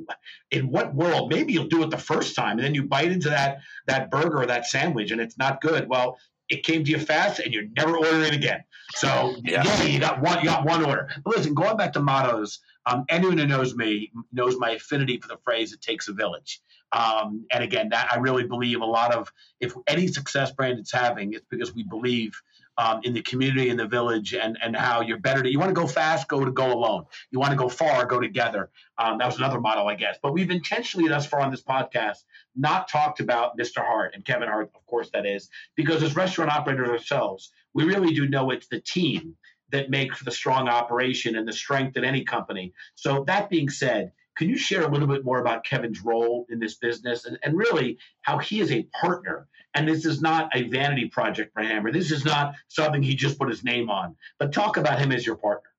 in 0.50 0.70
what 0.70 0.92
world? 0.92 1.32
Maybe 1.32 1.52
you'll 1.52 1.68
do 1.68 1.82
it 1.84 1.90
the 1.90 1.96
first 1.96 2.34
time, 2.34 2.58
and 2.58 2.60
then 2.60 2.74
you 2.74 2.82
bite 2.82 3.12
into 3.12 3.30
that 3.30 3.60
that 3.86 4.10
burger 4.10 4.42
or 4.42 4.46
that 4.46 4.66
sandwich, 4.66 5.12
and 5.12 5.20
it's 5.20 5.38
not 5.38 5.60
good. 5.60 5.88
Well, 5.88 6.18
it 6.48 6.64
came 6.64 6.84
to 6.84 6.90
you 6.90 6.98
fast, 6.98 7.38
and 7.38 7.54
you're 7.54 7.68
never 7.76 7.96
ordering 7.96 8.24
it 8.24 8.34
again. 8.34 8.64
So 8.96 9.36
yeah. 9.44 9.62
yeah, 9.64 9.82
you 9.84 10.00
got 10.00 10.20
one. 10.20 10.40
You 10.40 10.46
got 10.46 10.64
one 10.64 10.84
order. 10.84 11.08
But 11.24 11.36
listen, 11.36 11.54
going 11.54 11.76
back 11.76 11.92
to 11.92 12.00
mottos, 12.00 12.58
um, 12.86 13.04
anyone 13.08 13.38
who 13.38 13.46
knows 13.46 13.76
me 13.76 14.10
knows 14.32 14.58
my 14.58 14.70
affinity 14.70 15.18
for 15.18 15.28
the 15.28 15.38
phrase 15.44 15.72
"it 15.72 15.80
takes 15.80 16.08
a 16.08 16.12
village." 16.12 16.60
Um, 16.92 17.46
and 17.52 17.62
again, 17.62 17.90
that 17.90 18.08
I 18.10 18.18
really 18.18 18.44
believe 18.44 18.80
a 18.80 18.86
lot 18.86 19.14
of 19.14 19.32
if 19.60 19.74
any 19.86 20.06
success 20.06 20.50
brand 20.52 20.78
it's 20.78 20.92
having, 20.92 21.34
it's 21.34 21.46
because 21.50 21.74
we 21.74 21.82
believe 21.82 22.40
um, 22.78 23.00
in 23.02 23.12
the 23.12 23.22
community 23.22 23.70
in 23.70 23.76
the 23.76 23.86
village 23.86 24.34
and 24.34 24.56
and 24.62 24.74
how 24.74 25.00
you're 25.00 25.18
better 25.18 25.42
to 25.42 25.50
you 25.50 25.58
want 25.58 25.68
to 25.68 25.74
go 25.74 25.86
fast 25.86 26.28
go 26.28 26.44
to 26.44 26.50
go 26.50 26.72
alone. 26.72 27.04
You 27.30 27.40
want 27.40 27.50
to 27.50 27.56
go 27.56 27.68
far 27.68 28.06
go 28.06 28.20
together. 28.20 28.70
Um, 28.96 29.18
that 29.18 29.26
was 29.26 29.36
another 29.36 29.60
model 29.60 29.88
i 29.88 29.94
guess. 29.94 30.16
But 30.22 30.32
we've 30.32 30.50
intentionally 30.50 31.08
thus 31.08 31.26
far 31.26 31.40
on 31.40 31.50
this 31.50 31.62
podcast 31.62 32.18
not 32.56 32.88
talked 32.88 33.20
about 33.20 33.58
mr 33.58 33.84
hart 33.84 34.14
and 34.14 34.24
kevin 34.24 34.48
hart 34.48 34.70
of 34.74 34.86
course 34.86 35.10
that 35.12 35.26
is 35.26 35.50
because 35.74 36.02
as 36.02 36.14
restaurant 36.14 36.50
operators 36.50 36.88
ourselves 36.88 37.50
we 37.74 37.84
really 37.84 38.14
do 38.14 38.28
know 38.28 38.50
it's 38.50 38.68
the 38.68 38.80
team 38.80 39.36
that 39.70 39.90
makes 39.90 40.22
the 40.22 40.30
strong 40.30 40.68
operation 40.68 41.36
and 41.36 41.46
the 41.46 41.52
strength 41.52 41.96
in 41.96 42.04
any 42.04 42.24
company. 42.24 42.72
So 42.94 43.24
that 43.26 43.50
being 43.50 43.68
said 43.68 44.12
can 44.38 44.48
you 44.48 44.56
share 44.56 44.84
a 44.84 44.90
little 44.90 45.08
bit 45.08 45.24
more 45.24 45.40
about 45.40 45.64
Kevin's 45.64 46.04
role 46.04 46.46
in 46.48 46.60
this 46.60 46.76
business 46.76 47.24
and, 47.24 47.36
and 47.42 47.58
really 47.58 47.98
how 48.22 48.38
he 48.38 48.60
is 48.60 48.70
a 48.70 48.84
partner? 48.98 49.48
And 49.74 49.86
this 49.86 50.06
is 50.06 50.22
not 50.22 50.48
a 50.54 50.68
vanity 50.68 51.08
project 51.08 51.52
for 51.52 51.62
Hammer. 51.62 51.90
This 51.90 52.12
is 52.12 52.24
not 52.24 52.54
something 52.68 53.02
he 53.02 53.16
just 53.16 53.36
put 53.36 53.48
his 53.48 53.64
name 53.64 53.90
on. 53.90 54.14
But 54.38 54.52
talk 54.52 54.76
about 54.76 55.00
him 55.00 55.10
as 55.10 55.26
your 55.26 55.36
partner. 55.36 55.70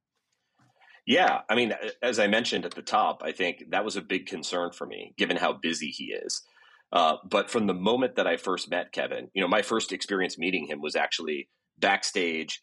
Yeah, 1.06 1.41
I 1.50 1.56
mean, 1.56 1.74
as 2.04 2.19
I 2.19 2.28
mentioned 2.28 2.65
at 2.65 2.76
the 2.76 2.82
top, 2.82 3.24
I 3.24 3.32
think 3.32 3.72
that 3.72 3.86
was 3.86 3.95
a 3.95 4.02
big 4.02 4.28
concern 4.28 4.72
for 4.74 4.86
me, 4.86 5.13
given 5.17 5.38
how 5.38 5.54
busy 5.54 5.88
he 5.88 6.12
is. 6.12 6.43
Uh, 6.91 7.15
but 7.24 7.50
from 7.50 7.65
the 7.65 7.74
moment 7.74 8.15
that 8.17 8.28
I 8.28 8.38
first 8.38 8.69
met 8.69 8.91
Kevin, 8.91 9.30
you 9.34 9.41
know, 9.41 9.48
my 9.48 9.62
first 9.62 9.93
experience 9.93 10.38
meeting 10.38 10.67
him 10.67 10.82
was 10.82 10.95
actually 10.95 11.48
backstage 11.80 12.62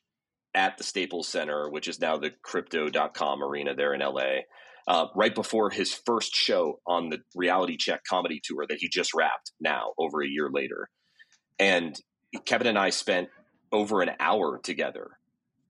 at 0.55 0.77
the 0.77 0.85
Staples 0.85 1.27
Center, 1.27 1.71
which 1.71 1.89
is 1.89 2.01
now 2.01 2.19
the 2.19 2.33
crypto.com 2.43 3.43
arena 3.43 3.75
there 3.75 3.95
in 3.95 4.01
LA 4.01 4.43
uh, 4.87 5.07
right 5.15 5.35
before 5.35 5.71
his 5.71 5.93
first 5.93 6.35
show 6.35 6.81
on 6.87 7.11
the 7.11 7.19
reality 7.35 7.77
check 7.77 8.03
comedy 8.09 8.41
tour 8.43 8.67
that 8.69 8.79
he 8.79 8.89
just 8.89 9.15
wrapped 9.15 9.53
now 9.61 9.93
over 9.99 10.23
a 10.23 10.29
year 10.29 10.49
later. 10.53 10.89
And 11.59 11.99
Kevin 12.45 12.67
and 12.69 12.79
I 12.79 12.91
spent 12.91 13.29
over 13.73 14.03
an 14.03 14.11
hour 14.21 14.59
together 14.63 15.19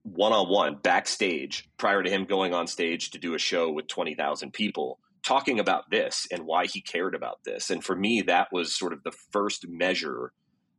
one 0.03 0.31
on 0.31 0.47
one 0.47 0.75
backstage 0.75 1.67
prior 1.77 2.01
to 2.01 2.09
him 2.09 2.25
going 2.25 2.53
on 2.53 2.67
stage 2.67 3.11
to 3.11 3.17
do 3.17 3.33
a 3.33 3.39
show 3.39 3.69
with 3.69 3.87
20,000 3.87 4.53
people 4.53 4.99
talking 5.23 5.59
about 5.59 5.89
this 5.91 6.27
and 6.31 6.45
why 6.45 6.65
he 6.65 6.79
cared 6.79 7.13
about 7.13 7.39
this. 7.43 7.69
And 7.69 7.83
for 7.83 7.95
me, 7.95 8.21
that 8.21 8.47
was 8.51 8.77
sort 8.77 8.93
of 8.93 9.03
the 9.03 9.11
first 9.31 9.67
measure 9.67 10.31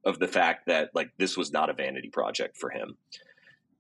of 0.05 0.19
the 0.19 0.29
fact 0.29 0.67
that 0.67 0.91
like 0.95 1.11
this 1.19 1.37
was 1.37 1.53
not 1.53 1.69
a 1.69 1.75
vanity 1.75 2.09
project 2.09 2.57
for 2.57 2.71
him 2.71 2.97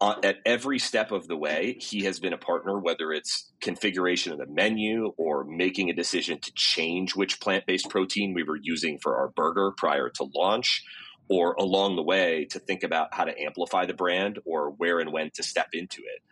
uh, 0.00 0.14
at 0.22 0.36
every 0.46 0.78
step 0.78 1.10
of 1.10 1.26
the 1.26 1.36
way, 1.36 1.76
he 1.80 2.04
has 2.04 2.20
been 2.20 2.32
a 2.32 2.38
partner, 2.38 2.78
whether 2.78 3.12
it's 3.12 3.50
configuration 3.60 4.32
of 4.32 4.38
the 4.38 4.46
menu 4.46 5.12
or 5.16 5.44
making 5.44 5.90
a 5.90 5.94
decision 5.94 6.38
to 6.40 6.52
change 6.54 7.16
which 7.16 7.40
plant 7.40 7.66
based 7.66 7.90
protein 7.90 8.32
we 8.32 8.44
were 8.44 8.58
using 8.62 8.98
for 9.02 9.16
our 9.16 9.28
burger 9.28 9.72
prior 9.76 10.08
to 10.08 10.28
launch, 10.34 10.84
or 11.28 11.54
along 11.54 11.96
the 11.96 12.02
way 12.02 12.46
to 12.50 12.60
think 12.60 12.84
about 12.84 13.12
how 13.12 13.24
to 13.24 13.38
amplify 13.40 13.84
the 13.86 13.94
brand 13.94 14.38
or 14.44 14.70
where 14.70 15.00
and 15.00 15.12
when 15.12 15.30
to 15.34 15.42
step 15.42 15.68
into 15.72 16.00
it. 16.02 16.22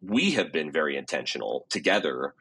We 0.00 0.32
have 0.32 0.50
been 0.50 0.72
very 0.72 0.96
intentional 0.96 1.66
together 1.68 2.34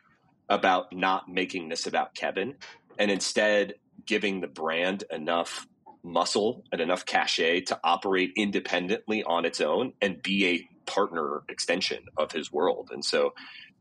about 0.47 0.93
not 0.93 1.27
making 1.27 1.69
this 1.69 1.85
about 1.85 2.15
Kevin 2.15 2.55
and 2.97 3.11
instead 3.11 3.75
giving 4.05 4.41
the 4.41 4.47
brand 4.47 5.03
enough 5.11 5.67
muscle 6.03 6.63
and 6.71 6.81
enough 6.81 7.05
cachet 7.05 7.61
to 7.61 7.79
operate 7.83 8.31
independently 8.35 9.23
on 9.23 9.45
its 9.45 9.61
own 9.61 9.93
and 10.01 10.21
be 10.21 10.47
a 10.47 10.89
partner 10.89 11.43
extension 11.47 12.05
of 12.17 12.31
his 12.31 12.51
world. 12.51 12.89
And 12.91 13.03
so 13.03 13.33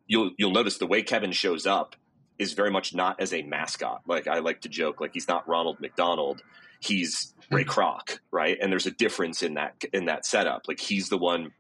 you'll 0.07 0.33
you'll 0.37 0.53
notice 0.53 0.79
the 0.79 0.87
way 0.87 1.03
Kevin 1.03 1.33
shows 1.33 1.67
up 1.67 1.97
is 2.39 2.53
very 2.53 2.71
much 2.71 2.95
not 2.95 3.21
as 3.21 3.33
a 3.33 3.43
mascot. 3.43 4.03
Like 4.07 4.27
I 4.27 4.39
like 4.39 4.63
to 4.63 4.69
joke, 4.69 5.01
like 5.01 5.13
he's 5.13 5.29
not 5.29 5.49
Ronald 5.49 5.81
McDonald, 5.81 6.43
he's 6.81 7.35
Ray. 7.51 7.65
Kroc, 7.65 8.19
right? 8.31 8.57
And 8.61 8.71
there's 8.71 8.87
a 8.87 8.93
difference 8.93 9.43
in 9.43 9.55
that 9.55 9.83
in 9.93 10.07
that 10.07 10.27
setup. 10.27 10.63
Like 10.69 10.81
he's 10.81 11.09
the 11.09 11.19
one 11.19 11.53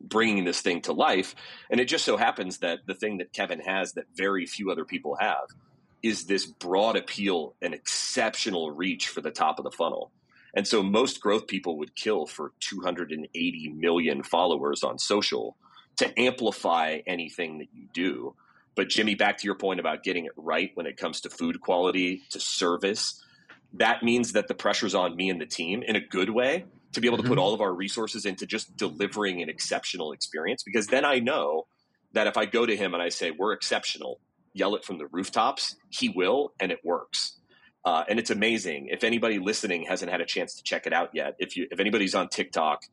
bringing 0.00 0.44
this 0.44 0.60
thing 0.60 0.82
to 0.82 0.92
life, 0.92 1.34
and 1.70 1.80
it 1.80 1.84
just 1.84 2.04
so 2.04 2.16
happens 2.16 2.58
that 2.58 2.80
the 2.86 2.94
thing 2.94 3.18
that 3.18 3.32
Kevin 3.32 3.60
has 3.60 3.92
that 3.92 4.06
very 4.14 4.46
few 4.46 4.70
other 4.70 4.84
people 4.84 5.16
have 5.16 5.46
is 6.02 6.24
this 6.24 6.46
broad 6.46 6.96
appeal 6.96 7.54
and 7.62 7.74
exceptional 7.74 8.70
reach 8.70 9.08
for 9.08 9.20
the 9.20 9.30
top 9.30 9.58
of 9.58 9.64
the 9.64 9.70
funnel. 9.70 10.10
And 10.54 10.66
so 10.66 10.82
most 10.82 11.20
growth 11.20 11.46
people 11.46 11.78
would 11.78 11.94
kill 11.94 12.26
for 12.26 12.52
280 12.60 13.68
million 13.70 14.22
followers 14.22 14.82
on 14.82 14.98
social 14.98 15.56
to 15.96 16.20
amplify 16.20 17.00
anything 17.06 17.58
that 17.58 17.68
you 17.72 17.86
do. 17.92 18.34
But 18.74 18.88
Jimmy, 18.88 19.14
back 19.14 19.38
to 19.38 19.44
your 19.46 19.54
point 19.54 19.80
about 19.80 20.02
getting 20.02 20.24
it 20.24 20.32
right 20.36 20.70
when 20.74 20.86
it 20.86 20.96
comes 20.96 21.20
to 21.22 21.30
food 21.30 21.60
quality, 21.60 22.22
to 22.30 22.40
service, 22.40 23.22
that 23.74 24.02
means 24.02 24.32
that 24.32 24.48
the 24.48 24.54
pressure's 24.54 24.94
on 24.94 25.16
me 25.16 25.30
and 25.30 25.40
the 25.40 25.46
team 25.46 25.82
in 25.82 25.96
a 25.96 26.00
good 26.00 26.30
way 26.30 26.64
to 26.92 27.00
be 27.00 27.06
able 27.06 27.16
to 27.16 27.22
put 27.22 27.32
mm-hmm. 27.32 27.38
all 27.38 27.54
of 27.54 27.60
our 27.60 27.72
resources 27.72 28.26
into 28.26 28.46
just 28.46 28.76
delivering 28.76 29.42
an 29.42 29.48
exceptional 29.48 30.12
experience 30.12 30.62
because 30.62 30.88
then 30.88 31.04
I 31.04 31.18
know 31.20 31.66
that 32.12 32.26
if 32.26 32.36
I 32.36 32.44
go 32.44 32.66
to 32.66 32.76
him 32.76 32.92
and 32.92 33.02
I 33.02 33.08
say, 33.08 33.30
we're 33.30 33.52
exceptional, 33.52 34.20
yell 34.54 34.74
it 34.74 34.84
from 34.84 34.98
the 34.98 35.06
rooftops, 35.06 35.76
he 35.90 36.08
will, 36.08 36.52
and 36.60 36.72
it 36.72 36.80
works. 36.84 37.38
Uh, 37.84 38.04
and 38.08 38.18
it's 38.18 38.30
amazing. 38.30 38.88
If 38.90 39.02
anybody 39.02 39.38
listening 39.38 39.86
hasn't 39.88 40.10
had 40.10 40.20
a 40.20 40.26
chance 40.26 40.54
to 40.54 40.62
check 40.62 40.86
it 40.86 40.92
out 40.92 41.10
yet, 41.14 41.34
if 41.38 41.56
you 41.56 41.66
if 41.70 41.80
anybody's 41.80 42.14
on 42.14 42.28
TikTok 42.28 42.84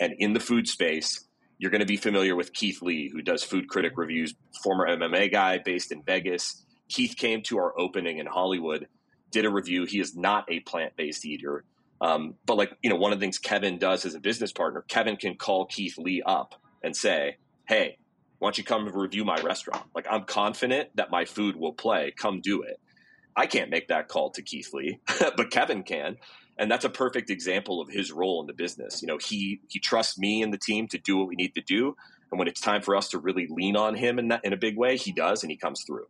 and 0.00 0.14
in 0.18 0.32
the 0.32 0.40
food 0.40 0.66
space, 0.66 1.24
you're 1.58 1.70
going 1.70 1.80
to 1.80 1.86
be 1.86 1.96
familiar 1.96 2.34
with 2.34 2.52
Keith 2.52 2.82
Lee, 2.82 3.08
who 3.12 3.22
does 3.22 3.44
food 3.44 3.68
critic 3.68 3.92
reviews, 3.96 4.34
former 4.64 4.88
MMA 4.88 5.30
guy 5.30 5.58
based 5.58 5.92
in 5.92 6.02
Vegas. 6.02 6.64
Keith 6.88 7.14
came 7.16 7.42
to 7.42 7.58
our 7.58 7.78
opening 7.78 8.18
in 8.18 8.26
Hollywood, 8.26 8.88
did 9.30 9.44
a 9.44 9.50
review. 9.50 9.84
He 9.84 10.00
is 10.00 10.16
not 10.16 10.44
a 10.50 10.60
plant 10.60 10.96
based 10.96 11.24
eater. 11.24 11.64
Um, 12.00 12.34
but 12.46 12.56
like, 12.56 12.72
you 12.82 12.90
know, 12.90 12.96
one 12.96 13.12
of 13.12 13.20
the 13.20 13.24
things 13.24 13.38
Kevin 13.38 13.78
does 13.78 14.04
as 14.04 14.16
a 14.16 14.20
business 14.20 14.50
partner, 14.50 14.84
Kevin 14.88 15.16
can 15.16 15.36
call 15.36 15.66
Keith 15.66 15.96
Lee 15.98 16.20
up 16.26 16.60
and 16.82 16.96
say, 16.96 17.36
Hey, 17.68 17.98
why 18.42 18.46
don't 18.48 18.58
you 18.58 18.64
come 18.64 18.88
review 18.88 19.24
my 19.24 19.40
restaurant? 19.40 19.84
Like, 19.94 20.08
I'm 20.10 20.24
confident 20.24 20.88
that 20.96 21.12
my 21.12 21.24
food 21.24 21.54
will 21.54 21.72
play. 21.72 22.12
Come 22.16 22.40
do 22.40 22.62
it. 22.62 22.80
I 23.36 23.46
can't 23.46 23.70
make 23.70 23.86
that 23.86 24.08
call 24.08 24.30
to 24.30 24.42
Keith 24.42 24.74
Lee, 24.74 24.98
but 25.36 25.52
Kevin 25.52 25.84
can. 25.84 26.16
And 26.58 26.68
that's 26.68 26.84
a 26.84 26.90
perfect 26.90 27.30
example 27.30 27.80
of 27.80 27.88
his 27.88 28.10
role 28.10 28.40
in 28.40 28.48
the 28.48 28.52
business. 28.52 29.00
You 29.00 29.06
know, 29.06 29.16
he 29.16 29.60
he 29.68 29.78
trusts 29.78 30.18
me 30.18 30.42
and 30.42 30.52
the 30.52 30.58
team 30.58 30.88
to 30.88 30.98
do 30.98 31.18
what 31.18 31.28
we 31.28 31.36
need 31.36 31.54
to 31.54 31.60
do. 31.60 31.94
And 32.32 32.38
when 32.40 32.48
it's 32.48 32.60
time 32.60 32.82
for 32.82 32.96
us 32.96 33.10
to 33.10 33.18
really 33.18 33.46
lean 33.48 33.76
on 33.76 33.94
him 33.94 34.18
in 34.18 34.26
that 34.28 34.44
in 34.44 34.52
a 34.52 34.56
big 34.56 34.76
way, 34.76 34.96
he 34.96 35.12
does 35.12 35.44
and 35.44 35.50
he 35.52 35.56
comes 35.56 35.84
through. 35.86 36.08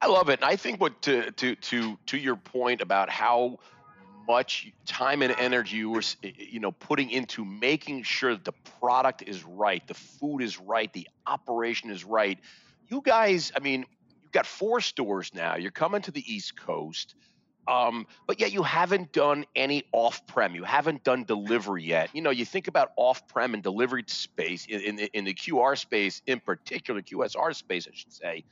I 0.00 0.06
love 0.06 0.30
it. 0.30 0.40
And 0.40 0.50
I 0.50 0.56
think 0.56 0.80
what 0.80 1.02
to 1.02 1.30
to 1.32 1.56
to 1.56 1.98
to 2.06 2.16
your 2.16 2.36
point 2.36 2.80
about 2.80 3.10
how 3.10 3.58
much 4.26 4.70
time 4.86 5.22
and 5.22 5.34
energy 5.38 5.76
you 5.76 5.90
were 5.90 6.02
you 6.22 6.60
know 6.60 6.72
putting 6.72 7.10
into 7.10 7.44
making 7.44 8.02
sure 8.02 8.34
that 8.34 8.44
the 8.44 8.52
product 8.80 9.22
is 9.22 9.44
right, 9.44 9.86
the 9.86 9.94
food 9.94 10.40
is 10.40 10.58
right, 10.58 10.92
the 10.92 11.08
operation 11.26 11.90
is 11.90 12.04
right. 12.04 12.38
You 12.88 13.00
guys, 13.04 13.52
I 13.56 13.60
mean, 13.60 13.86
you've 14.22 14.32
got 14.32 14.46
four 14.46 14.80
stores 14.80 15.32
now. 15.34 15.56
You're 15.56 15.70
coming 15.70 16.02
to 16.02 16.10
the 16.10 16.34
East 16.34 16.56
Coast. 16.56 17.14
Um, 17.68 18.08
but 18.26 18.40
yet 18.40 18.52
you 18.52 18.64
haven't 18.64 19.12
done 19.12 19.44
any 19.54 19.84
off-prem. 19.92 20.56
You 20.56 20.64
haven't 20.64 21.04
done 21.04 21.22
delivery 21.22 21.84
yet. 21.84 22.10
You 22.12 22.20
know, 22.20 22.30
you 22.30 22.44
think 22.44 22.66
about 22.66 22.90
off-prem 22.96 23.54
and 23.54 23.62
delivery 23.62 24.02
space 24.08 24.66
in, 24.66 24.80
in, 24.80 24.98
in 24.98 25.24
the 25.24 25.34
QR 25.34 25.78
space, 25.78 26.22
in 26.26 26.40
particular 26.40 27.02
QSR 27.02 27.54
space, 27.54 27.86
I 27.86 27.94
should 27.94 28.12
say. 28.12 28.44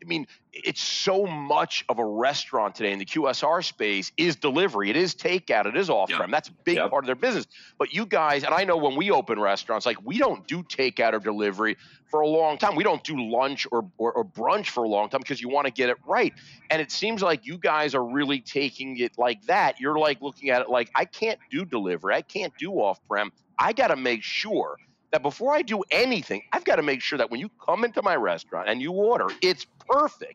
I 0.00 0.06
mean, 0.06 0.26
it's 0.52 0.80
so 0.80 1.26
much 1.26 1.84
of 1.88 1.98
a 1.98 2.04
restaurant 2.04 2.76
today 2.76 2.92
in 2.92 3.00
the 3.00 3.04
QSR 3.04 3.64
space 3.64 4.12
is 4.16 4.36
delivery. 4.36 4.90
It 4.90 4.96
is 4.96 5.14
takeout. 5.14 5.66
It 5.66 5.76
is 5.76 5.90
off 5.90 6.08
prem. 6.08 6.20
Yep. 6.20 6.30
That's 6.30 6.48
a 6.48 6.52
big 6.64 6.76
yep. 6.76 6.90
part 6.90 7.04
of 7.04 7.06
their 7.06 7.16
business. 7.16 7.46
But 7.78 7.92
you 7.92 8.06
guys, 8.06 8.44
and 8.44 8.54
I 8.54 8.64
know 8.64 8.76
when 8.76 8.94
we 8.94 9.10
open 9.10 9.40
restaurants, 9.40 9.86
like 9.86 9.96
we 10.04 10.18
don't 10.18 10.46
do 10.46 10.62
takeout 10.62 11.14
or 11.14 11.18
delivery 11.18 11.76
for 12.10 12.20
a 12.20 12.28
long 12.28 12.58
time. 12.58 12.76
We 12.76 12.84
don't 12.84 13.02
do 13.02 13.20
lunch 13.20 13.66
or, 13.72 13.90
or, 13.98 14.12
or 14.12 14.24
brunch 14.24 14.68
for 14.68 14.84
a 14.84 14.88
long 14.88 15.08
time 15.08 15.20
because 15.20 15.40
you 15.40 15.48
want 15.48 15.66
to 15.66 15.72
get 15.72 15.90
it 15.90 15.96
right. 16.06 16.32
And 16.70 16.80
it 16.80 16.92
seems 16.92 17.20
like 17.20 17.44
you 17.44 17.58
guys 17.58 17.94
are 17.94 18.04
really 18.04 18.40
taking 18.40 18.98
it 18.98 19.18
like 19.18 19.42
that. 19.46 19.80
You're 19.80 19.98
like 19.98 20.22
looking 20.22 20.50
at 20.50 20.62
it 20.62 20.70
like, 20.70 20.90
I 20.94 21.04
can't 21.06 21.38
do 21.50 21.64
delivery. 21.64 22.14
I 22.14 22.22
can't 22.22 22.52
do 22.56 22.72
off 22.74 23.00
prem. 23.08 23.32
I 23.58 23.72
got 23.72 23.88
to 23.88 23.96
make 23.96 24.22
sure 24.22 24.76
that 25.10 25.22
before 25.22 25.54
I 25.54 25.62
do 25.62 25.82
anything, 25.90 26.42
I've 26.52 26.64
got 26.64 26.76
to 26.76 26.82
make 26.82 27.00
sure 27.00 27.18
that 27.18 27.30
when 27.30 27.40
you 27.40 27.50
come 27.64 27.84
into 27.84 28.02
my 28.02 28.16
restaurant 28.16 28.68
and 28.68 28.80
you 28.80 28.92
order, 28.92 29.26
it's 29.40 29.66
perfect. 29.88 30.34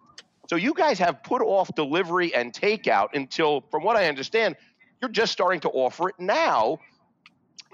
So 0.49 0.55
you 0.55 0.73
guys 0.73 0.99
have 0.99 1.23
put 1.23 1.41
off 1.41 1.73
delivery 1.75 2.33
and 2.33 2.51
takeout 2.51 3.09
until, 3.13 3.61
from 3.71 3.83
what 3.83 3.95
I 3.95 4.07
understand, 4.07 4.55
you're 5.01 5.11
just 5.11 5.31
starting 5.31 5.61
to 5.61 5.69
offer 5.69 6.09
it 6.09 6.15
now. 6.19 6.79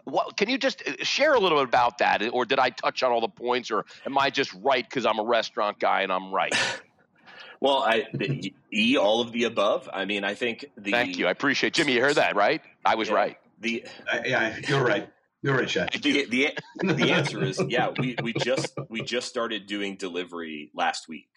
What, 0.04 0.38
can 0.38 0.50
you 0.50 0.58
just 0.58 0.88
uh, 0.88 1.04
share 1.04 1.34
a 1.34 1.40
little 1.40 1.60
bit 1.60 1.68
about 1.68 2.00
that, 2.00 2.22
or 2.34 2.46
did 2.46 2.60
I 2.60 2.70
touch 2.70 3.04
on 3.04 3.12
all 3.12 3.22
the 3.22 3.28
points, 3.28 3.72
or 3.72 3.86
am 4.06 4.18
I 4.18 4.30
just 4.30 4.54
right 4.62 4.88
because 4.88 5.06
I'm 5.06 5.20
a 5.20 5.24
restaurant 5.24 5.80
guy 5.80 6.02
and 6.02 6.12
I'm 6.12 6.34
right? 6.34 6.54
Well, 7.62 7.84
I 7.84 8.06
e 8.72 8.96
all 8.96 9.20
of 9.20 9.34
the 9.34 9.44
above. 9.44 9.90
I 9.92 10.06
mean, 10.06 10.24
I 10.24 10.34
think 10.34 10.66
the. 10.78 10.92
Thank 10.92 11.18
you. 11.18 11.28
I 11.28 11.32
appreciate 11.32 11.74
Jimmy. 11.74 11.94
You 11.94 12.02
heard 12.02 12.16
that, 12.16 12.36
right? 12.36 12.62
I 12.86 12.96
was 12.96 13.10
yeah, 13.10 13.16
right. 13.16 13.38
The 13.60 13.86
uh, 14.10 14.20
yeah, 14.24 14.58
you're 14.66 14.82
right. 14.82 15.10
You're 15.42 15.58
right, 15.58 15.68
Chad. 15.68 15.92
The, 16.02 16.26
the 16.26 16.54
the 16.84 17.12
answer 17.14 17.44
is 17.44 17.62
yeah. 17.70 17.90
We 17.98 18.16
we 18.22 18.34
just 18.34 18.74
we 18.90 19.02
just 19.04 19.28
started 19.30 19.68
doing 19.68 19.96
delivery 19.98 20.72
last 20.76 21.08
week, 21.08 21.30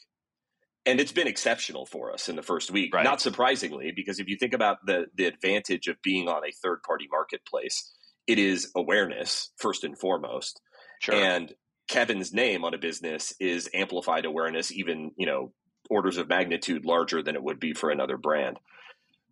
and 0.86 1.00
it's 1.00 1.12
been 1.12 1.28
exceptional 1.28 1.86
for 1.86 2.12
us 2.12 2.28
in 2.28 2.36
the 2.36 2.42
first 2.42 2.70
week. 2.70 2.94
Right. 2.94 3.04
Not 3.04 3.20
surprisingly, 3.20 3.92
because 3.94 4.18
if 4.18 4.28
you 4.28 4.36
think 4.36 4.54
about 4.54 4.78
the 4.86 5.06
the 5.14 5.26
advantage 5.26 5.86
of 5.88 6.02
being 6.02 6.28
on 6.28 6.44
a 6.44 6.50
third 6.52 6.82
party 6.82 7.06
marketplace, 7.10 7.92
it 8.26 8.38
is 8.38 8.70
awareness 8.76 9.50
first 9.56 9.84
and 9.84 9.96
foremost, 9.98 10.60
Sure. 11.00 11.14
and 11.14 11.52
Kevin's 11.88 12.32
name 12.32 12.64
on 12.64 12.74
a 12.74 12.78
business 12.78 13.34
is 13.38 13.70
amplified 13.74 14.24
awareness, 14.24 14.72
even 14.72 15.12
you 15.16 15.26
know 15.26 15.52
orders 15.90 16.16
of 16.16 16.28
magnitude 16.28 16.84
larger 16.84 17.22
than 17.22 17.36
it 17.36 17.42
would 17.42 17.60
be 17.60 17.72
for 17.74 17.90
another 17.90 18.16
brand. 18.16 18.58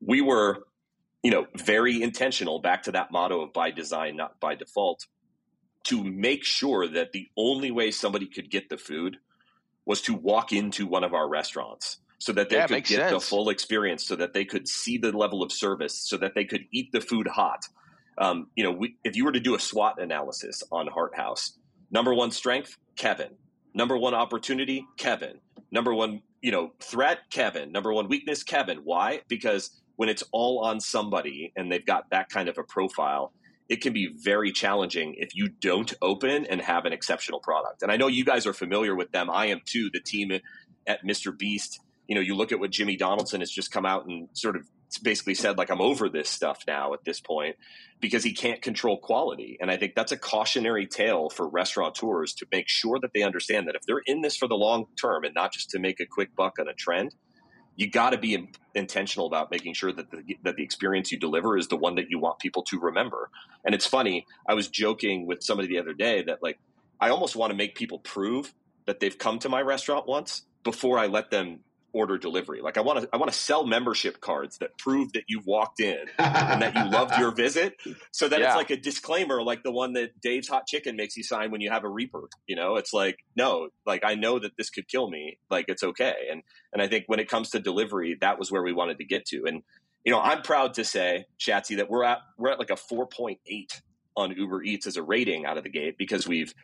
We 0.01 0.21
were, 0.21 0.65
you 1.23 1.31
know, 1.31 1.47
very 1.57 2.03
intentional 2.03 2.61
back 2.61 2.85
to 2.85 2.93
that 2.93 3.13
motto 3.13 3.43
of 3.43 3.53
by 3.53 3.71
design, 3.71 4.17
not 4.17 4.41
by 4.41 4.55
default, 4.55 5.07
to 5.85 6.05
make 6.05 6.45
sure 6.45 6.89
that 6.89 7.13
the 7.13 7.29
only 7.37 7.71
way 7.71 7.91
somebody 7.91 8.27
could 8.27 8.51
get 8.51 8.69
the 8.69 8.79
food 8.79 9.19
was 9.87 10.03
to 10.03 10.15
walk 10.15 10.53
into 10.53 10.87
one 10.87 11.05
of 11.05 11.15
our 11.15 11.29
restaurants 11.29 11.99
so 12.19 12.33
that 12.33 12.51
they 12.51 12.57
Yeah, 12.57 12.67
could 12.67 12.87
get 12.87 13.09
the 13.09 13.21
full 13.21 13.49
experience, 13.49 14.07
so 14.07 14.17
that 14.17 14.33
they 14.35 14.45
could 14.45 14.69
see 14.69 14.99
the 14.99 15.13
level 15.17 15.43
of 15.43 15.53
service, 15.53 15.99
so 16.09 16.17
that 16.19 16.35
they 16.35 16.45
could 16.45 16.65
eat 16.73 16.91
the 16.93 17.01
food 17.01 17.27
hot. 17.29 17.65
Um, 18.19 18.49
you 18.57 18.65
know, 18.65 18.73
we, 18.73 18.97
if 19.05 19.17
you 19.17 19.25
were 19.25 19.33
to 19.33 19.41
do 19.41 19.55
a 19.55 19.61
SWOT 19.61 20.01
analysis 20.01 20.63
on 20.71 20.87
Hart 20.89 21.17
House, 21.17 21.59
number 21.91 22.15
one 22.15 22.31
strength, 22.31 22.77
Kevin. 22.97 23.31
Number 23.75 23.97
one 23.99 24.15
opportunity, 24.15 24.87
Kevin. 24.99 25.41
Number 25.73 25.95
one, 25.95 26.23
you 26.43 26.53
know, 26.53 26.73
threat, 26.81 27.21
Kevin. 27.31 27.73
Number 27.73 27.93
one 27.93 28.09
weakness, 28.09 28.45
Kevin. 28.45 28.79
Why? 28.85 29.23
Because 29.29 29.80
when 30.01 30.09
it's 30.09 30.25
all 30.33 30.61
on 30.61 30.81
somebody 30.81 31.53
and 31.57 31.71
they've 31.71 31.85
got 31.85 32.09
that 32.11 32.31
kind 32.31 32.49
of 32.49 32.57
a 32.57 32.63
profile, 32.63 33.35
it 33.69 33.83
can 33.83 33.93
be 33.93 34.09
very 34.17 34.51
challenging 34.51 35.15
if 35.19 35.37
you 35.37 35.47
don't 35.47 35.93
open 36.01 36.47
and 36.47 36.63
have 36.63 36.87
an 36.87 36.93
exceptional 36.95 37.39
product. 37.39 37.83
And 37.83 37.93
I 37.93 37.99
know 37.99 38.07
you 38.07 38.25
guys 38.25 38.47
are 38.47 38.55
familiar 38.55 38.95
with 38.95 39.13
them. 39.13 39.29
I 39.29 39.49
am 39.49 39.61
too. 39.67 39.91
The 39.93 40.01
team 40.01 40.33
at 40.87 41.05
Mr. 41.05 41.37
Beast, 41.37 41.81
you 42.09 42.15
know, 42.15 42.23
you 42.23 42.35
look 42.35 42.51
at 42.51 42.59
what 42.59 42.71
Jimmy 42.71 42.97
Donaldson 42.97 43.41
has 43.41 43.51
just 43.51 43.73
come 43.73 43.85
out 43.85 44.07
and 44.07 44.31
sort 44.33 44.57
of 44.57 44.63
basically 45.03 45.35
said, 45.35 45.59
like, 45.59 45.69
I'm 45.69 45.83
over 45.83 46.09
this 46.09 46.31
stuff 46.31 46.63
now 46.67 46.95
at 46.95 47.05
this 47.05 47.21
point 47.21 47.57
because 48.01 48.25
he 48.25 48.33
can't 48.33 48.63
control 48.63 48.97
quality. 48.97 49.59
And 49.61 49.71
I 49.71 49.77
think 49.77 49.95
that's 49.95 50.13
a 50.13 50.17
cautionary 50.17 50.87
tale 50.87 51.29
for 51.29 51.47
restaurateurs 51.47 52.33
to 52.39 52.47
make 52.51 52.71
sure 52.71 52.99
that 53.03 53.11
they 53.13 53.23
understand 53.23 53.69
that 53.69 53.75
if 53.75 53.83
they're 53.83 54.01
in 54.07 54.23
this 54.23 54.39
for 54.39 54.49
the 54.49 54.57
long 54.57 54.87
term 54.99 55.25
and 55.25 55.35
not 55.35 55.53
just 55.53 55.69
to 55.73 55.79
make 55.79 56.01
a 56.01 56.07
quick 56.07 56.35
buck 56.35 56.59
on 56.59 56.69
a 56.69 56.75
trend, 56.75 57.15
you 57.77 57.89
got 57.89 58.11
to 58.11 58.19
be 58.19 58.35
in, 58.35 58.49
intentional 58.75 59.27
about 59.27 59.51
making 59.51 59.75
sure 59.75 59.93
that 59.93 60.11
the, 60.11 60.37
that 60.43 60.57
the 60.57 60.63
experience 60.63 61.11
you 61.11 61.19
deliver 61.19 61.57
is 61.57 61.69
the 61.69 61.77
one 61.77 61.95
that 61.95 62.11
you 62.11 62.19
want 62.19 62.39
people 62.39 62.63
to 62.65 62.79
remember. 62.79 63.31
And 63.65 63.75
it's 63.75 63.87
funny, 63.87 64.27
I 64.47 64.55
was 64.55 64.69
joking 64.69 65.27
with 65.27 65.43
somebody 65.43 65.69
the 65.69 65.79
other 65.79 65.95
day 65.95 66.23
that 66.23 66.43
like 66.43 66.59
I 67.01 67.11
almost 67.11 67.37
want 67.37 67.51
to 67.51 67.57
make 67.57 67.75
people 67.75 67.99
prove 68.01 68.53
that 68.87 69.01
they've 69.01 69.17
come 69.17 69.39
to 69.41 69.49
my 69.49 69.63
restaurant 69.63 70.07
once 70.07 70.43
before 70.63 70.99
I 70.99 71.07
let 71.07 71.31
them 71.31 71.61
order 71.93 72.19
delivery. 72.19 72.61
Like 72.61 72.77
I 72.79 72.81
want 72.81 73.03
to 73.03 73.09
I 73.13 73.17
want 73.17 73.31
to 73.33 73.37
sell 73.39 73.67
membership 73.67 74.21
cards 74.21 74.59
that 74.59 74.77
prove 74.79 75.13
that 75.15 75.25
you've 75.29 75.47
walked 75.47 75.81
in 75.81 75.99
and 76.19 76.63
that 76.63 76.75
you 76.75 76.91
loved 76.91 77.19
your 77.19 77.31
visit 77.33 77.75
so 78.13 78.29
that 78.29 78.41
Yeah. 78.41 78.47
it's 78.49 78.57
like 78.57 78.71
a 78.71 78.77
disclaimer 78.77 79.43
like 79.43 79.63
the 79.63 79.73
one 79.73 79.93
that 79.95 80.21
Dave's 80.21 80.49
hot 80.49 80.67
chicken 80.67 80.97
makes 80.97 81.17
you 81.17 81.23
sign 81.23 81.51
when 81.51 81.61
you 81.61 81.71
have 81.71 81.85
a 81.85 81.89
reaper, 81.89 82.29
you 82.47 82.57
know? 82.57 82.77
It's 82.77 82.93
like 82.93 83.19
no, 83.37 83.69
like 83.87 84.03
I 84.05 84.15
know 84.15 84.39
that 84.39 84.57
this 84.57 84.71
could 84.71 84.89
kill 84.89 85.11
me, 85.11 85.39
like 85.51 85.67
it's 85.69 85.83
okay. 85.83 86.15
And 86.31 86.43
and 86.73 86.81
I 86.83 86.89
think 86.89 87.05
when 87.07 87.21
it 87.21 87.29
comes 87.29 87.51
to 87.51 87.61
delivery, 87.61 88.17
that 88.21 88.39
was 88.39 88.51
where 88.51 88.63
we 88.63 88.73
wanted 88.73 88.99
to 88.99 89.05
get 89.05 89.27
to. 89.27 89.45
And 89.47 89.63
you 90.05 90.13
know, 90.13 90.21
I'm 90.21 90.41
proud 90.43 90.75
to 90.75 90.85
say, 90.85 91.27
Shatsy, 91.39 91.77
that 91.77 91.91
we're 91.91 92.05
at 92.05 92.19
we're 92.39 92.51
at 92.51 92.59
like 92.59 92.71
a 92.71 92.75
4.8 92.75 93.37
on 94.17 94.33
Uber 94.37 94.63
Eats 94.63 94.87
as 94.87 94.97
a 94.97 95.03
rating 95.03 95.45
out 95.47 95.59
of 95.59 95.65
the 95.65 95.71
gate 95.71 95.97
because 95.99 96.27
we've 96.27 96.55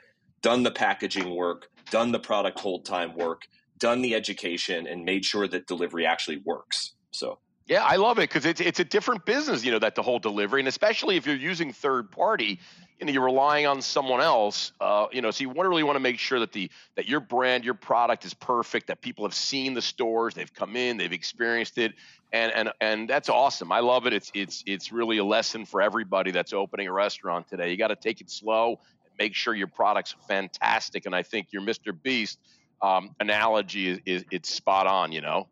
done 0.43 0.63
the 0.63 0.71
packaging 0.71 1.35
work, 1.35 1.69
done 1.91 2.13
the 2.13 2.19
product 2.19 2.59
hold 2.61 2.85
time 2.85 3.15
work, 3.17 3.43
done 3.79 4.03
the 4.03 4.15
education, 4.15 4.87
and 4.87 5.05
made 5.05 5.25
sure 5.25 5.47
that 5.49 5.67
delivery 5.67 6.07
actually 6.07 6.39
works. 6.45 6.93
So 7.11 7.39
Yeah, 7.67 7.85
I 7.85 7.97
love 7.97 8.19
it 8.19 8.23
because 8.29 8.47
it's 8.47 8.61
it's 8.61 8.81
a 8.81 8.85
different 8.85 9.25
business, 9.25 9.65
you 9.65 9.73
know, 9.73 9.79
that 9.79 9.95
the 9.95 10.03
whole 10.03 10.19
delivery, 10.19 10.61
and 10.61 10.69
especially 10.69 11.17
if 11.17 11.27
you're 11.27 11.37
using 11.37 11.73
third 11.73 12.11
party, 12.11 12.61
you 12.99 13.07
know, 13.07 13.13
you're 13.13 13.25
relying 13.25 13.67
on 13.67 13.83
someone 13.83 14.21
else, 14.21 14.73
uh, 14.81 15.07
you 15.13 15.21
know, 15.21 15.31
so 15.31 15.43
you 15.43 15.53
really 15.53 15.83
want 15.83 15.97
to 15.97 16.01
make 16.01 16.19
sure 16.19 16.41
that 16.41 16.53
the 16.53 16.71
that 16.95 17.07
your 17.07 17.21
brand, 17.21 17.65
your 17.65 17.75
product 17.75 18.25
is 18.25 18.33
perfect, 18.33 18.87
that 18.87 19.03
people 19.03 19.25
have 19.25 19.35
seen 19.35 19.75
the 19.75 19.83
stores, 19.83 20.35
they've 20.35 20.53
come 20.55 20.77
in, 20.77 20.97
they've 20.97 21.13
experienced 21.13 21.77
it, 21.77 21.93
and 22.33 22.53
and 22.53 22.73
and 22.81 23.09
that's 23.09 23.29
awesome. 23.29 23.71
I 23.71 23.81
love 23.81 24.07
it. 24.07 24.13
It's 24.13 24.31
it's 24.35 24.63
it's 24.67 24.93
really 24.93 25.19
a 25.19 25.25
lesson 25.25 25.67
for 25.67 25.83
everybody 25.83 26.31
that's 26.31 26.53
opening 26.53 26.89
a 26.89 26.93
restaurant 26.93 27.49
today. 27.49 27.71
You 27.71 27.77
got 27.77 27.89
to 27.89 27.97
take 27.97 28.21
it 28.21 28.31
slow, 28.31 28.81
and 29.05 29.13
make 29.19 29.35
sure 29.35 29.55
your 29.55 29.67
product's 29.67 30.15
fantastic, 30.27 31.05
and 31.05 31.15
I 31.15 31.23
think 31.23 31.53
your 31.53 31.63
Mr. 31.63 31.93
Beast 32.01 32.39
um, 32.83 33.15
analogy 33.21 33.89
is, 33.89 34.01
is 34.07 34.25
it's 34.31 34.49
spot 34.49 34.87
on. 34.87 35.13
You 35.13 35.21
know. 35.21 35.49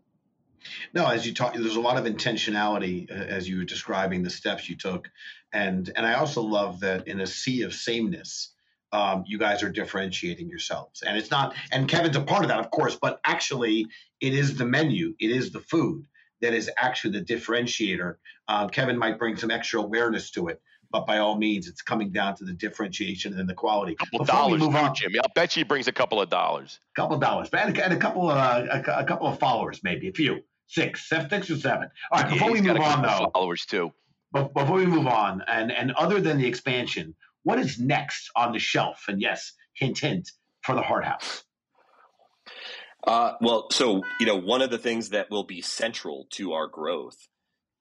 No, 0.94 1.06
as 1.06 1.26
you 1.26 1.34
talk, 1.34 1.54
there's 1.54 1.76
a 1.76 1.80
lot 1.80 1.98
of 1.98 2.10
intentionality 2.10 3.10
uh, 3.10 3.14
as 3.14 3.48
you 3.48 3.58
were 3.58 3.64
describing 3.64 4.22
the 4.22 4.30
steps 4.30 4.68
you 4.68 4.76
took, 4.76 5.10
and 5.52 5.90
and 5.94 6.06
I 6.06 6.14
also 6.14 6.42
love 6.42 6.80
that 6.80 7.06
in 7.06 7.20
a 7.20 7.26
sea 7.26 7.62
of 7.62 7.74
sameness, 7.74 8.52
um, 8.92 9.24
you 9.26 9.38
guys 9.38 9.62
are 9.62 9.70
differentiating 9.70 10.48
yourselves, 10.48 11.02
and 11.02 11.16
it's 11.16 11.30
not. 11.30 11.54
And 11.70 11.88
Kevin's 11.88 12.16
a 12.16 12.22
part 12.22 12.44
of 12.44 12.48
that, 12.48 12.60
of 12.60 12.70
course, 12.70 12.96
but 13.00 13.20
actually, 13.24 13.86
it 14.20 14.34
is 14.34 14.56
the 14.56 14.64
menu, 14.64 15.14
it 15.18 15.30
is 15.30 15.52
the 15.52 15.60
food 15.60 16.06
that 16.40 16.54
is 16.54 16.70
actually 16.76 17.18
the 17.18 17.24
differentiator. 17.24 18.16
Uh, 18.48 18.68
Kevin 18.68 18.98
might 18.98 19.18
bring 19.18 19.36
some 19.36 19.50
extra 19.50 19.80
awareness 19.80 20.30
to 20.32 20.48
it, 20.48 20.60
but 20.94 21.06
by 21.08 21.18
all 21.18 21.36
means, 21.36 21.66
it's 21.66 21.82
coming 21.82 22.10
down 22.12 22.36
to 22.36 22.44
the 22.44 22.52
differentiation 22.52 23.36
and 23.36 23.48
the 23.48 23.52
quality. 23.54 23.96
couple 23.96 24.20
Before 24.20 24.44
we 24.46 24.56
dollars, 24.58 24.60
move 24.60 24.76
on- 24.76 24.94
Jimmy. 24.94 25.18
I'll 25.18 25.32
bet 25.34 25.56
you 25.56 25.60
he 25.60 25.64
brings 25.64 25.88
a 25.88 25.92
couple 25.92 26.20
of 26.20 26.30
dollars. 26.30 26.78
A 26.96 27.00
couple 27.00 27.16
of 27.16 27.20
dollars, 27.20 27.48
and 27.52 27.76
a, 27.76 27.84
and 27.84 27.92
a 27.92 27.96
couple 27.96 28.30
of 28.30 28.36
uh, 28.38 28.64
a, 28.70 29.00
a 29.00 29.04
couple 29.04 29.26
of 29.26 29.36
followers, 29.40 29.80
maybe 29.82 30.06
a 30.08 30.12
few, 30.12 30.44
six, 30.68 31.08
seven, 31.08 31.28
six 31.28 31.50
or 31.50 31.56
seven. 31.56 31.88
All 32.12 32.20
right, 32.22 32.30
before 32.32 32.46
Yeah, 32.50 32.54
we 32.54 32.60
move 32.60 32.76
on 32.80 33.02
though, 33.02 33.28
followers 33.34 33.66
too. 33.66 33.92
But 34.30 34.54
before 34.54 34.76
we 34.76 34.86
move 34.86 35.08
on, 35.08 35.42
and 35.48 35.72
and 35.72 35.90
other 35.94 36.20
than 36.20 36.38
the 36.38 36.46
expansion, 36.46 37.16
what 37.42 37.58
is 37.58 37.80
next 37.80 38.30
on 38.36 38.52
the 38.52 38.60
shelf? 38.60 39.06
And 39.08 39.20
yes, 39.20 39.50
hint 39.72 39.98
hint 39.98 40.30
for 40.62 40.76
the 40.76 40.82
Hart 40.82 41.04
House. 41.04 41.42
Uh, 43.04 43.32
well, 43.40 43.66
so 43.72 44.02
you 44.20 44.26
know, 44.26 44.36
one 44.36 44.62
of 44.62 44.70
the 44.70 44.78
things 44.78 45.08
that 45.08 45.28
will 45.28 45.42
be 45.44 45.60
central 45.60 46.28
to 46.30 46.52
our 46.52 46.68
growth 46.68 47.16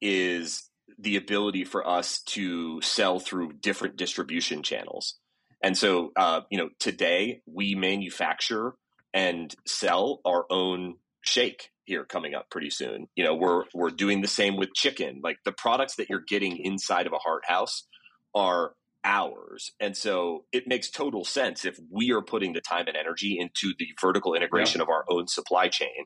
is 0.02 0.64
the 1.04 1.18
ability 1.18 1.66
for 1.66 1.88
us 1.88 2.22
to 2.22 2.82
sell 2.82 3.20
through 3.20 3.54
different 3.54 3.98
distribution 3.98 4.64
channels. 4.64 5.16
And 5.62 5.78
so, 5.78 6.12
uh, 6.16 6.42
you 6.50 6.58
know, 6.58 6.70
today 6.80 7.42
we 7.46 7.76
manufacture 7.76 8.74
and 9.14 9.54
sell 9.66 10.22
our 10.26 10.46
own 10.50 10.96
shake 11.22 11.70
here 11.86 12.06
coming 12.06 12.34
up 12.34 12.50
pretty 12.50 12.70
soon. 12.70 13.08
You 13.16 13.26
know, 13.26 13.36
we're 13.36 13.66
we're 13.74 13.90
doing 13.90 14.22
the 14.22 14.28
same 14.28 14.56
with 14.58 14.74
chicken. 14.74 15.20
Like 15.24 15.38
the 15.44 15.52
products 15.52 15.96
that 15.96 16.10
you're 16.10 16.24
getting 16.26 16.58
inside 16.58 17.06
of 17.06 17.14
a 17.14 17.18
Hart 17.18 17.44
House 17.46 17.86
are 18.34 18.74
ours. 19.04 19.72
And 19.80 19.96
so 19.96 20.46
it 20.52 20.68
makes 20.68 20.90
total 20.90 21.26
sense 21.26 21.66
if 21.66 21.80
we 21.92 22.12
are 22.12 22.22
putting 22.22 22.54
the 22.54 22.62
time 22.62 22.88
and 22.88 22.98
energy 22.98 23.38
into 23.40 23.74
the 23.78 23.88
vertical 24.00 24.34
integration 24.34 24.82
of 24.82 24.90
our 24.90 25.06
own 25.10 25.28
supply 25.28 25.68
chain. 25.68 26.06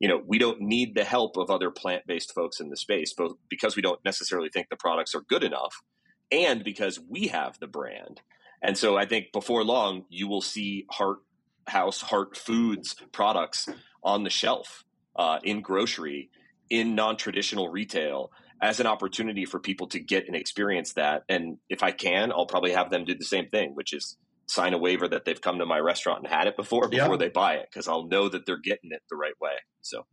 You 0.00 0.08
know, 0.08 0.22
we 0.24 0.38
don't 0.38 0.60
need 0.60 0.94
the 0.94 1.04
help 1.04 1.36
of 1.36 1.50
other 1.50 1.70
plant-based 1.70 2.32
folks 2.32 2.60
in 2.60 2.70
the 2.70 2.76
space, 2.76 3.12
both 3.12 3.32
because 3.48 3.76
we 3.76 3.82
don't 3.82 4.04
necessarily 4.04 4.48
think 4.48 4.68
the 4.68 4.76
products 4.76 5.14
are 5.14 5.22
good 5.22 5.42
enough 5.44 5.82
and 6.30 6.62
because 6.62 7.00
we 7.08 7.28
have 7.28 7.58
the 7.58 7.66
brand. 7.66 8.20
And 8.62 8.76
so 8.76 8.96
I 8.96 9.06
think 9.06 9.32
before 9.32 9.64
long 9.64 10.04
you 10.08 10.28
will 10.28 10.40
see 10.40 10.86
Hart 10.90 11.18
House, 11.66 12.00
Hart 12.00 12.36
Foods 12.36 12.96
products 13.12 13.68
on 14.02 14.24
the 14.24 14.30
shelf 14.30 14.84
uh, 15.16 15.38
in 15.42 15.60
grocery, 15.60 16.30
in 16.70 16.94
non-traditional 16.94 17.68
retail 17.68 18.30
as 18.60 18.80
an 18.80 18.86
opportunity 18.86 19.44
for 19.44 19.58
people 19.60 19.86
to 19.88 20.00
get 20.00 20.26
and 20.26 20.34
experience 20.36 20.94
that. 20.94 21.24
And 21.28 21.58
if 21.68 21.82
I 21.82 21.90
can, 21.92 22.32
I'll 22.32 22.46
probably 22.46 22.72
have 22.72 22.90
them 22.90 23.04
do 23.04 23.14
the 23.14 23.24
same 23.24 23.48
thing, 23.48 23.74
which 23.74 23.92
is 23.92 24.16
sign 24.46 24.72
a 24.74 24.78
waiver 24.78 25.06
that 25.06 25.24
they've 25.24 25.40
come 25.40 25.58
to 25.58 25.66
my 25.66 25.78
restaurant 25.78 26.20
and 26.20 26.28
had 26.28 26.46
it 26.46 26.56
before 26.56 26.88
Yeah. 26.90 27.02
before 27.04 27.16
they 27.18 27.28
buy 27.28 27.54
it 27.56 27.68
because 27.70 27.86
I'll 27.86 28.06
know 28.08 28.28
that 28.28 28.46
they're 28.46 28.56
getting 28.56 28.90
it 28.92 29.02
the 29.10 29.16
right 29.16 29.38
way. 29.40 29.52
So 29.82 30.06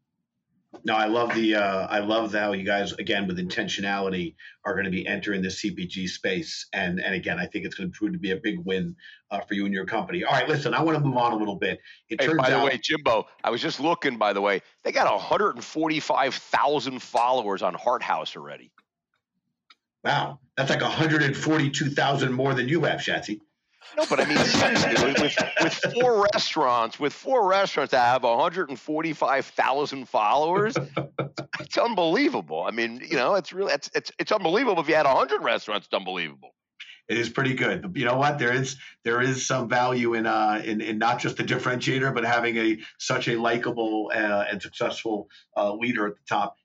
No, 0.84 0.96
I 0.96 1.06
love 1.06 1.34
the 1.34 1.56
uh, 1.56 1.88
I 1.88 2.00
love 2.00 2.34
how 2.34 2.54
you 2.54 2.64
guys 2.64 2.94
again 2.94 3.28
with 3.28 3.38
intentionality 3.38 4.36
are 4.66 4.74
going 4.74 4.86
to 4.86 4.92
be 4.92 5.08
entering 5.08 5.42
the 5.42 5.50
CPG 5.50 6.08
space, 6.10 6.68
and 6.74 7.00
and 7.00 7.16
again, 7.16 7.40
I 7.40 7.46
think 7.46 7.66
it's 7.66 7.76
going 7.76 7.92
to 7.92 7.98
prove 7.98 8.14
to 8.14 8.20
be 8.20 8.32
a 8.32 8.38
big 8.38 8.60
win 8.66 8.96
uh, 9.32 9.40
for 9.42 9.54
you 9.54 9.66
and 9.66 9.74
your 9.74 9.86
company. 9.86 10.24
All 10.24 10.34
right, 10.34 10.48
listen, 10.48 10.74
I 10.74 10.82
want 10.82 10.98
to 10.98 11.04
move 11.04 11.18
on 11.18 11.34
a 11.34 11.36
little 11.36 11.56
bit. 11.56 11.80
It 12.10 12.22
hey, 12.22 12.28
turns 12.28 12.42
by 12.42 12.50
the 12.50 12.60
way, 12.60 12.80
Jimbo, 12.82 13.28
I 13.44 13.50
was 13.50 13.62
just 13.62 13.80
looking. 13.80 14.18
By 14.18 14.34
the 14.34 14.42
way, 14.42 14.62
they 14.84 14.92
got 14.92 15.12
145,000 15.12 17.02
followers 17.02 17.62
on 17.62 17.74
Hart 17.74 18.04
House 18.04 18.36
already. 18.36 18.72
Wow, 20.04 20.40
that's 20.56 20.70
like 20.70 20.82
142,000 20.82 22.32
more 22.32 22.54
than 22.54 22.70
you 22.70 22.82
have, 22.84 23.00
Shatsy. 23.00 23.40
No, 23.98 24.06
but 24.10 24.20
I 24.20 24.26
mean, 24.26 24.38
seriously, 24.38 25.14
with, 25.22 25.38
with 25.62 25.74
four 25.94 26.28
restaurants, 26.34 27.00
with 27.00 27.14
four 27.14 27.48
restaurants 27.48 27.92
that 27.92 28.06
have 28.06 28.24
145,000 28.24 30.10
followers, 30.10 30.76
it's 31.60 31.78
unbelievable. 31.78 32.64
I 32.68 32.72
mean, 32.72 33.02
you 33.08 33.16
know, 33.16 33.36
it's 33.36 33.54
really, 33.54 33.74
it's, 33.74 33.90
it's, 33.96 34.12
it's 34.20 34.32
unbelievable. 34.32 34.82
If 34.82 34.90
you 34.90 34.96
had 34.96 35.06
100 35.06 35.42
restaurants, 35.42 35.88
it's 35.88 35.94
unbelievable. 35.94 36.54
It 37.08 37.18
is 37.20 37.30
pretty 37.30 37.54
good. 37.54 37.92
You 37.96 38.06
know 38.06 38.18
what? 38.18 38.40
There 38.40 38.52
is 38.52 38.78
there 39.04 39.22
is 39.22 39.46
some 39.46 39.70
value 39.70 40.16
in 40.16 40.26
uh 40.26 40.62
in, 40.66 40.82
in 40.82 40.98
not 40.98 41.20
just 41.20 41.38
the 41.38 41.44
differentiator, 41.44 42.14
but 42.14 42.26
having 42.26 42.58
a 42.58 42.80
such 42.98 43.28
a 43.28 43.40
likable 43.40 44.12
uh, 44.14 44.46
and 44.50 44.60
successful 44.60 45.30
uh, 45.56 45.72
leader 45.74 46.08
at 46.08 46.16
the 46.16 46.24
top. 46.28 46.58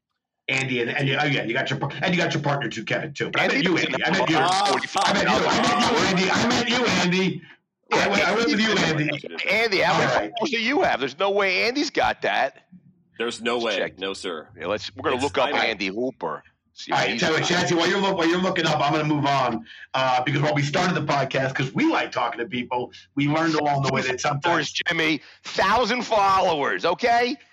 Andy 0.51 0.81
and, 0.83 0.91
and 0.91 1.09
you, 1.09 1.17
oh 1.21 1.25
yeah, 1.25 1.45
you 1.45 1.55
got 1.55 1.71
your 1.71 1.79
and 2.03 2.15
you 2.15 2.21
got 2.21 2.35
your 2.35 2.43
partner 2.43 2.69
too, 2.69 2.85
Kevin 2.85 3.13
too. 3.15 3.31
But 3.31 3.43
Andy 3.43 3.55
I 3.55 3.59
meant 3.59 3.65
you, 3.65 3.79
Andy. 3.79 4.05
I 4.05 4.11
meant 4.11 4.31
you. 4.31 4.37
I 4.37 5.13
meant 5.13 5.29
you. 5.29 5.47
I 5.47 5.69
meant 5.69 5.89
you, 5.89 5.97
Andy. 6.07 6.31
I 6.31 6.49
meant 6.49 6.69
you, 6.69 6.87
Andy. 6.87 7.43
Yeah, 7.91 7.99
I, 7.99 8.09
went, 8.09 8.23
I 8.23 8.35
went 8.35 8.51
with 8.51 8.61
you, 8.61 8.71
Andy. 8.71 9.11
Andy, 9.49 9.79
how 9.79 9.99
many 9.99 10.29
right. 10.29 10.33
do 10.45 10.61
you 10.61 10.83
have? 10.83 11.01
There's 11.01 11.19
no 11.19 11.31
way 11.31 11.65
Andy's 11.65 11.91
got 11.91 12.23
that. 12.23 12.67
There's 13.19 13.41
no 13.41 13.59
let's 13.59 13.65
way. 13.65 13.79
Check. 13.79 13.99
No, 13.99 14.15
sir. 14.15 14.49
Yeah, 14.59 14.67
let's. 14.67 14.95
We're 14.95 15.03
gonna 15.03 15.17
it's, 15.17 15.25
look 15.25 15.39
up 15.39 15.55
Andy 15.55 15.87
Hooper. 15.87 16.43
All 16.91 16.99
right, 16.99 17.21
tell 17.21 17.39
you, 17.39 17.45
Chancey, 17.45 17.75
while 17.75 17.89
you're 17.89 18.01
look, 18.01 18.17
while 18.17 18.27
you're 18.27 18.41
looking 18.41 18.65
up, 18.65 18.81
I'm 18.81 18.93
going 18.93 19.07
to 19.07 19.15
move 19.15 19.27
on 19.27 19.67
uh, 19.93 20.23
because 20.23 20.41
while 20.41 20.55
we 20.55 20.63
started 20.63 20.95
the 20.95 21.05
podcast, 21.05 21.49
because 21.49 21.75
we 21.75 21.85
like 21.85 22.11
talking 22.11 22.39
to 22.39 22.47
people, 22.47 22.93
we 23.17 23.29
learned 23.29 23.55
along 23.55 23.83
the 23.83 23.93
way 23.93 24.01
that 24.03 24.21
sometimes 24.21 24.73
Jimmy, 24.73 25.21
thousand 25.45 26.03
followers, 26.03 26.87
okay? 26.87 27.37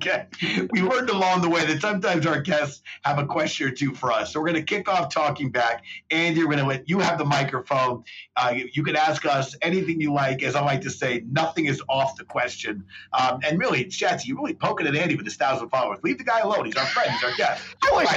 okay, 0.00 0.26
we 0.70 0.80
learned 0.80 1.10
along 1.10 1.42
the 1.42 1.48
way 1.48 1.64
that 1.66 1.80
sometimes 1.80 2.26
our 2.26 2.40
guests 2.40 2.82
have 3.04 3.18
a 3.18 3.26
question 3.26 3.68
or 3.68 3.70
two 3.70 3.94
for 3.94 4.10
us. 4.10 4.32
So 4.32 4.40
we're 4.40 4.46
going 4.46 4.64
to 4.64 4.74
kick 4.74 4.88
off 4.88 5.12
talking 5.12 5.50
back. 5.50 5.84
Andy, 6.10 6.40
we're 6.40 6.46
going 6.46 6.58
to 6.58 6.66
let 6.66 6.88
you 6.88 7.00
have 7.00 7.18
the 7.18 7.24
microphone. 7.24 8.04
Uh, 8.36 8.54
you 8.72 8.82
can 8.82 8.96
ask 8.96 9.26
us 9.26 9.54
anything 9.62 10.00
you 10.00 10.12
like. 10.12 10.42
As 10.42 10.54
I 10.54 10.62
like 10.62 10.80
to 10.82 10.90
say, 10.90 11.22
nothing 11.30 11.66
is 11.66 11.82
off 11.88 12.16
the 12.16 12.24
question. 12.24 12.84
Um, 13.12 13.40
and 13.44 13.58
really, 13.58 13.84
Shatsy, 13.86 14.26
you're 14.26 14.36
really 14.36 14.54
poking 14.54 14.86
at 14.86 14.96
Andy 14.96 15.16
with 15.16 15.26
his 15.26 15.36
thousand 15.36 15.68
followers. 15.68 15.98
Leave 16.02 16.18
the 16.18 16.24
guy 16.24 16.40
alone. 16.40 16.64
He's 16.64 16.76
our 16.76 16.86
friend. 16.86 17.10
He's 17.10 17.24
our 17.24 17.36
guest. 17.36 17.62
Right, 17.90 18.08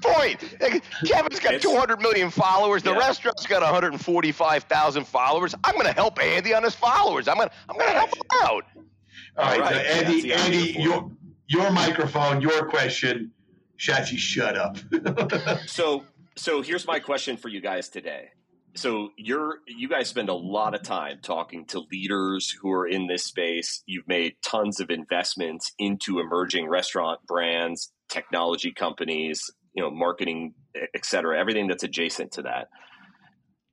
Point. 0.00 0.40
Kevin's 1.06 1.38
got 1.38 1.60
200 1.60 2.00
million 2.00 2.30
followers. 2.30 2.82
The 2.82 2.92
yeah. 2.92 2.98
restaurant's 2.98 3.46
got 3.46 3.62
145,000 3.62 5.04
followers. 5.04 5.54
I'm 5.62 5.74
going 5.74 5.86
to 5.86 5.92
help 5.92 6.22
Andy 6.22 6.54
on 6.54 6.62
his 6.62 6.74
followers. 6.74 7.28
I'm 7.28 7.36
going 7.36 7.48
to 7.48 7.54
I'm 7.68 7.76
going 7.76 7.90
to 7.90 7.98
help 7.98 8.16
him 8.16 8.22
out. 8.42 8.64
All 9.36 9.58
right, 9.58 9.74
so 9.74 9.80
Andy, 9.80 10.32
Andy, 10.32 10.76
your 10.78 11.10
your 11.48 11.70
microphone, 11.70 12.40
your 12.40 12.66
question. 12.66 13.32
Shachi, 13.78 14.16
shut 14.16 14.56
up. 14.56 14.78
so, 15.66 16.04
so 16.36 16.62
here's 16.62 16.86
my 16.86 17.00
question 17.00 17.36
for 17.36 17.48
you 17.48 17.60
guys 17.60 17.88
today. 17.88 18.30
So 18.76 19.10
you're 19.16 19.58
you 19.66 19.88
guys 19.88 20.08
spend 20.08 20.28
a 20.28 20.34
lot 20.34 20.74
of 20.74 20.82
time 20.82 21.18
talking 21.22 21.64
to 21.66 21.84
leaders 21.92 22.50
who 22.50 22.70
are 22.72 22.86
in 22.86 23.06
this 23.06 23.24
space. 23.24 23.82
You've 23.86 24.08
made 24.08 24.34
tons 24.42 24.80
of 24.80 24.90
investments 24.90 25.72
into 25.78 26.18
emerging 26.18 26.68
restaurant 26.68 27.20
brands, 27.26 27.92
technology 28.08 28.72
companies, 28.72 29.48
you 29.74 29.82
know, 29.82 29.90
marketing, 29.90 30.54
et 30.74 31.04
cetera, 31.04 31.38
everything 31.38 31.68
that's 31.68 31.84
adjacent 31.84 32.32
to 32.32 32.42
that. 32.42 32.68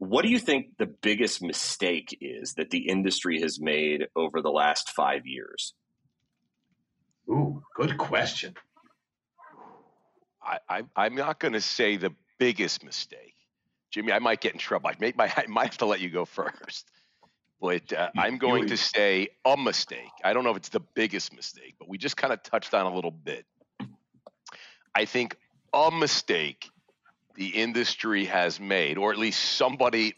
What 0.02 0.24
do 0.24 0.30
you 0.30 0.39
think 0.39 0.78
the 0.80 0.88
biggest 0.88 1.43
mistake 1.43 2.18
is 2.20 2.56
that 2.56 2.72
the 2.72 2.89
industry 2.89 3.39
has 3.41 3.60
made 3.62 4.08
over 4.16 4.41
the 4.41 4.49
last 4.49 4.89
five 4.89 5.28
years? 5.28 5.76
Ooh, 7.30 7.62
good 7.76 7.99
question. 7.99 8.56
I, 10.43 10.86
I, 10.95 11.06
am 11.06 11.14
not 11.14 11.39
going 11.39 11.54
to 11.54 11.62
say 11.62 11.97
the 11.97 12.16
biggest 12.39 12.84
mistake. 12.84 13.36
Jimmy, 13.91 14.12
I 14.12 14.18
might 14.18 14.41
get 14.41 14.54
in 14.54 14.58
trouble. 14.58 14.89
I, 14.89 14.95
may, 14.99 15.14
I 15.20 15.45
might 15.47 15.66
have 15.66 15.78
to 15.78 15.86
let 15.86 15.99
you 15.99 16.10
go 16.10 16.26
first. 16.26 16.89
But 17.62 17.93
uh, 17.93 18.10
I'm 18.18 18.39
going 18.39 18.70
to 18.70 18.78
say 18.78 19.28
a 19.45 19.56
mistake. 19.56 20.10
I 20.24 20.34
don't 20.34 20.43
know 20.43 20.49
if 20.49 20.58
it's 20.58 20.70
the 20.70 20.80
biggest 20.80 21.32
mistake, 21.32 21.76
but 21.78 21.88
we 21.88 21.99
just 21.99 22.18
kind 22.18 22.34
of 22.34 22.41
touched 22.41 22.74
on 22.74 22.88
a 22.88 22.95
little 22.95 23.12
bit. 23.12 23.45
I 24.95 25.06
think 25.06 25.38
a 25.72 25.91
mistake 25.91 26.70
the 27.36 27.47
industry 27.47 28.25
has 28.25 28.59
made, 28.59 28.97
or 28.97 29.11
at 29.11 29.17
least 29.17 29.39
somebody 29.57 30.15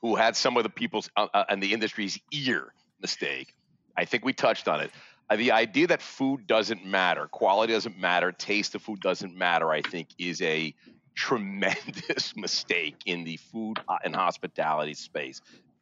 who 0.00 0.16
had 0.16 0.36
some 0.36 0.56
of 0.56 0.62
the 0.62 0.68
people's 0.68 1.10
uh, 1.16 1.26
uh, 1.34 1.44
and 1.48 1.62
the 1.62 1.72
industry's 1.72 2.18
ear 2.32 2.72
mistake. 3.00 3.54
I 3.96 4.04
think 4.04 4.24
we 4.24 4.32
touched 4.32 4.68
on 4.68 4.80
it. 4.80 4.90
Uh, 5.30 5.36
the 5.36 5.52
idea 5.52 5.88
that 5.88 6.00
food 6.00 6.46
doesn't 6.46 6.84
matter, 6.84 7.26
quality 7.26 7.72
doesn't 7.72 7.98
matter, 7.98 8.32
taste 8.32 8.74
of 8.74 8.82
food 8.82 9.00
doesn't 9.00 9.36
matter, 9.36 9.70
I 9.70 9.82
think 9.82 10.08
is 10.18 10.40
a 10.40 10.74
tremendous 11.14 12.32
mistake 12.36 12.96
in 13.04 13.24
the 13.24 13.36
food 13.36 13.78
uh, 13.88 13.98
and 14.04 14.14
hospitality 14.14 14.94
space. 14.94 15.40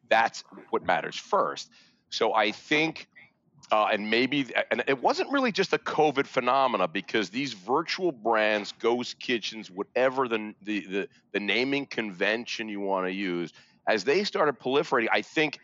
That's 0.09 0.43
what 0.71 0.83
matters 0.83 1.15
first. 1.15 1.69
So 2.09 2.33
I 2.33 2.51
think 2.51 3.07
uh, 3.71 3.87
and 3.91 4.09
maybe 4.09 4.47
and 4.71 4.83
it 4.87 5.01
wasn't 5.01 5.29
really 5.31 5.51
just 5.51 5.73
a 5.73 5.77
covid 5.77 6.25
phenomena 6.25 6.87
because 6.87 7.29
these 7.29 7.53
virtual 7.53 8.11
brands 8.11 8.73
ghost 8.79 9.19
kitchens 9.19 9.69
whatever 9.69 10.27
the 10.27 10.53
the 10.61 10.85
the, 10.87 11.09
the 11.33 11.39
naming 11.39 11.85
convention 11.85 12.69
you 12.69 12.79
want 12.79 13.05
to 13.05 13.11
use 13.11 13.51
as 13.87 14.03
they 14.03 14.23
started 14.23 14.59
proliferating 14.59 15.07
i 15.11 15.21
think 15.21 15.59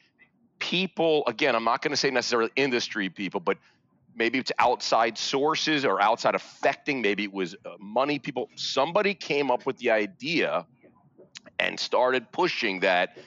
people 0.59 1.23
again 1.27 1.55
i'm 1.55 1.63
not 1.63 1.81
going 1.81 1.91
to 1.91 1.97
say 1.97 2.09
necessarily 2.09 2.51
industry 2.55 3.09
people 3.09 3.39
but 3.39 3.57
maybe 4.15 4.37
it's 4.37 4.51
outside 4.59 5.17
sources 5.17 5.85
or 5.85 6.01
outside 6.01 6.35
affecting 6.35 7.01
maybe 7.01 7.23
it 7.23 7.33
was 7.33 7.55
uh, 7.65 7.69
money 7.79 8.19
people 8.19 8.49
somebody 8.55 9.13
came 9.13 9.49
up 9.49 9.65
with 9.65 9.77
the 9.77 9.89
idea 9.89 10.65
and 11.59 11.79
started 11.79 12.31
pushing 12.31 12.79
that 12.81 13.17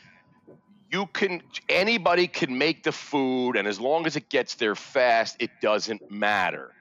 you 0.91 1.07
can 1.07 1.43
anybody 1.69 2.27
can 2.27 2.57
make 2.57 2.83
the 2.83 2.93
food 2.93 3.57
and 3.57 3.67
as 3.67 3.81
long 3.81 4.07
as 4.07 4.17
it 4.17 4.29
gets 4.29 4.55
there 4.55 4.75
fast 4.75 5.37
it 5.41 5.51
doesn't 5.61 6.11
matter. 6.11 6.73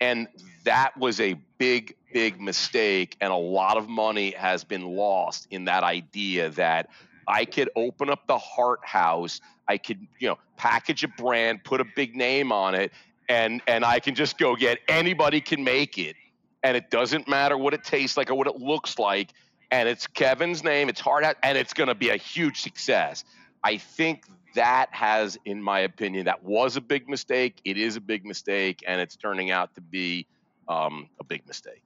And 0.00 0.28
that 0.64 0.96
was 0.96 1.20
a 1.20 1.34
big 1.58 1.94
big 2.12 2.40
mistake 2.40 3.16
and 3.20 3.32
a 3.32 3.36
lot 3.36 3.76
of 3.76 3.88
money 3.88 4.30
has 4.32 4.64
been 4.64 4.84
lost 4.96 5.46
in 5.50 5.66
that 5.66 5.82
idea 5.82 6.48
that 6.48 6.88
i 7.26 7.44
could 7.44 7.68
open 7.76 8.08
up 8.08 8.26
the 8.26 8.38
heart 8.38 8.80
house 8.82 9.42
i 9.68 9.76
could 9.76 9.98
you 10.18 10.26
know 10.26 10.38
package 10.56 11.04
a 11.04 11.08
brand 11.08 11.62
put 11.64 11.82
a 11.82 11.84
big 11.96 12.16
name 12.16 12.50
on 12.50 12.74
it 12.74 12.90
and 13.28 13.60
and 13.66 13.84
i 13.84 14.00
can 14.00 14.14
just 14.14 14.38
go 14.38 14.56
get 14.56 14.78
anybody 14.88 15.40
can 15.40 15.62
make 15.62 15.98
it. 15.98 16.16
And 16.64 16.76
it 16.76 16.90
doesn't 16.90 17.28
matter 17.28 17.56
what 17.56 17.72
it 17.72 17.84
tastes 17.84 18.16
like 18.16 18.30
or 18.30 18.34
what 18.34 18.48
it 18.48 18.56
looks 18.56 18.98
like 18.98 19.32
and 19.70 19.88
it's 19.88 20.06
kevin's 20.06 20.64
name 20.64 20.88
it's 20.88 21.00
hard, 21.00 21.24
and 21.42 21.58
it's 21.58 21.74
going 21.74 21.88
to 21.88 21.94
be 21.94 22.10
a 22.10 22.16
huge 22.16 22.60
success 22.60 23.24
I 23.62 23.78
think 23.78 24.24
that 24.54 24.88
has, 24.92 25.38
in 25.44 25.62
my 25.62 25.80
opinion, 25.80 26.24
that 26.26 26.42
was 26.42 26.76
a 26.76 26.80
big 26.80 27.08
mistake. 27.08 27.60
It 27.64 27.76
is 27.76 27.96
a 27.96 28.00
big 28.00 28.24
mistake, 28.24 28.82
and 28.86 29.00
it's 29.00 29.16
turning 29.16 29.50
out 29.50 29.74
to 29.74 29.80
be 29.80 30.26
um, 30.68 31.08
a 31.20 31.24
big 31.24 31.46
mistake. 31.46 31.82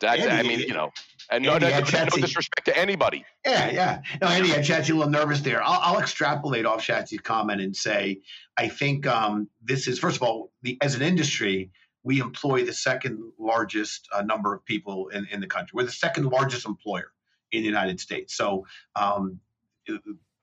That's, 0.00 0.22
Andy, 0.22 0.32
I 0.32 0.42
mean, 0.42 0.60
you 0.60 0.72
know, 0.72 0.90
and 1.30 1.44
no, 1.44 1.58
no, 1.58 1.68
no, 1.68 1.80
disrespect 1.82 2.64
to 2.64 2.76
anybody. 2.76 3.26
Yeah, 3.44 3.70
yeah. 3.70 4.02
No, 4.22 4.28
Andy, 4.28 4.52
I 4.52 4.58
Shatsy 4.58 4.90
a 4.90 4.94
little 4.94 5.10
nervous 5.10 5.40
there. 5.40 5.62
I'll, 5.62 5.80
I'll 5.82 6.00
extrapolate 6.00 6.64
off 6.64 6.80
Shatsy's 6.80 7.20
comment 7.20 7.60
and 7.60 7.76
say, 7.76 8.20
I 8.56 8.68
think 8.68 9.06
um, 9.06 9.48
this 9.62 9.86
is 9.86 9.98
first 9.98 10.16
of 10.16 10.22
all, 10.22 10.50
the, 10.62 10.78
as 10.80 10.94
an 10.94 11.02
industry, 11.02 11.70
we 12.06 12.20
employ 12.20 12.64
the 12.64 12.72
second 12.72 13.32
largest 13.36 14.08
uh, 14.12 14.22
number 14.22 14.54
of 14.54 14.64
people 14.64 15.08
in, 15.08 15.26
in 15.32 15.40
the 15.40 15.46
country. 15.48 15.72
We're 15.74 15.82
the 15.82 15.90
second 15.90 16.26
largest 16.26 16.64
employer 16.64 17.10
in 17.50 17.62
the 17.62 17.66
United 17.66 17.98
States. 17.98 18.36
So 18.36 18.64
um, 18.94 19.40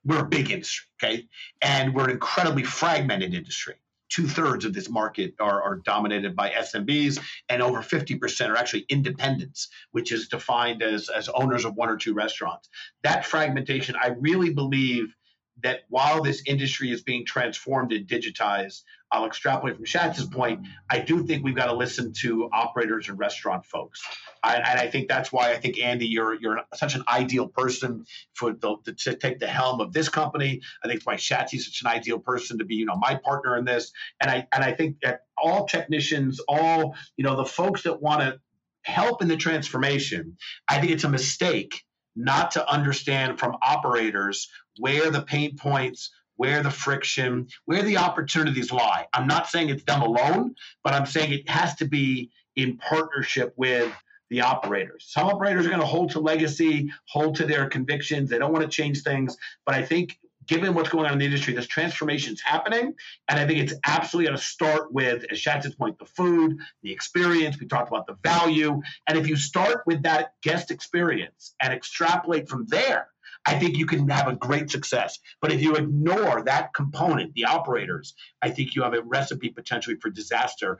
we're 0.04 0.20
a 0.20 0.28
big 0.28 0.50
industry, 0.50 0.86
okay? 1.02 1.26
And 1.62 1.94
we're 1.94 2.04
an 2.04 2.10
incredibly 2.10 2.64
fragmented 2.64 3.32
industry. 3.32 3.76
Two 4.10 4.28
thirds 4.28 4.66
of 4.66 4.74
this 4.74 4.90
market 4.90 5.34
are, 5.40 5.62
are, 5.62 5.76
dominated 5.76 6.36
by 6.36 6.50
SMBs, 6.50 7.18
and 7.48 7.62
over 7.62 7.80
50% 7.80 8.50
are 8.50 8.56
actually 8.56 8.84
independents, 8.90 9.70
which 9.92 10.12
is 10.12 10.28
defined 10.28 10.82
as, 10.82 11.08
as 11.08 11.30
owners 11.30 11.64
of 11.64 11.74
one 11.76 11.88
or 11.88 11.96
two 11.96 12.12
restaurants. 12.12 12.68
That 13.04 13.24
fragmentation, 13.24 13.96
I 13.96 14.08
really 14.08 14.52
believe 14.52 15.14
that 15.62 15.84
while 15.88 16.22
this 16.22 16.42
industry 16.46 16.90
is 16.90 17.02
being 17.02 17.24
transformed 17.24 17.92
and 17.92 18.06
digitized, 18.06 18.82
I'll 19.14 19.26
extrapolate 19.26 19.76
from 19.76 19.84
Schatz's 19.84 20.26
point. 20.26 20.66
I 20.90 20.98
do 20.98 21.24
think 21.24 21.44
we've 21.44 21.54
got 21.54 21.66
to 21.66 21.74
listen 21.74 22.12
to 22.22 22.50
operators 22.52 23.08
and 23.08 23.18
restaurant 23.18 23.64
folks, 23.64 24.02
I, 24.42 24.56
and 24.56 24.80
I 24.80 24.88
think 24.88 25.08
that's 25.08 25.32
why 25.32 25.52
I 25.52 25.56
think 25.56 25.80
Andy, 25.80 26.06
you're 26.06 26.34
you're 26.34 26.60
such 26.74 26.94
an 26.96 27.04
ideal 27.08 27.48
person 27.48 28.04
for 28.34 28.52
the, 28.52 28.76
to 29.04 29.14
take 29.14 29.38
the 29.38 29.46
helm 29.46 29.80
of 29.80 29.92
this 29.92 30.08
company. 30.08 30.60
I 30.84 30.88
think 30.88 31.02
why 31.04 31.16
Schatzy's 31.16 31.66
such 31.66 31.80
an 31.82 31.96
ideal 31.96 32.18
person 32.18 32.58
to 32.58 32.64
be, 32.64 32.74
you 32.74 32.86
know, 32.86 32.96
my 32.96 33.20
partner 33.24 33.56
in 33.56 33.64
this. 33.64 33.92
And 34.20 34.30
I 34.30 34.46
and 34.52 34.64
I 34.64 34.72
think 34.72 34.96
that 35.02 35.20
all 35.38 35.66
technicians, 35.66 36.40
all 36.48 36.96
you 37.16 37.24
know, 37.24 37.36
the 37.36 37.46
folks 37.46 37.84
that 37.84 38.02
want 38.02 38.20
to 38.20 38.40
help 38.82 39.22
in 39.22 39.28
the 39.28 39.36
transformation, 39.36 40.36
I 40.68 40.80
think 40.80 40.92
it's 40.92 41.04
a 41.04 41.08
mistake 41.08 41.82
not 42.16 42.52
to 42.52 42.70
understand 42.70 43.38
from 43.38 43.56
operators 43.62 44.48
where 44.78 45.10
the 45.10 45.22
pain 45.22 45.56
points, 45.56 46.10
where 46.36 46.62
the 46.62 46.70
friction, 46.70 47.48
where 47.64 47.82
the 47.82 47.98
opportunities 47.98 48.72
lie. 48.72 49.06
I'm 49.12 49.26
not 49.26 49.48
saying 49.48 49.68
it's 49.68 49.84
them 49.84 50.02
alone, 50.02 50.54
but 50.82 50.94
I'm 50.94 51.06
saying 51.06 51.32
it 51.32 51.48
has 51.48 51.74
to 51.76 51.86
be 51.86 52.30
in 52.56 52.76
partnership 52.78 53.52
with 53.56 53.92
the 54.30 54.40
operators. 54.40 55.06
Some 55.08 55.28
operators 55.28 55.66
are 55.66 55.68
going 55.68 55.80
to 55.80 55.86
hold 55.86 56.10
to 56.12 56.20
legacy, 56.20 56.90
hold 57.06 57.36
to 57.36 57.46
their 57.46 57.68
convictions. 57.68 58.30
They 58.30 58.38
don't 58.38 58.52
want 58.52 58.64
to 58.64 58.70
change 58.70 59.02
things. 59.02 59.36
But 59.66 59.74
I 59.74 59.82
think 59.82 60.18
given 60.46 60.74
what's 60.74 60.88
going 60.88 61.06
on 61.06 61.12
in 61.12 61.18
the 61.18 61.24
industry, 61.24 61.54
this 61.54 61.66
transformation 61.66 62.34
is 62.34 62.42
happening. 62.42 62.94
And 63.28 63.38
I 63.38 63.46
think 63.46 63.60
it's 63.60 63.74
absolutely 63.84 64.28
going 64.28 64.38
to 64.38 64.44
start 64.44 64.92
with, 64.92 65.24
as 65.30 65.38
Schatz's 65.38 65.74
point, 65.74 65.98
the 65.98 66.04
food, 66.04 66.58
the 66.82 66.92
experience. 66.92 67.58
We 67.58 67.66
talked 67.66 67.88
about 67.88 68.06
the 68.06 68.16
value. 68.22 68.80
And 69.06 69.18
if 69.18 69.28
you 69.28 69.36
start 69.36 69.82
with 69.86 70.02
that 70.02 70.32
guest 70.42 70.70
experience 70.70 71.54
and 71.60 71.72
extrapolate 71.72 72.48
from 72.48 72.66
there, 72.68 73.08
I 73.46 73.58
think 73.58 73.76
you 73.76 73.86
can 73.86 74.08
have 74.08 74.28
a 74.28 74.36
great 74.36 74.70
success. 74.70 75.18
But 75.40 75.52
if 75.52 75.60
you 75.60 75.74
ignore 75.76 76.42
that 76.42 76.72
component, 76.74 77.34
the 77.34 77.44
operators, 77.44 78.14
I 78.42 78.50
think 78.50 78.74
you 78.74 78.82
have 78.82 78.94
a 78.94 79.02
recipe 79.02 79.50
potentially 79.50 79.96
for 80.00 80.10
disaster 80.10 80.78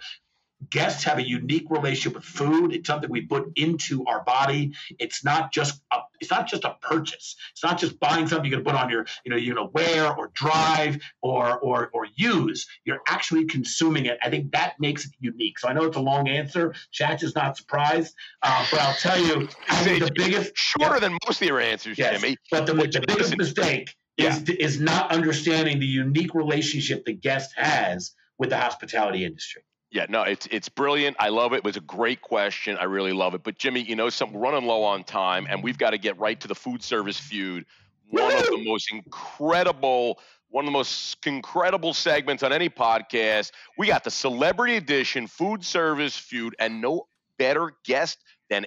guests 0.70 1.04
have 1.04 1.18
a 1.18 1.26
unique 1.26 1.66
relationship 1.70 2.14
with 2.14 2.24
food. 2.24 2.72
It's 2.72 2.86
something 2.86 3.10
we 3.10 3.22
put 3.22 3.52
into 3.56 4.04
our 4.06 4.22
body. 4.24 4.74
It's 4.98 5.24
not 5.24 5.52
just 5.52 5.80
a 5.92 5.98
it's 6.20 6.30
not 6.30 6.48
just 6.48 6.64
a 6.64 6.76
purchase. 6.80 7.36
It's 7.52 7.62
not 7.62 7.78
just 7.78 7.98
buying 8.00 8.26
something 8.26 8.50
you're 8.50 8.60
gonna 8.60 8.70
put 8.76 8.82
on 8.82 8.90
your, 8.90 9.06
you 9.24 9.30
know, 9.30 9.36
you're 9.36 9.54
gonna 9.54 9.70
wear 9.70 10.14
or 10.16 10.30
drive 10.34 10.98
or 11.22 11.58
or 11.58 11.90
or 11.92 12.06
use. 12.16 12.66
You're 12.84 13.00
actually 13.06 13.44
consuming 13.46 14.06
it. 14.06 14.18
I 14.22 14.30
think 14.30 14.52
that 14.52 14.74
makes 14.78 15.04
it 15.06 15.12
unique. 15.20 15.58
So 15.58 15.68
I 15.68 15.72
know 15.72 15.84
it's 15.84 15.96
a 15.96 16.00
long 16.00 16.28
answer. 16.28 16.74
Chatch 16.92 17.22
is 17.22 17.34
not 17.34 17.56
surprised, 17.56 18.14
uh, 18.42 18.66
but 18.70 18.80
I'll 18.80 18.94
tell 18.94 19.18
you, 19.18 19.48
I 19.68 19.76
think 19.76 20.04
the 20.04 20.12
biggest 20.14 20.52
shorter 20.54 20.94
yeah, 20.94 21.00
than 21.00 21.18
most 21.26 21.42
of 21.42 21.48
your 21.48 21.60
answers, 21.60 21.98
yes, 21.98 22.20
Jimmy. 22.20 22.36
But 22.50 22.66
the, 22.66 22.74
the 22.74 23.04
biggest 23.06 23.36
mistake 23.36 23.94
yeah. 24.16 24.36
is 24.36 24.48
is 24.48 24.80
not 24.80 25.12
understanding 25.12 25.80
the 25.80 25.86
unique 25.86 26.34
relationship 26.34 27.04
the 27.04 27.12
guest 27.12 27.52
has 27.56 28.12
with 28.38 28.50
the 28.50 28.56
hospitality 28.56 29.24
industry. 29.24 29.62
Yeah, 29.94 30.06
no, 30.08 30.22
it's 30.22 30.48
it's 30.50 30.68
brilliant. 30.68 31.16
I 31.20 31.28
love 31.28 31.52
it. 31.52 31.58
It 31.58 31.64
was 31.64 31.76
a 31.76 31.80
great 31.80 32.20
question. 32.20 32.76
I 32.76 32.82
really 32.82 33.12
love 33.12 33.34
it. 33.34 33.44
But 33.44 33.56
Jimmy, 33.56 33.80
you 33.80 33.94
know, 33.94 34.10
some 34.10 34.36
running 34.36 34.66
low 34.66 34.82
on 34.82 35.04
time, 35.04 35.46
and 35.48 35.62
we've 35.62 35.78
got 35.78 35.90
to 35.90 35.98
get 35.98 36.18
right 36.18 36.38
to 36.40 36.48
the 36.48 36.54
food 36.56 36.82
service 36.82 37.16
feud. 37.16 37.64
One 38.10 38.32
Woo! 38.32 38.40
of 38.40 38.44
the 38.46 38.64
most 38.64 38.92
incredible, 38.92 40.18
one 40.48 40.64
of 40.64 40.66
the 40.66 40.72
most 40.72 41.24
incredible 41.24 41.94
segments 41.94 42.42
on 42.42 42.52
any 42.52 42.68
podcast. 42.68 43.52
We 43.78 43.86
got 43.86 44.02
the 44.02 44.10
celebrity 44.10 44.74
edition 44.74 45.28
food 45.28 45.64
service 45.64 46.16
feud, 46.16 46.56
and 46.58 46.80
no 46.80 47.06
better 47.38 47.70
guest 47.84 48.18
than 48.50 48.66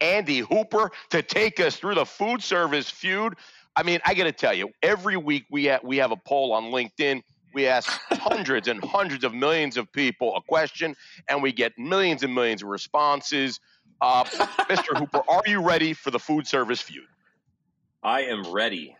Andy 0.00 0.40
Hooper 0.40 0.90
to 1.10 1.22
take 1.22 1.60
us 1.60 1.76
through 1.76 1.94
the 1.94 2.04
food 2.04 2.42
service 2.42 2.90
feud. 2.90 3.36
I 3.76 3.84
mean, 3.84 4.00
I 4.04 4.14
got 4.14 4.24
to 4.24 4.32
tell 4.32 4.54
you, 4.54 4.70
every 4.82 5.16
week 5.16 5.44
we 5.52 5.66
have, 5.66 5.84
we 5.84 5.98
have 5.98 6.10
a 6.10 6.16
poll 6.16 6.52
on 6.52 6.72
LinkedIn 6.72 7.22
we 7.58 7.66
ask 7.66 7.90
hundreds 8.12 8.68
and 8.68 8.82
hundreds 8.84 9.24
of 9.24 9.34
millions 9.34 9.76
of 9.76 9.90
people 9.90 10.36
a 10.36 10.40
question, 10.40 10.94
and 11.28 11.42
we 11.42 11.52
get 11.52 11.76
millions 11.76 12.22
and 12.22 12.32
millions 12.32 12.62
of 12.62 12.68
responses. 12.68 13.58
Uh, 14.00 14.22
Mr. 14.70 14.96
Hooper, 14.96 15.22
are 15.28 15.42
you 15.44 15.60
ready 15.60 15.92
for 15.92 16.12
the 16.12 16.20
food 16.20 16.46
service 16.46 16.80
feud? 16.80 17.08
I 18.00 18.22
am 18.22 18.48
ready. 18.52 18.96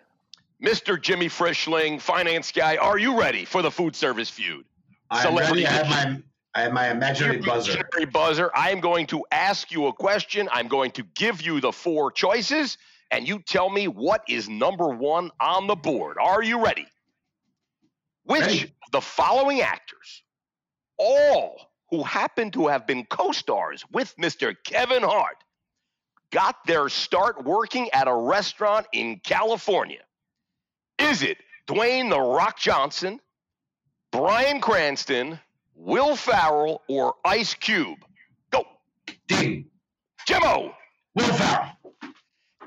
Mr. 0.60 1.00
Jimmy 1.00 1.28
Frischling, 1.28 2.00
finance 2.00 2.50
guy, 2.50 2.76
are 2.78 2.98
you 2.98 3.16
ready 3.20 3.44
for 3.44 3.62
the 3.62 3.70
food 3.70 3.94
service 3.94 4.28
feud? 4.28 4.64
I'm 5.08 5.36
ready. 5.36 5.64
I 5.64 5.70
have 5.70 5.88
my 5.88 6.20
I 6.56 6.62
have 6.62 6.72
my 6.72 6.90
imaginary 6.90 7.38
buzzer. 7.38 7.74
Imaginary 7.74 8.06
buzzer. 8.06 8.50
I 8.56 8.72
am 8.72 8.80
going 8.80 9.06
to 9.06 9.24
ask 9.30 9.70
you 9.70 9.86
a 9.86 9.92
question. 9.92 10.48
I'm 10.50 10.66
going 10.66 10.90
to 10.92 11.04
give 11.14 11.42
you 11.42 11.60
the 11.60 11.70
four 11.70 12.10
choices, 12.10 12.76
and 13.12 13.28
you 13.28 13.38
tell 13.38 13.70
me 13.70 13.86
what 13.86 14.22
is 14.28 14.48
number 14.48 14.88
one 14.88 15.30
on 15.40 15.68
the 15.68 15.76
board. 15.76 16.16
Are 16.20 16.42
you 16.42 16.64
ready? 16.64 16.88
Which 18.28 18.42
right. 18.42 18.72
the 18.92 19.00
following 19.00 19.62
actors, 19.62 20.22
all 20.98 21.72
who 21.88 22.02
happen 22.02 22.50
to 22.50 22.66
have 22.66 22.86
been 22.86 23.06
co 23.06 23.32
stars 23.32 23.84
with 23.90 24.14
Mr. 24.18 24.54
Kevin 24.64 25.02
Hart, 25.02 25.42
got 26.30 26.56
their 26.66 26.90
start 26.90 27.42
working 27.42 27.88
at 27.92 28.06
a 28.06 28.14
restaurant 28.14 28.86
in 28.92 29.18
California? 29.24 30.02
Is 30.98 31.22
it 31.22 31.38
Dwayne 31.66 32.10
The 32.10 32.20
Rock 32.20 32.58
Johnson, 32.58 33.18
Bryan 34.12 34.60
Cranston, 34.60 35.40
Will 35.74 36.14
Ferrell, 36.14 36.82
or 36.86 37.14
Ice 37.24 37.54
Cube? 37.54 38.04
Go. 38.50 38.66
Ding. 39.26 39.64
Jimmo. 40.28 40.74
Will 41.14 41.32
Ferrell. 41.32 41.70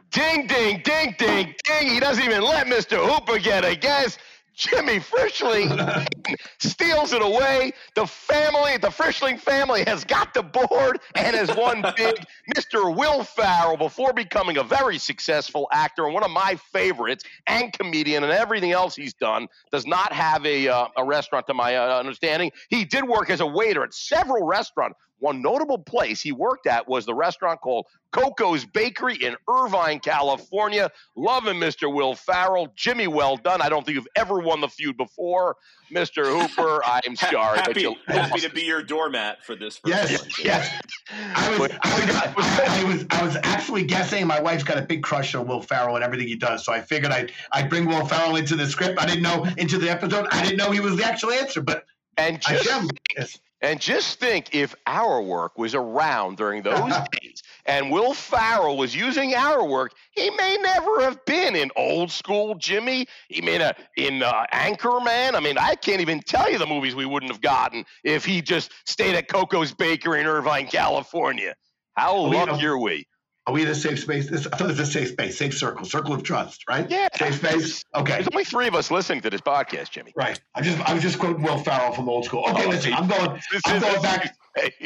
Ding, 0.10 0.48
ding, 0.48 0.82
ding, 0.84 1.16
ding, 1.20 1.56
ding. 1.64 1.88
He 1.88 2.00
doesn't 2.00 2.24
even 2.24 2.42
let 2.42 2.66
Mr. 2.66 2.98
Hooper 2.98 3.38
get 3.38 3.64
a 3.64 3.76
guess. 3.76 4.18
Jimmy 4.62 5.00
Frischling 5.00 6.08
steals 6.60 7.14
it 7.14 7.24
away. 7.24 7.72
The 7.96 8.06
family, 8.06 8.78
the 8.78 8.90
Frischling 8.90 9.40
family, 9.40 9.84
has 9.88 10.04
got 10.04 10.36
the 10.36 10.44
board 10.44 11.00
and 11.16 11.36
has 11.36 11.50
won 11.58 11.82
big. 11.98 12.24
Mr. 12.56 12.96
Will 12.96 13.24
Ferrell, 13.24 13.76
before 13.76 14.14
becoming 14.14 14.58
a 14.58 14.64
very 14.64 15.00
successful 15.00 15.68
actor 15.72 16.06
and 16.06 16.14
one 16.14 16.24
of 16.24 16.30
my 16.30 16.56
favorites, 16.72 17.24
and 17.48 17.74
comedian, 17.74 18.24
and 18.24 18.32
everything 18.32 18.72
else 18.72 18.96
he's 18.96 19.16
done, 19.16 19.48
does 19.72 19.88
not 19.88 20.14
have 20.14 20.46
a 20.46 20.68
uh, 20.68 20.88
a 20.96 21.04
restaurant, 21.04 21.48
to 21.48 21.56
my 21.56 21.76
uh, 21.76 21.98
understanding. 21.98 22.52
He 22.70 22.86
did 22.86 23.04
work 23.04 23.32
as 23.32 23.40
a 23.40 23.48
waiter 23.48 23.84
at 23.84 23.96
several 23.96 24.46
restaurants. 24.46 24.96
One 25.22 25.40
notable 25.44 25.78
place 25.78 26.20
he 26.20 26.32
worked 26.32 26.66
at 26.66 26.88
was 26.88 27.06
the 27.06 27.14
restaurant 27.14 27.62
called 27.62 27.86
Coco's 28.12 28.66
Bakery 28.66 29.16
in 29.16 29.36
Irvine, 29.48 30.00
California. 30.00 30.90
Loving 31.16 31.58
Mr. 31.60 31.94
Will 31.94 32.16
Ferrell. 32.16 32.74
Jimmy, 32.76 33.06
well 33.06 33.38
done. 33.38 33.62
I 33.62 33.70
don't 33.70 33.86
think 33.86 33.96
you've 33.96 34.08
ever 34.16 34.40
won 34.40 34.62
the 34.62 34.68
feud 34.68 34.98
before. 34.98 35.58
Mr. 35.92 36.26
Hooper, 36.26 36.82
I'm 36.86 37.16
sorry. 37.16 37.60
happy, 37.60 37.82
you, 37.82 37.96
happy 38.08 38.40
to 38.40 38.50
be 38.50 38.64
your 38.64 38.82
doormat 38.82 39.46
for 39.46 39.56
this. 39.56 39.80
Yes, 39.86 40.28
yes. 40.44 40.82
I 41.12 41.58
was, 41.60 41.72
I, 41.84 42.00
was, 42.00 42.16
I, 42.16 42.84
was, 42.84 43.06
I 43.12 43.24
was 43.24 43.38
actually 43.44 43.84
guessing. 43.84 44.26
My 44.26 44.42
wife's 44.42 44.64
got 44.64 44.80
a 44.80 44.82
big 44.82 45.04
crush 45.04 45.36
on 45.36 45.48
Will 45.48 45.62
Ferrell 45.62 45.96
and 45.96 46.04
everything 46.04 46.28
he 46.28 46.36
does, 46.36 46.66
so 46.66 46.74
I 46.74 46.82
figured 46.82 47.12
I'd, 47.12 47.32
I'd 47.52 47.70
bring 47.70 47.86
Will 47.86 48.08
Ferrell 48.08 48.38
into 48.38 48.56
the 48.56 48.66
script. 48.66 49.00
I 49.00 49.06
didn't 49.06 49.22
know 49.22 49.46
into 49.58 49.78
the 49.78 49.92
episode. 49.92 50.26
I 50.32 50.42
didn't 50.42 50.58
know 50.58 50.72
he 50.72 50.80
was 50.80 50.98
the 50.98 51.04
actual 51.04 51.30
answer, 51.32 51.62
but 51.62 51.86
and 52.18 52.42
just, 52.42 52.92
yes. 53.16 53.40
And 53.62 53.80
just 53.80 54.20
think 54.20 54.56
if 54.56 54.74
HourWork 54.88 55.52
was 55.56 55.76
around 55.76 56.38
during 56.38 56.64
those 56.64 56.94
days 57.22 57.44
and 57.66 57.92
Will 57.92 58.14
Ferrell 58.14 58.76
was 58.76 58.96
using 58.96 59.32
HourWork, 59.32 59.90
he 60.12 60.30
may 60.32 60.58
never 60.58 61.02
have 61.02 61.24
been 61.26 61.56
in 61.56 61.70
old 61.76 62.12
school 62.12 62.56
Jimmy. 62.56 63.08
He 63.30 63.42
may 63.42 63.60
have 63.60 63.78
in 63.98 64.24
uh, 64.24 64.46
Anchorman. 64.52 65.36
I 65.36 65.40
mean, 65.40 65.58
I 65.58 65.76
can't 65.76 66.02
even 66.02 66.22
tell 66.22 66.52
you 66.52 66.58
the 66.58 66.66
movies 66.66 66.96
we 66.96 67.06
wouldn't 67.06 67.32
have 67.32 67.42
gotten 67.42 67.86
if 68.04 68.26
he 68.26 68.42
just 68.42 68.72
stayed 68.86 69.16
at 69.16 69.28
Coco's 69.28 69.74
Bakery 69.74 70.22
in 70.22 70.26
Irvine, 70.26 70.68
California. 70.68 71.54
How 71.96 72.18
lucky 72.18 72.66
are 72.66 72.78
we? 72.78 73.06
Are 73.48 73.54
we 73.54 73.64
in 73.64 73.68
a 73.70 73.76
safe 73.76 74.00
space? 74.00 74.30
This, 74.30 74.46
I 74.46 74.52
thought 74.52 74.70
it 74.70 74.78
was 74.78 74.80
a 74.80 74.86
safe 74.86 75.10
space, 75.10 75.38
safe 75.38 75.58
circle, 75.58 75.84
circle 75.84 76.14
of 76.14 76.22
trust, 76.22 76.64
right? 76.70 76.88
Yeah. 76.90 77.08
Safe 77.16 77.36
space. 77.36 77.84
Okay. 77.96 78.14
There's 78.14 78.28
only 78.32 78.44
three 78.44 78.68
of 78.68 78.76
us 78.76 78.92
listening 78.92 79.22
to 79.22 79.32
this 79.32 79.42
podcast, 79.42 79.90
Jimmy. 79.90 80.14
Right. 80.16 80.40
I 80.54 80.62
just 80.62 80.80
I 80.88 80.94
was 80.94 81.02
just 81.02 81.18
quoting 81.18 81.42
Will 81.42 81.58
Ferrell 81.58 81.92
from 81.92 82.08
old 82.08 82.26
school. 82.26 82.44
Okay, 82.50 82.66
oh, 82.66 82.70
listen, 82.70 82.94
I'm 82.94 83.08
going 83.08 83.42
I'm 83.66 83.82
going 83.82 84.02
back. 84.02 84.36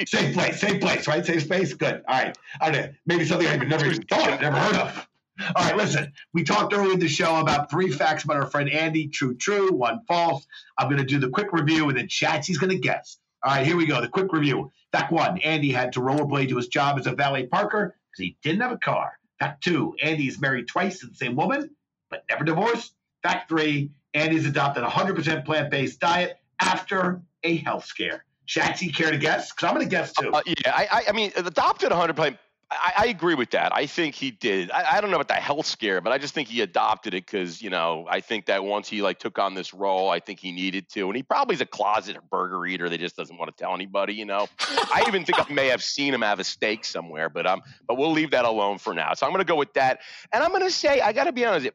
Safe 0.05 0.33
place, 0.33 0.61
safe 0.61 0.79
place, 0.79 1.07
right? 1.07 1.25
Safe 1.25 1.43
space. 1.43 1.73
Good. 1.73 2.03
All 2.07 2.17
right. 2.17 2.37
All 2.61 2.69
right. 2.69 2.93
Maybe 3.05 3.25
something 3.25 3.47
I've 3.47 3.67
never 3.67 3.87
even 3.87 4.03
thought, 4.03 4.31
of, 4.31 4.39
never 4.39 4.57
heard 4.57 4.75
of. 4.75 5.07
All 5.55 5.65
right, 5.65 5.75
listen. 5.75 6.13
We 6.33 6.43
talked 6.43 6.73
earlier 6.73 6.93
in 6.93 6.99
the 6.99 7.09
show 7.09 7.41
about 7.41 7.69
three 7.69 7.91
facts 7.91 8.23
about 8.23 8.37
our 8.37 8.47
friend 8.47 8.69
Andy. 8.69 9.07
True, 9.07 9.35
true, 9.35 9.73
one 9.73 9.99
false. 10.07 10.47
I'm 10.77 10.87
going 10.87 11.01
to 11.01 11.05
do 11.05 11.19
the 11.19 11.29
quick 11.29 11.51
review, 11.51 11.89
and 11.89 11.97
then 11.97 12.07
Shatsy's 12.07 12.57
going 12.57 12.69
to 12.69 12.77
guess. 12.77 13.17
All 13.43 13.53
right, 13.53 13.65
here 13.65 13.75
we 13.75 13.85
go. 13.85 13.99
The 13.99 14.07
quick 14.07 14.31
review. 14.31 14.71
Fact 14.93 15.11
one: 15.11 15.39
Andy 15.39 15.71
had 15.71 15.93
to 15.93 15.99
rollerblade 15.99 16.49
to 16.49 16.57
his 16.57 16.67
job 16.67 16.97
as 16.99 17.05
a 17.05 17.11
valet 17.11 17.47
parker 17.47 17.95
because 18.15 18.29
he 18.29 18.37
didn't 18.43 18.61
have 18.61 18.71
a 18.71 18.77
car. 18.77 19.17
Fact 19.39 19.63
two, 19.63 19.95
Andy 20.01 20.27
is 20.27 20.39
married 20.39 20.67
twice 20.67 20.99
to 20.99 21.07
the 21.07 21.15
same 21.15 21.35
woman, 21.35 21.69
but 22.09 22.23
never 22.29 22.43
divorced. 22.43 22.93
Fact 23.23 23.49
three, 23.49 23.91
Andy's 24.13 24.45
adopted 24.45 24.83
a 24.83 24.87
100% 24.87 25.45
plant 25.45 25.69
based 25.69 25.99
diet 25.99 26.37
after 26.59 27.21
a 27.43 27.57
health 27.57 27.85
scare. 27.85 28.23
Shatsy, 28.47 28.95
care 28.95 29.11
to 29.11 29.17
guess? 29.17 29.51
Because 29.51 29.67
I'm 29.67 29.75
going 29.75 29.85
to 29.85 29.89
guess 29.89 30.13
too. 30.13 30.31
Uh, 30.31 30.41
yeah, 30.45 30.71
I, 30.73 31.05
I, 31.09 31.11
mean, 31.11 31.31
adopted 31.35 31.91
100% 31.91 32.37
I, 32.71 32.93
I, 32.97 33.05
agree 33.07 33.35
with 33.35 33.51
that. 33.51 33.75
I 33.75 33.85
think 33.85 34.15
he 34.15 34.31
did. 34.31 34.71
I, 34.71 34.97
I, 34.97 35.01
don't 35.01 35.11
know 35.11 35.17
about 35.17 35.27
the 35.27 35.35
health 35.35 35.67
scare, 35.67 36.01
but 36.01 36.11
I 36.11 36.17
just 36.17 36.33
think 36.33 36.47
he 36.47 36.61
adopted 36.61 37.13
it 37.13 37.25
because 37.25 37.61
you 37.61 37.69
know 37.69 38.07
I 38.09 38.21
think 38.21 38.47
that 38.47 38.63
once 38.63 38.89
he 38.89 39.03
like 39.03 39.19
took 39.19 39.37
on 39.37 39.53
this 39.53 39.73
role, 39.73 40.09
I 40.09 40.19
think 40.19 40.39
he 40.39 40.51
needed 40.51 40.89
to, 40.89 41.05
and 41.07 41.15
he 41.15 41.21
probably 41.21 41.53
is 41.53 41.61
a 41.61 41.65
closet 41.67 42.17
burger 42.31 42.65
eater 42.65 42.89
that 42.89 42.99
just 42.99 43.15
doesn't 43.15 43.37
want 43.37 43.55
to 43.55 43.63
tell 43.63 43.73
anybody. 43.75 44.15
You 44.15 44.25
know, 44.25 44.47
I 44.59 45.03
even 45.07 45.25
think 45.25 45.39
I 45.39 45.53
may 45.53 45.67
have 45.67 45.83
seen 45.83 46.13
him 46.13 46.23
have 46.23 46.39
a 46.39 46.43
steak 46.43 46.85
somewhere, 46.85 47.29
but 47.29 47.45
um, 47.45 47.61
but 47.87 47.97
we'll 47.97 48.11
leave 48.11 48.31
that 48.31 48.45
alone 48.45 48.79
for 48.79 48.95
now. 48.95 49.13
So 49.13 49.27
I'm 49.27 49.31
going 49.31 49.45
to 49.45 49.47
go 49.47 49.57
with 49.57 49.73
that, 49.73 49.99
and 50.33 50.43
I'm 50.43 50.49
going 50.49 50.63
to 50.63 50.71
say 50.71 51.01
I 51.01 51.13
got 51.13 51.25
to 51.25 51.31
be 51.31 51.45
honest. 51.45 51.69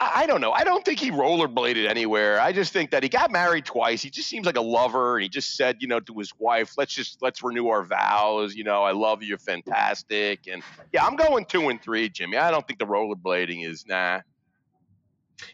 I 0.00 0.26
don't 0.26 0.40
know. 0.40 0.52
I 0.52 0.62
don't 0.62 0.84
think 0.84 1.00
he 1.00 1.10
rollerbladed 1.10 1.88
anywhere. 1.88 2.40
I 2.40 2.52
just 2.52 2.72
think 2.72 2.92
that 2.92 3.02
he 3.02 3.08
got 3.08 3.32
married 3.32 3.64
twice. 3.64 4.00
He 4.00 4.10
just 4.10 4.28
seems 4.28 4.46
like 4.46 4.56
a 4.56 4.62
lover. 4.62 5.16
And 5.16 5.24
he 5.24 5.28
just 5.28 5.56
said, 5.56 5.78
you 5.80 5.88
know, 5.88 5.98
to 5.98 6.14
his 6.14 6.32
wife, 6.38 6.74
let's 6.78 6.94
just 6.94 7.20
let's 7.20 7.42
renew 7.42 7.66
our 7.68 7.82
vows. 7.82 8.54
You 8.54 8.62
know, 8.62 8.84
I 8.84 8.92
love 8.92 9.22
you, 9.22 9.30
you're 9.30 9.38
fantastic. 9.38 10.46
And 10.46 10.62
yeah, 10.92 11.04
I'm 11.04 11.16
going 11.16 11.46
two 11.46 11.68
and 11.68 11.82
three, 11.82 12.08
Jimmy. 12.08 12.36
I 12.36 12.52
don't 12.52 12.64
think 12.64 12.78
the 12.78 12.86
rollerblading 12.86 13.68
is 13.68 13.86
nah. 13.88 14.20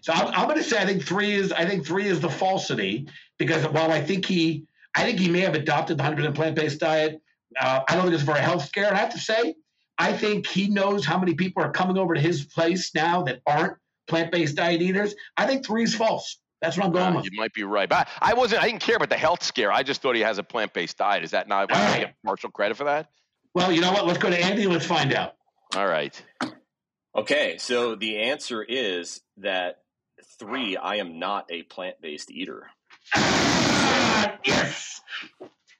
So 0.03 0.12
I'm, 0.12 0.28
I'm 0.28 0.47
going 0.47 0.59
to 0.59 0.64
say 0.64 0.78
I 0.78 0.84
think 0.84 1.05
three 1.05 1.32
is 1.32 1.51
I 1.51 1.64
think 1.64 1.86
three 1.86 2.07
is 2.07 2.20
the 2.20 2.30
falsity 2.30 3.09
because 3.38 3.66
while 3.68 3.90
I 3.90 4.03
think 4.03 4.26
he 4.26 4.66
I 4.95 5.05
think 5.05 5.20
he 5.20 5.30
may 5.30 5.40
have 5.40 5.55
adopted 5.55 5.97
the 5.97 6.05
100% 6.05 6.34
plant 6.34 6.55
based 6.55 6.80
diet, 6.80 7.20
uh, 7.59 7.80
I 7.88 7.95
don't 7.95 8.05
think 8.05 8.14
it's 8.14 8.24
for 8.24 8.32
a 8.32 8.40
health 8.40 8.66
scare. 8.66 8.92
I 8.92 8.99
have 8.99 9.12
to 9.14 9.18
say, 9.18 9.55
I 9.97 10.12
think 10.12 10.47
he 10.47 10.68
knows 10.68 11.07
how 11.07 11.18
many 11.18 11.34
people 11.34 11.62
are 11.62 11.72
coming 11.72 11.97
over 11.97 12.14
to 12.14 12.20
his 12.20 12.45
place 12.45 12.95
now 12.95 13.22
that 13.22 13.40
aren't 13.47 13.78
plant-based 14.07 14.57
diet 14.57 14.82
eaters. 14.82 15.14
I 15.36 15.46
think 15.46 15.66
three 15.66 15.84
is 15.84 15.94
false. 15.94 16.38
That's 16.61 16.76
what 16.76 16.86
I'm 16.86 16.92
going 16.92 17.12
uh, 17.12 17.16
with. 17.16 17.24
You 17.26 17.38
might 17.38 17.52
be 17.52 17.64
right, 17.64 17.88
but 17.88 18.09
I, 18.20 18.30
I, 18.30 18.34
wasn't. 18.34 18.62
I 18.62 18.66
didn't 18.66 18.80
care 18.80 18.96
about 18.96 19.11
the 19.11 19.16
health 19.16 19.42
scare. 19.42 19.70
I 19.70 19.82
just 19.82 20.00
thought 20.00 20.14
he 20.14 20.22
has 20.22 20.38
a 20.38 20.42
plant-based 20.42 20.96
diet. 20.96 21.24
Is 21.24 21.32
that 21.32 21.46
not? 21.46 21.70
Why 21.70 21.84
right. 21.84 22.00
get 22.00 22.14
partial 22.24 22.50
credit 22.50 22.76
for 22.76 22.84
that? 22.84 23.09
Well, 23.55 23.70
you 23.70 23.80
know 23.80 23.92
what? 23.92 24.07
Let's 24.07 24.18
go 24.18 24.30
to 24.30 24.38
Andy. 24.38 24.66
Let's 24.66 24.86
find 24.86 25.12
out. 25.12 25.34
All 25.76 25.86
right. 25.86 26.20
Okay, 27.16 27.57
so 27.59 27.94
the 27.94 28.18
answer 28.22 28.62
is 28.62 29.20
that 29.38 29.76
three. 30.38 30.76
I 30.76 30.96
am 30.96 31.18
not 31.18 31.46
a 31.50 31.62
plant-based 31.62 32.30
eater. 32.30 32.66
Ah, 33.14 34.38
yes. 34.44 35.00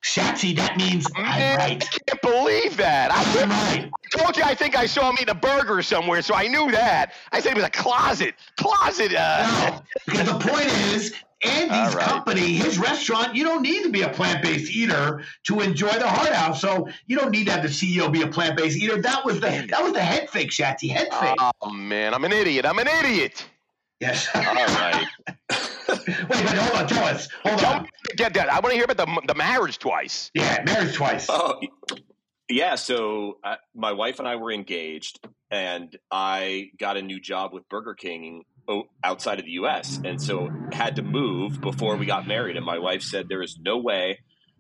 Shatsy, 0.05 0.55
that 0.57 0.77
means 0.77 1.07
I'm 1.17 1.57
right. 1.57 1.83
I 1.83 1.99
can't 2.07 2.21
believe 2.21 2.77
that. 2.77 3.11
I, 3.11 3.23
am 3.41 3.49
right. 3.49 3.91
I 3.91 4.19
told 4.19 4.37
you 4.37 4.43
I 4.43 4.55
think 4.55 4.77
I 4.77 4.85
saw 4.85 5.09
him 5.09 5.17
eating 5.19 5.31
a 5.31 5.35
burger 5.35 5.83
somewhere, 5.83 6.21
so 6.21 6.35
I 6.35 6.47
knew 6.47 6.71
that. 6.73 7.15
I 7.33 7.41
said 7.41 7.53
it 7.53 7.57
was 7.57 7.65
a 7.65 7.71
closet. 7.71 8.35
Closet. 8.59 9.15
Uh, 9.15 9.71
no, 9.71 9.83
because 10.07 10.27
the 10.27 10.39
point 10.39 10.67
is, 10.93 11.15
Andy's 11.43 11.95
right. 11.95 12.05
company, 12.05 12.55
his 12.55 12.79
restaurant, 12.79 13.35
you 13.35 13.45
don't 13.45 13.63
need 13.63 13.83
to 13.83 13.91
be 13.91 14.03
a 14.03 14.09
plant 14.11 14.43
based 14.43 14.71
eater 14.71 15.25
to 15.45 15.61
enjoy 15.61 15.93
the 15.93 16.09
Hart 16.09 16.35
House. 16.35 16.61
So 16.61 16.87
you 17.07 17.19
don't 17.19 17.31
need 17.31 17.47
to 17.47 17.53
have 17.53 17.63
the 17.63 17.69
CEO 17.69 18.13
be 18.13 18.23
a 18.23 18.27
plant 18.27 18.59
based 18.59 18.79
eater. 18.79 19.01
That 19.01 19.25
was 19.25 19.41
the 19.41 19.67
that 19.71 19.83
was 19.83 19.95
the 19.95 20.03
head 20.03 20.29
fake, 20.29 20.51
Shatsy. 20.51 20.91
Head 20.91 21.09
fake. 21.15 21.39
Oh 21.63 21.71
man, 21.71 22.13
I'm 22.13 22.25
an 22.25 22.33
idiot. 22.33 22.67
I'm 22.67 22.79
an 22.79 22.89
idiot. 22.89 23.47
Yes. 24.01 24.29
All 24.35 24.43
right. 24.43 25.07
Wait, 25.89 26.09
wait, 26.09 26.31
hold 26.31 26.83
on, 26.83 26.87
tell 26.89 27.05
us. 27.05 27.29
Hold 27.43 27.59
tell 27.59 27.73
on. 27.75 27.89
Get 28.17 28.35
that. 28.35 28.51
I 28.51 28.55
want 28.61 28.71
to 28.71 28.75
hear 28.75 28.85
about 28.85 28.97
the 28.97 29.23
the 29.29 29.35
marriage 29.35 29.79
twice. 29.79 30.31
Yeah, 30.35 30.63
marriage 30.65 30.95
twice. 30.95 31.27
Oh, 31.29 31.61
yeah. 32.49 32.75
So 32.77 33.39
uh, 33.45 33.57
my 33.75 33.93
wife 33.93 34.19
and 34.19 34.27
I 34.27 34.37
were 34.37 34.51
engaged, 34.51 35.21
and 35.51 35.95
I 36.11 36.71
got 36.79 36.97
a 36.97 37.03
new 37.03 37.21
job 37.21 37.53
with 37.53 37.69
Burger 37.69 37.95
King 37.95 38.45
outside 39.03 39.39
of 39.39 39.45
the 39.45 39.53
U.S. 39.53 40.01
and 40.05 40.21
so 40.21 40.49
had 40.73 40.97
to 40.97 41.03
move 41.03 41.61
before 41.61 41.97
we 41.97 42.07
got 42.07 42.27
married. 42.27 42.57
And 42.57 42.65
my 42.65 42.79
wife 42.79 43.03
said, 43.03 43.29
"There 43.29 43.43
is 43.43 43.59
no 43.61 43.79
way 43.79 44.19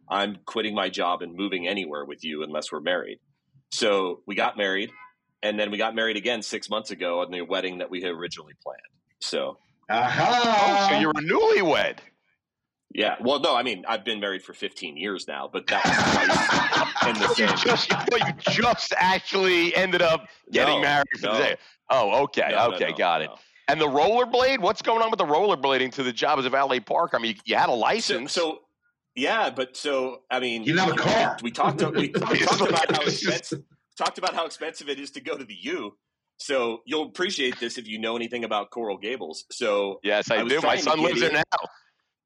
I'm 0.09 0.37
quitting 0.47 0.74
my 0.74 0.91
job 0.91 1.22
and 1.22 1.35
moving 1.35 1.66
anywhere 1.66 2.05
with 2.05 2.22
you 2.22 2.43
unless 2.43 2.70
we're 2.70 2.80
married." 2.80 3.18
So 3.72 4.20
we 4.26 4.35
got 4.35 4.57
married, 4.59 4.91
and 5.43 5.59
then 5.59 5.70
we 5.70 5.78
got 5.78 5.95
married 5.95 6.16
again 6.16 6.43
six 6.43 6.68
months 6.68 6.91
ago 6.91 7.22
on 7.22 7.30
the 7.30 7.41
wedding 7.43 7.78
that 7.78 7.91
we 7.91 8.03
had 8.03 8.11
originally 8.11 8.55
planned. 8.62 8.80
So 9.25 9.59
uh-huh. 9.89 10.43
Oh, 10.45 10.89
so 10.89 10.99
you're 11.01 11.11
a 11.11 11.14
newlywed. 11.14 11.99
Yeah. 12.95 13.16
Well, 13.20 13.41
no, 13.41 13.57
I 13.57 13.62
mean, 13.62 13.85
I've 13.89 14.05
been 14.05 14.20
married 14.20 14.43
for 14.43 14.55
15 14.55 14.97
years 14.97 15.27
now, 15.27 15.51
but 15.53 15.66
that 15.66 15.85
was 17.05 17.09
in 17.16 17.20
the 17.20 17.29
same. 17.35 17.49
You 17.49 17.57
just, 17.57 17.91
you 17.91 18.62
just 18.62 18.95
actually 18.97 19.75
ended 19.75 20.01
up 20.01 20.29
getting 20.53 20.77
no, 20.77 20.83
married 20.83 21.18
for 21.20 21.27
no. 21.27 21.39
the. 21.39 21.59
Oh, 21.91 22.22
okay. 22.25 22.49
No, 22.51 22.72
okay. 22.72 22.93
got 22.93 23.22
it. 23.22 23.31
And 23.66 23.81
the 23.81 23.89
rollerblade, 23.89 24.61
what's 24.61 24.83
going 24.83 25.03
on 25.03 25.11
with 25.11 25.18
the 25.18 25.25
rollerblading 25.25 25.93
to 25.93 26.03
the 26.03 26.12
job 26.12 26.39
as 26.39 26.45
a 26.45 26.51
valet 26.51 26.81
park? 26.81 27.12
I 27.14 27.18
mean, 27.18 27.35
you, 27.35 27.41
you 27.47 27.57
had 27.57 27.68
a 27.68 27.72
license. 27.72 28.33
So, 28.33 28.41
so, 28.41 28.59
yeah, 29.16 29.51
but 29.51 29.77
so, 29.77 30.22
I 30.31 30.39
mean, 30.39 30.64
you 30.64 30.77
have 30.77 30.91
a 30.91 30.97
car. 30.97 31.39
We 31.43 31.51
talked, 31.51 31.79
to, 31.79 31.91
we, 31.91 32.12
we 32.31 32.39
talked 32.39 32.61
about 32.68 32.95
how 32.95 33.03
expensive, 33.03 33.62
talked 33.97 34.18
about 34.18 34.35
how 34.35 34.45
expensive 34.45 34.89
it 34.89 35.01
is 35.01 35.11
to 35.12 35.20
go 35.20 35.37
to 35.37 35.45
the 35.45 35.57
U. 35.62 35.97
So 36.37 36.82
you'll 36.85 37.07
appreciate 37.07 37.59
this 37.61 37.78
if 37.78 37.87
you 37.87 37.99
know 37.99 38.16
anything 38.16 38.45
about 38.45 38.70
Coral 38.70 38.99
Gables. 38.99 39.45
So 39.51 40.01
yes, 40.03 40.30
I, 40.30 40.37
I 40.37 40.45
do. 40.45 40.61
My 40.61 40.76
son 40.76 41.01
lives 41.01 41.22
in, 41.22 41.32
there 41.35 41.45
now. 41.53 41.68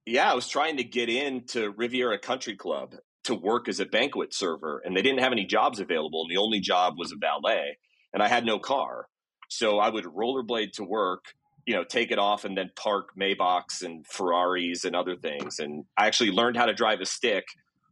Yeah, 0.07 0.31
I 0.31 0.35
was 0.35 0.49
trying 0.49 0.79
to 0.79 0.85
get 0.85 1.09
into 1.09 1.71
Riviera 1.77 2.19
Country 2.19 2.57
Club 2.57 2.95
to 3.25 3.35
work 3.35 3.69
as 3.69 3.79
a 3.79 3.85
banquet 3.85 4.33
server, 4.33 4.81
and 4.85 4.97
they 4.97 5.03
didn't 5.03 5.21
have 5.21 5.33
any 5.33 5.45
jobs 5.45 5.81
available. 5.81 6.23
And 6.23 6.31
the 6.31 6.41
only 6.41 6.61
job 6.61 6.95
was 6.97 7.13
a 7.13 7.17
valet, 7.17 7.77
and 8.15 8.23
I 8.23 8.29
had 8.29 8.47
no 8.47 8.59
car, 8.59 9.07
so 9.49 9.79
I 9.79 9.91
would 9.91 10.05
rollerblade 10.05 10.73
to 10.75 10.85
work. 10.85 11.25
You 11.67 11.75
know, 11.75 11.85
take 11.85 12.11
it 12.11 12.19
off 12.19 12.47
and 12.47 12.57
then 12.57 12.71
park 12.77 13.11
Maybachs 13.21 13.83
and 13.83 14.07
Ferraris 14.07 14.85
and 14.85 14.97
other 14.97 15.17
things. 15.17 15.59
And 15.59 15.85
I 15.99 16.07
actually 16.07 16.31
learned 16.31 16.57
how 16.57 16.65
to 16.65 16.73
drive 16.73 17.03
a 17.03 17.05
stick 17.05 17.45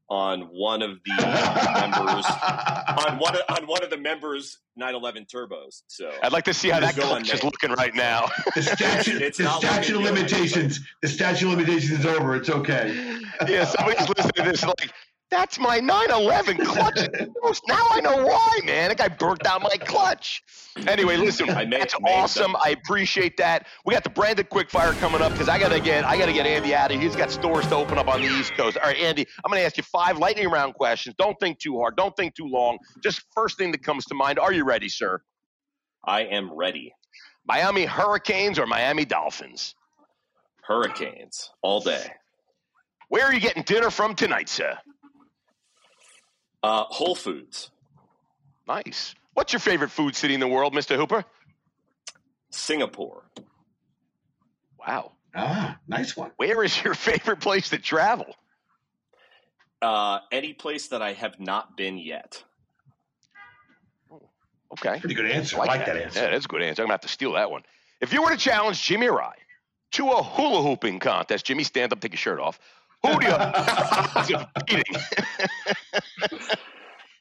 on 0.08 0.42
one 0.42 0.82
of 0.82 0.98
the 1.04 1.14
members 1.16 2.24
on 3.06 3.18
one 3.18 3.34
of, 3.34 3.42
on 3.48 3.66
one 3.66 3.82
of 3.82 3.90
the 3.90 3.96
members 3.96 4.58
911 4.76 5.26
turbos. 5.26 5.82
So 5.88 6.10
I'd 6.22 6.32
like 6.32 6.44
to 6.44 6.54
see 6.54 6.68
how 6.68 6.80
that 6.80 6.94
clutch 6.94 7.32
is 7.32 7.42
looking 7.42 7.72
right 7.72 7.94
now. 7.94 8.28
The 8.54 8.62
statute, 8.62 9.18
the 9.36 9.50
statute 9.50 9.96
of 9.96 10.02
limitations, 10.02 10.80
the 11.02 11.08
statute 11.08 11.46
of 11.46 11.58
limitations 11.58 12.00
is 12.00 12.06
over. 12.06 12.36
It's 12.36 12.50
okay. 12.50 13.18
yeah, 13.48 13.64
somebody's 13.64 14.08
listening 14.08 14.32
to 14.36 14.42
this 14.42 14.64
like 14.64 14.92
that's 15.30 15.58
my 15.58 15.80
911 15.80 16.64
clutch. 16.64 17.08
now 17.68 17.86
I 17.90 18.00
know 18.00 18.24
why, 18.24 18.60
man. 18.64 18.88
That 18.88 18.98
guy 18.98 19.08
burnt 19.08 19.40
down 19.40 19.62
my 19.62 19.76
clutch. 19.76 20.42
Anyway, 20.86 21.16
listen, 21.16 21.50
I 21.50 21.64
made, 21.64 21.80
that's 21.80 21.94
awesome. 22.04 22.54
I 22.56 22.70
appreciate 22.70 23.36
that. 23.38 23.66
We 23.84 23.94
got 23.94 24.04
the 24.04 24.10
branded 24.10 24.50
quickfire 24.50 24.96
coming 24.96 25.22
up 25.22 25.32
because 25.32 25.48
I 25.48 25.58
gotta 25.58 25.80
get 25.80 26.04
I 26.04 26.16
gotta 26.18 26.32
get 26.32 26.46
Andy 26.46 26.74
out 26.74 26.90
of 26.90 27.00
here. 27.00 27.02
He's 27.02 27.16
got 27.16 27.30
stores 27.30 27.66
to 27.68 27.76
open 27.76 27.98
up 27.98 28.08
on 28.08 28.20
the 28.22 28.28
East 28.28 28.54
Coast. 28.54 28.76
All 28.76 28.88
right, 28.88 28.98
Andy, 28.98 29.26
I'm 29.44 29.50
gonna 29.50 29.62
ask 29.62 29.76
you 29.76 29.82
five 29.82 30.18
lightning 30.18 30.48
round 30.48 30.74
questions. 30.74 31.14
Don't 31.18 31.38
think 31.40 31.58
too 31.58 31.78
hard. 31.78 31.96
Don't 31.96 32.16
think 32.16 32.34
too 32.34 32.46
long. 32.46 32.78
Just 33.02 33.22
first 33.34 33.58
thing 33.58 33.72
that 33.72 33.82
comes 33.82 34.04
to 34.06 34.14
mind. 34.14 34.38
Are 34.38 34.52
you 34.52 34.64
ready, 34.64 34.88
sir? 34.88 35.20
I 36.04 36.22
am 36.22 36.52
ready. 36.52 36.94
Miami 37.46 37.84
Hurricanes 37.84 38.58
or 38.58 38.66
Miami 38.66 39.04
Dolphins? 39.04 39.74
Hurricanes 40.62 41.50
all 41.62 41.80
day. 41.80 42.12
Where 43.08 43.24
are 43.24 43.32
you 43.32 43.40
getting 43.40 43.62
dinner 43.62 43.90
from 43.90 44.14
tonight, 44.14 44.48
sir? 44.48 44.76
Uh, 46.66 46.84
Whole 46.88 47.14
Foods. 47.14 47.70
Nice. 48.66 49.14
What's 49.34 49.52
your 49.52 49.60
favorite 49.60 49.92
food 49.92 50.16
city 50.16 50.34
in 50.34 50.40
the 50.40 50.48
world, 50.48 50.74
Mr. 50.74 50.96
Hooper? 50.96 51.24
Singapore. 52.50 53.22
Wow. 54.76 55.12
Ah, 55.32 55.78
nice 55.86 56.16
one. 56.16 56.32
Where 56.38 56.64
is 56.64 56.82
your 56.82 56.94
favorite 57.10 57.38
place 57.38 57.68
to 57.68 57.78
travel? 57.78 58.34
Uh, 59.80 60.18
any 60.32 60.54
place 60.54 60.88
that 60.88 61.02
I 61.02 61.12
have 61.12 61.38
not 61.38 61.76
been 61.76 61.98
yet. 61.98 62.42
Okay. 64.72 64.98
Pretty 64.98 65.14
good 65.14 65.30
answer. 65.30 65.56
I 65.56 65.60
like, 65.60 65.68
I 65.68 65.72
like 65.76 65.86
that. 65.86 65.94
that. 65.94 66.02
answer. 66.02 66.20
Yeah, 66.20 66.30
that's 66.30 66.46
a 66.46 66.48
good 66.48 66.62
answer. 66.62 66.82
I'm 66.82 66.86
going 66.86 66.98
to 66.98 67.00
have 67.00 67.00
to 67.02 67.08
steal 67.08 67.34
that 67.34 67.48
one. 67.48 67.62
If 68.00 68.12
you 68.12 68.22
were 68.22 68.30
to 68.30 68.36
challenge 68.36 68.82
Jimmy 68.82 69.06
Rye 69.06 69.36
to 69.92 70.08
a 70.08 70.20
hula 70.20 70.62
hooping 70.62 70.98
contest, 70.98 71.46
Jimmy, 71.46 71.62
stand 71.62 71.92
up, 71.92 72.00
take 72.00 72.12
your 72.12 72.18
shirt 72.18 72.40
off. 72.40 72.58
Who 73.06 73.20
do 73.20 74.32
you 74.32 74.38
beating? 74.66 75.02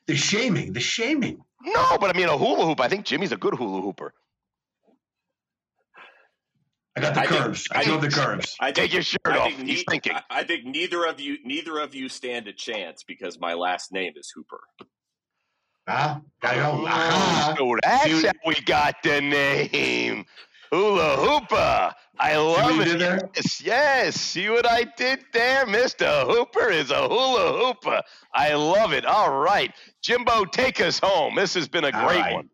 the 0.08 0.16
shaming, 0.16 0.74
the 0.74 0.80
shaming. 0.80 1.44
No, 1.64 1.98
but 2.00 2.16
I 2.16 2.18
mean 2.18 2.30
a 2.30 2.38
hula 2.38 2.66
hoop. 2.66 2.80
I 2.80 2.88
think 2.88 3.06
Jimmy's 3.06 3.32
a 3.32 3.38
good 3.38 3.56
hula 3.56 3.82
hooper. 3.82 4.14
I 6.98 7.02
got 7.02 7.14
the 7.14 7.22
I 7.22 7.26
curves. 7.26 7.68
Think, 7.68 7.88
I, 7.88 7.90
I 7.90 7.94
know 7.94 8.00
the 8.00 8.10
curves. 8.10 8.56
I 8.60 8.72
take 8.72 8.94
your 8.94 9.02
shirt 9.02 9.20
I 9.26 9.38
off. 9.38 9.52
He's 9.52 9.64
ne- 9.64 9.84
thinking. 9.90 10.14
I, 10.30 10.44
think 10.44 10.64
neither 10.66 11.06
of 11.06 11.20
you, 11.20 11.38
neither 11.44 11.80
of 11.80 11.94
you 11.94 12.08
stand 12.08 12.48
a 12.48 12.54
chance 12.54 13.04
because 13.04 13.38
my 13.40 13.54
last 13.54 13.92
name 13.92 14.14
is 14.16 14.32
Hooper. 14.34 14.62
Ah, 15.88 16.22
uh, 16.42 17.56
so 17.56 17.76
that's 17.84 18.06
Dude. 18.06 18.26
how 18.26 18.32
we 18.46 18.56
got 18.62 18.96
the 19.04 19.22
name. 19.22 20.26
Hula 20.76 21.16
Hooper. 21.16 21.94
I 22.20 22.36
love 22.36 22.82
it. 22.82 23.00
Yes, 23.00 23.62
yes. 23.62 24.16
See 24.16 24.50
what 24.50 24.70
I 24.70 24.84
did 24.98 25.20
there? 25.32 25.66
Mr. 25.66 26.26
Hooper 26.26 26.70
is 26.70 26.92
a 26.92 27.08
hula 27.08 27.66
hooper. 27.66 28.02
I 28.34 28.54
love 28.56 28.94
it. 28.94 29.06
All 29.06 29.38
right. 29.40 29.74
Jimbo, 30.02 30.46
take 30.46 30.82
us 30.82 31.00
home. 31.00 31.36
This 31.36 31.54
has 31.54 31.68
been 31.68 31.86
a 31.86 31.92
great 31.92 32.22
right. 32.22 32.34
one. 32.34 32.50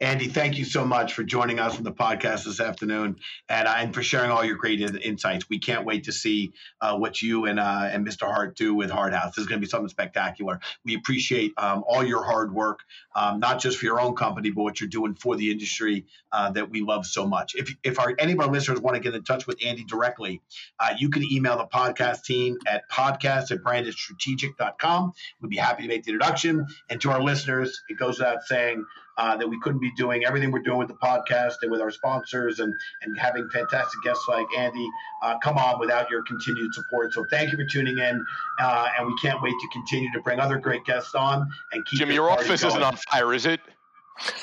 Andy, 0.00 0.28
thank 0.28 0.58
you 0.58 0.64
so 0.64 0.84
much 0.84 1.12
for 1.12 1.24
joining 1.24 1.58
us 1.58 1.76
on 1.76 1.82
the 1.82 1.92
podcast 1.92 2.44
this 2.44 2.60
afternoon 2.60 3.16
and, 3.48 3.66
uh, 3.66 3.74
and 3.78 3.92
for 3.92 4.00
sharing 4.00 4.30
all 4.30 4.44
your 4.44 4.54
great 4.54 4.80
insights. 4.80 5.48
We 5.50 5.58
can't 5.58 5.84
wait 5.84 6.04
to 6.04 6.12
see 6.12 6.52
uh, 6.80 6.96
what 6.96 7.20
you 7.20 7.46
and 7.46 7.58
uh, 7.58 7.88
and 7.90 8.06
Mr. 8.06 8.32
Hart 8.32 8.56
do 8.56 8.74
with 8.74 8.90
Hart 8.90 9.12
House. 9.12 9.34
This 9.34 9.42
is 9.42 9.48
going 9.48 9.60
to 9.60 9.66
be 9.66 9.68
something 9.68 9.88
spectacular. 9.88 10.60
We 10.84 10.94
appreciate 10.94 11.52
um, 11.56 11.82
all 11.88 12.04
your 12.04 12.22
hard 12.22 12.54
work, 12.54 12.80
um, 13.16 13.40
not 13.40 13.58
just 13.58 13.78
for 13.78 13.86
your 13.86 14.00
own 14.00 14.14
company, 14.14 14.50
but 14.50 14.62
what 14.62 14.80
you're 14.80 14.88
doing 14.88 15.14
for 15.14 15.34
the 15.34 15.50
industry 15.50 16.06
uh, 16.30 16.52
that 16.52 16.70
we 16.70 16.80
love 16.80 17.04
so 17.04 17.26
much. 17.26 17.56
If, 17.56 17.74
if 17.82 17.98
our, 17.98 18.14
any 18.20 18.32
of 18.32 18.40
our 18.40 18.48
listeners 18.48 18.78
want 18.78 18.94
to 18.94 19.00
get 19.00 19.14
in 19.14 19.24
touch 19.24 19.48
with 19.48 19.58
Andy 19.66 19.82
directly, 19.82 20.40
uh, 20.78 20.94
you 20.96 21.10
can 21.10 21.24
email 21.24 21.58
the 21.58 21.66
podcast 21.66 22.22
team 22.22 22.56
at 22.68 22.88
podcast 22.88 23.50
at 23.50 23.64
brandedstrategic.com. 23.64 25.12
We'd 25.40 25.48
be 25.48 25.56
happy 25.56 25.82
to 25.82 25.88
make 25.88 26.04
the 26.04 26.12
introduction. 26.12 26.66
And 26.88 27.00
to 27.00 27.10
our 27.10 27.20
listeners, 27.20 27.82
it 27.88 27.98
goes 27.98 28.20
without 28.20 28.44
saying, 28.44 28.84
uh, 29.18 29.36
that 29.36 29.48
we 29.48 29.58
couldn't 29.60 29.80
be 29.80 29.90
doing 29.92 30.24
everything 30.24 30.50
we're 30.50 30.60
doing 30.60 30.78
with 30.78 30.88
the 30.88 30.94
podcast 30.94 31.54
and 31.62 31.70
with 31.70 31.80
our 31.80 31.90
sponsors 31.90 32.60
and, 32.60 32.72
and 33.02 33.18
having 33.18 33.48
fantastic 33.50 34.00
guests 34.02 34.24
like 34.28 34.46
Andy 34.56 34.88
uh, 35.22 35.36
come 35.38 35.58
on 35.58 35.78
without 35.78 36.08
your 36.08 36.22
continued 36.22 36.72
support. 36.72 37.12
So 37.12 37.24
thank 37.30 37.52
you 37.52 37.58
for 37.58 37.64
tuning 37.64 37.98
in, 37.98 38.24
uh, 38.60 38.88
and 38.96 39.06
we 39.06 39.16
can't 39.18 39.42
wait 39.42 39.54
to 39.60 39.68
continue 39.72 40.10
to 40.12 40.20
bring 40.22 40.40
other 40.40 40.58
great 40.58 40.84
guests 40.84 41.14
on 41.14 41.48
and 41.72 41.84
keep. 41.86 41.98
Jimmy, 41.98 42.14
your 42.14 42.30
office 42.30 42.62
going. 42.62 42.72
isn't 42.72 42.82
on 42.82 42.96
fire, 43.10 43.34
is 43.34 43.44
it? 43.44 43.60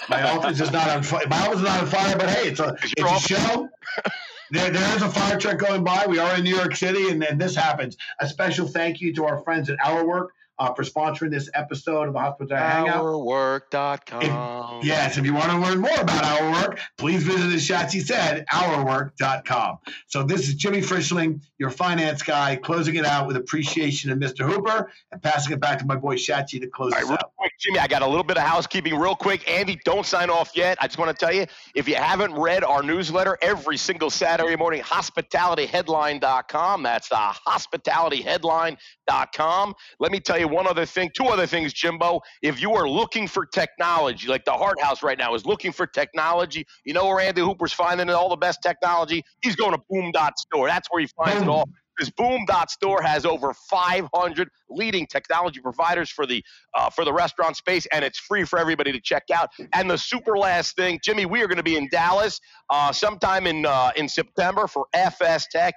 My 0.09 0.23
office 0.23 0.59
is 0.59 0.71
not 0.71 0.89
on 0.89 1.03
fire. 1.03 1.25
My 1.29 1.47
office 1.47 1.57
is 1.57 1.63
not 1.63 1.81
on 1.81 1.87
fire, 1.87 2.17
but 2.17 2.29
hey, 2.29 2.49
it's 2.49 2.59
a 2.59 2.77
it's 2.81 2.93
a 3.01 3.19
show. 3.19 3.69
there, 4.51 4.71
there 4.71 4.95
is 4.95 5.01
a 5.01 5.09
fire 5.09 5.37
truck 5.37 5.57
going 5.57 5.83
by. 5.83 6.05
We 6.07 6.19
are 6.19 6.35
in 6.35 6.43
New 6.43 6.55
York 6.55 6.75
City, 6.75 7.09
and, 7.09 7.23
and 7.23 7.39
this 7.39 7.55
happens. 7.55 7.97
A 8.19 8.27
special 8.27 8.67
thank 8.67 9.01
you 9.01 9.13
to 9.15 9.25
our 9.25 9.41
friends 9.43 9.69
at 9.69 9.77
HourWork 9.79 10.27
uh, 10.57 10.73
for 10.73 10.83
sponsoring 10.83 11.31
this 11.31 11.49
episode 11.53 12.07
of 12.07 12.13
the 12.13 12.19
Hospital 12.19 12.57
Hangout. 12.57 12.95
Hourwork.com. 12.95 14.79
If, 14.79 14.85
yes, 14.85 15.17
if 15.17 15.25
you 15.25 15.33
want 15.33 15.51
to 15.51 15.57
learn 15.57 15.79
more 15.79 15.99
about 15.99 16.23
HourWork, 16.23 16.79
please 16.97 17.23
visit, 17.23 17.53
as 17.53 17.67
Shatsy 17.67 18.01
said, 18.01 18.45
hourwork.com. 18.51 19.79
So 20.07 20.23
this 20.23 20.47
is 20.47 20.55
Jimmy 20.55 20.81
Frischling, 20.81 21.41
your 21.57 21.69
finance 21.69 22.23
guy, 22.23 22.55
closing 22.55 22.95
it 22.95 23.05
out 23.05 23.27
with 23.27 23.35
appreciation 23.35 24.11
of 24.11 24.17
Mr. 24.17 24.49
Hooper 24.49 24.91
and 25.11 25.21
passing 25.21 25.51
it 25.53 25.59
back 25.59 25.79
to 25.79 25.85
my 25.85 25.95
boy 25.95 26.15
Shatsy 26.15 26.61
to 26.61 26.67
close 26.67 26.93
All 26.93 27.01
right, 27.01 27.11
out. 27.11 27.31
Quick, 27.37 27.51
Jimmy, 27.59 27.79
I 27.79 27.87
got 27.87 28.01
a 28.01 28.07
little 28.07 28.23
bit 28.23 28.37
of 28.37 28.43
housekeeping 28.43 28.95
real 28.95 29.15
quick. 29.15 29.49
Andy, 29.49 29.77
don't 29.83 30.05
sign 30.05 30.29
off 30.29 30.51
yet. 30.55 30.77
I 30.81 30.87
just 30.87 30.97
want 30.97 31.17
to 31.17 31.25
tell 31.25 31.33
you, 31.33 31.45
if 31.73 31.87
you 31.87 31.95
haven't 31.95 32.33
read 32.33 32.63
our 32.63 32.81
newsletter 32.81 33.37
every 33.41 33.77
single 33.77 34.09
Saturday 34.09 34.55
morning, 34.55 34.81
hospitalityheadline.com. 34.81 36.83
That's 36.83 37.09
the 37.09 37.15
hospitalityheadline.com. 37.15 39.75
Let 39.99 40.11
me 40.11 40.19
tell 40.19 40.39
you 40.39 40.44
one 40.47 40.67
other 40.67 40.85
thing, 40.85 41.11
two 41.15 41.25
other 41.25 41.47
things, 41.47 41.73
Jimbo. 41.73 42.21
If 42.41 42.61
you 42.61 42.73
are 42.73 42.87
looking 42.87 43.27
for 43.27 43.45
technology, 43.45 44.27
like 44.27 44.45
the 44.45 44.53
Hart 44.53 44.81
House 44.81 45.03
right 45.03 45.17
now 45.17 45.33
is 45.35 45.45
looking 45.45 45.71
for 45.71 45.87
technology, 45.87 46.65
you 46.83 46.93
know 46.93 47.05
where 47.05 47.19
Andy 47.19 47.41
Hooper's 47.41 47.73
finding 47.73 48.09
all 48.09 48.29
the 48.29 48.35
best 48.35 48.59
technology? 48.61 49.23
He's 49.41 49.55
going 49.55 49.71
to 49.71 49.81
Boom 49.89 50.11
Dot 50.11 50.37
Store. 50.39 50.67
That's 50.67 50.87
where 50.91 51.01
he 51.01 51.07
finds 51.17 51.41
it 51.41 51.47
all 51.47 51.67
because 51.95 52.11
Boom 52.11 52.45
Dot 52.45 52.69
Store 52.69 53.01
has 53.01 53.25
over 53.25 53.53
500 53.69 54.49
leading 54.69 55.07
technology 55.07 55.59
providers 55.61 56.09
for 56.09 56.25
the 56.25 56.43
uh, 56.73 56.89
for 56.89 57.05
the 57.05 57.13
restaurant 57.13 57.55
space, 57.55 57.85
and 57.91 58.03
it's 58.03 58.19
free 58.19 58.43
for 58.43 58.59
everybody 58.59 58.91
to 58.91 58.99
check 58.99 59.23
out. 59.33 59.49
And 59.73 59.89
the 59.89 59.97
super 59.97 60.37
last 60.37 60.75
thing, 60.75 60.99
Jimmy, 61.03 61.25
we 61.25 61.41
are 61.41 61.47
going 61.47 61.57
to 61.57 61.63
be 61.63 61.77
in 61.77 61.87
Dallas 61.89 62.39
uh, 62.69 62.91
sometime 62.91 63.47
in 63.47 63.65
uh, 63.65 63.91
in 63.95 64.07
September 64.09 64.67
for 64.67 64.87
FS 64.93 65.47
Tech 65.51 65.75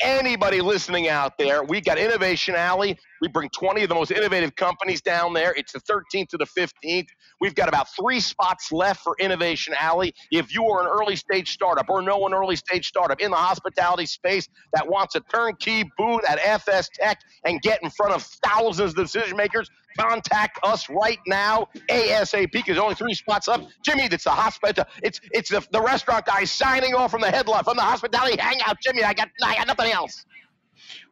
anybody 0.00 0.60
listening 0.60 1.08
out 1.08 1.38
there, 1.38 1.62
we 1.62 1.80
got 1.80 1.98
Innovation 1.98 2.54
Alley. 2.54 2.98
We 3.20 3.28
bring 3.28 3.48
20 3.50 3.84
of 3.84 3.88
the 3.88 3.94
most 3.94 4.10
innovative 4.10 4.54
companies 4.56 5.00
down 5.00 5.32
there. 5.32 5.54
It's 5.56 5.72
the 5.72 5.80
13th 5.80 6.28
to 6.28 6.38
the 6.38 6.46
15th. 6.58 7.06
We've 7.40 7.54
got 7.54 7.68
about 7.68 7.88
three 7.98 8.20
spots 8.20 8.72
left 8.72 9.02
for 9.02 9.16
Innovation 9.18 9.74
Alley. 9.78 10.14
If 10.30 10.54
you 10.54 10.66
are 10.66 10.82
an 10.82 10.88
early 10.88 11.16
stage 11.16 11.52
startup 11.52 11.88
or 11.88 12.02
know 12.02 12.26
an 12.26 12.34
early 12.34 12.56
stage 12.56 12.86
startup 12.86 13.20
in 13.20 13.30
the 13.30 13.36
hospitality 13.36 14.06
space 14.06 14.48
that 14.74 14.86
wants 14.88 15.14
a 15.14 15.20
turnkey 15.20 15.90
booth 15.96 16.22
at 16.28 16.38
FS 16.44 16.88
Tech 16.94 17.20
and 17.44 17.60
get 17.62 17.82
in 17.82 17.90
front 17.90 18.14
of 18.14 18.22
thousands 18.44 18.90
of 18.90 18.96
decision 18.96 19.36
makers, 19.36 19.70
contact 19.98 20.58
us 20.62 20.88
right 20.88 21.18
now 21.26 21.68
ASAP 21.88 22.52
because 22.52 22.78
only 22.78 22.94
three 22.94 23.14
spots 23.14 23.48
up. 23.48 23.62
Jimmy, 23.84 24.04
it's 24.04 24.24
the 24.24 24.30
hospital. 24.30 24.84
It's 25.02 25.20
it's 25.32 25.50
the, 25.50 25.66
the 25.70 25.80
restaurant 25.80 26.26
guy 26.26 26.44
signing 26.44 26.94
off 26.94 27.10
from 27.10 27.20
the 27.20 27.30
headline 27.30 27.64
from 27.64 27.76
the 27.76 27.82
hospitality 27.82 28.40
hangout. 28.40 28.76
Jimmy, 28.82 29.04
I 29.04 29.14
got 29.14 29.28
I 29.42 29.56
got 29.56 29.66
nothing 29.66 29.92
else. 29.92 30.24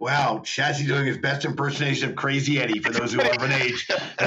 Wow, 0.01 0.43
Shazzy 0.45 0.87
doing 0.87 1.07
his 1.07 1.19
best 1.19 1.45
impersonation 1.45 2.11
of 2.11 2.17
Crazy 2.17 2.61
Eddie 2.61 2.81
for 2.81 2.91
those 2.91 3.13
who 3.13 3.21
are 3.21 3.31
of 3.31 3.43
an 3.43 3.53
age. 3.53 3.87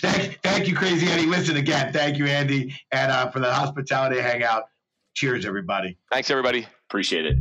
thank, 0.00 0.40
thank 0.42 0.68
you, 0.68 0.76
Crazy 0.76 1.06
Eddie. 1.08 1.26
Listen 1.26 1.56
again, 1.56 1.92
thank 1.92 2.16
you, 2.16 2.26
Andy, 2.26 2.74
and 2.92 3.10
uh, 3.10 3.30
for 3.30 3.40
the 3.40 3.52
hospitality 3.52 4.20
hangout. 4.20 4.64
Cheers, 5.14 5.44
everybody. 5.44 5.98
Thanks, 6.12 6.30
everybody. 6.30 6.66
Appreciate 6.88 7.26
it. 7.26 7.36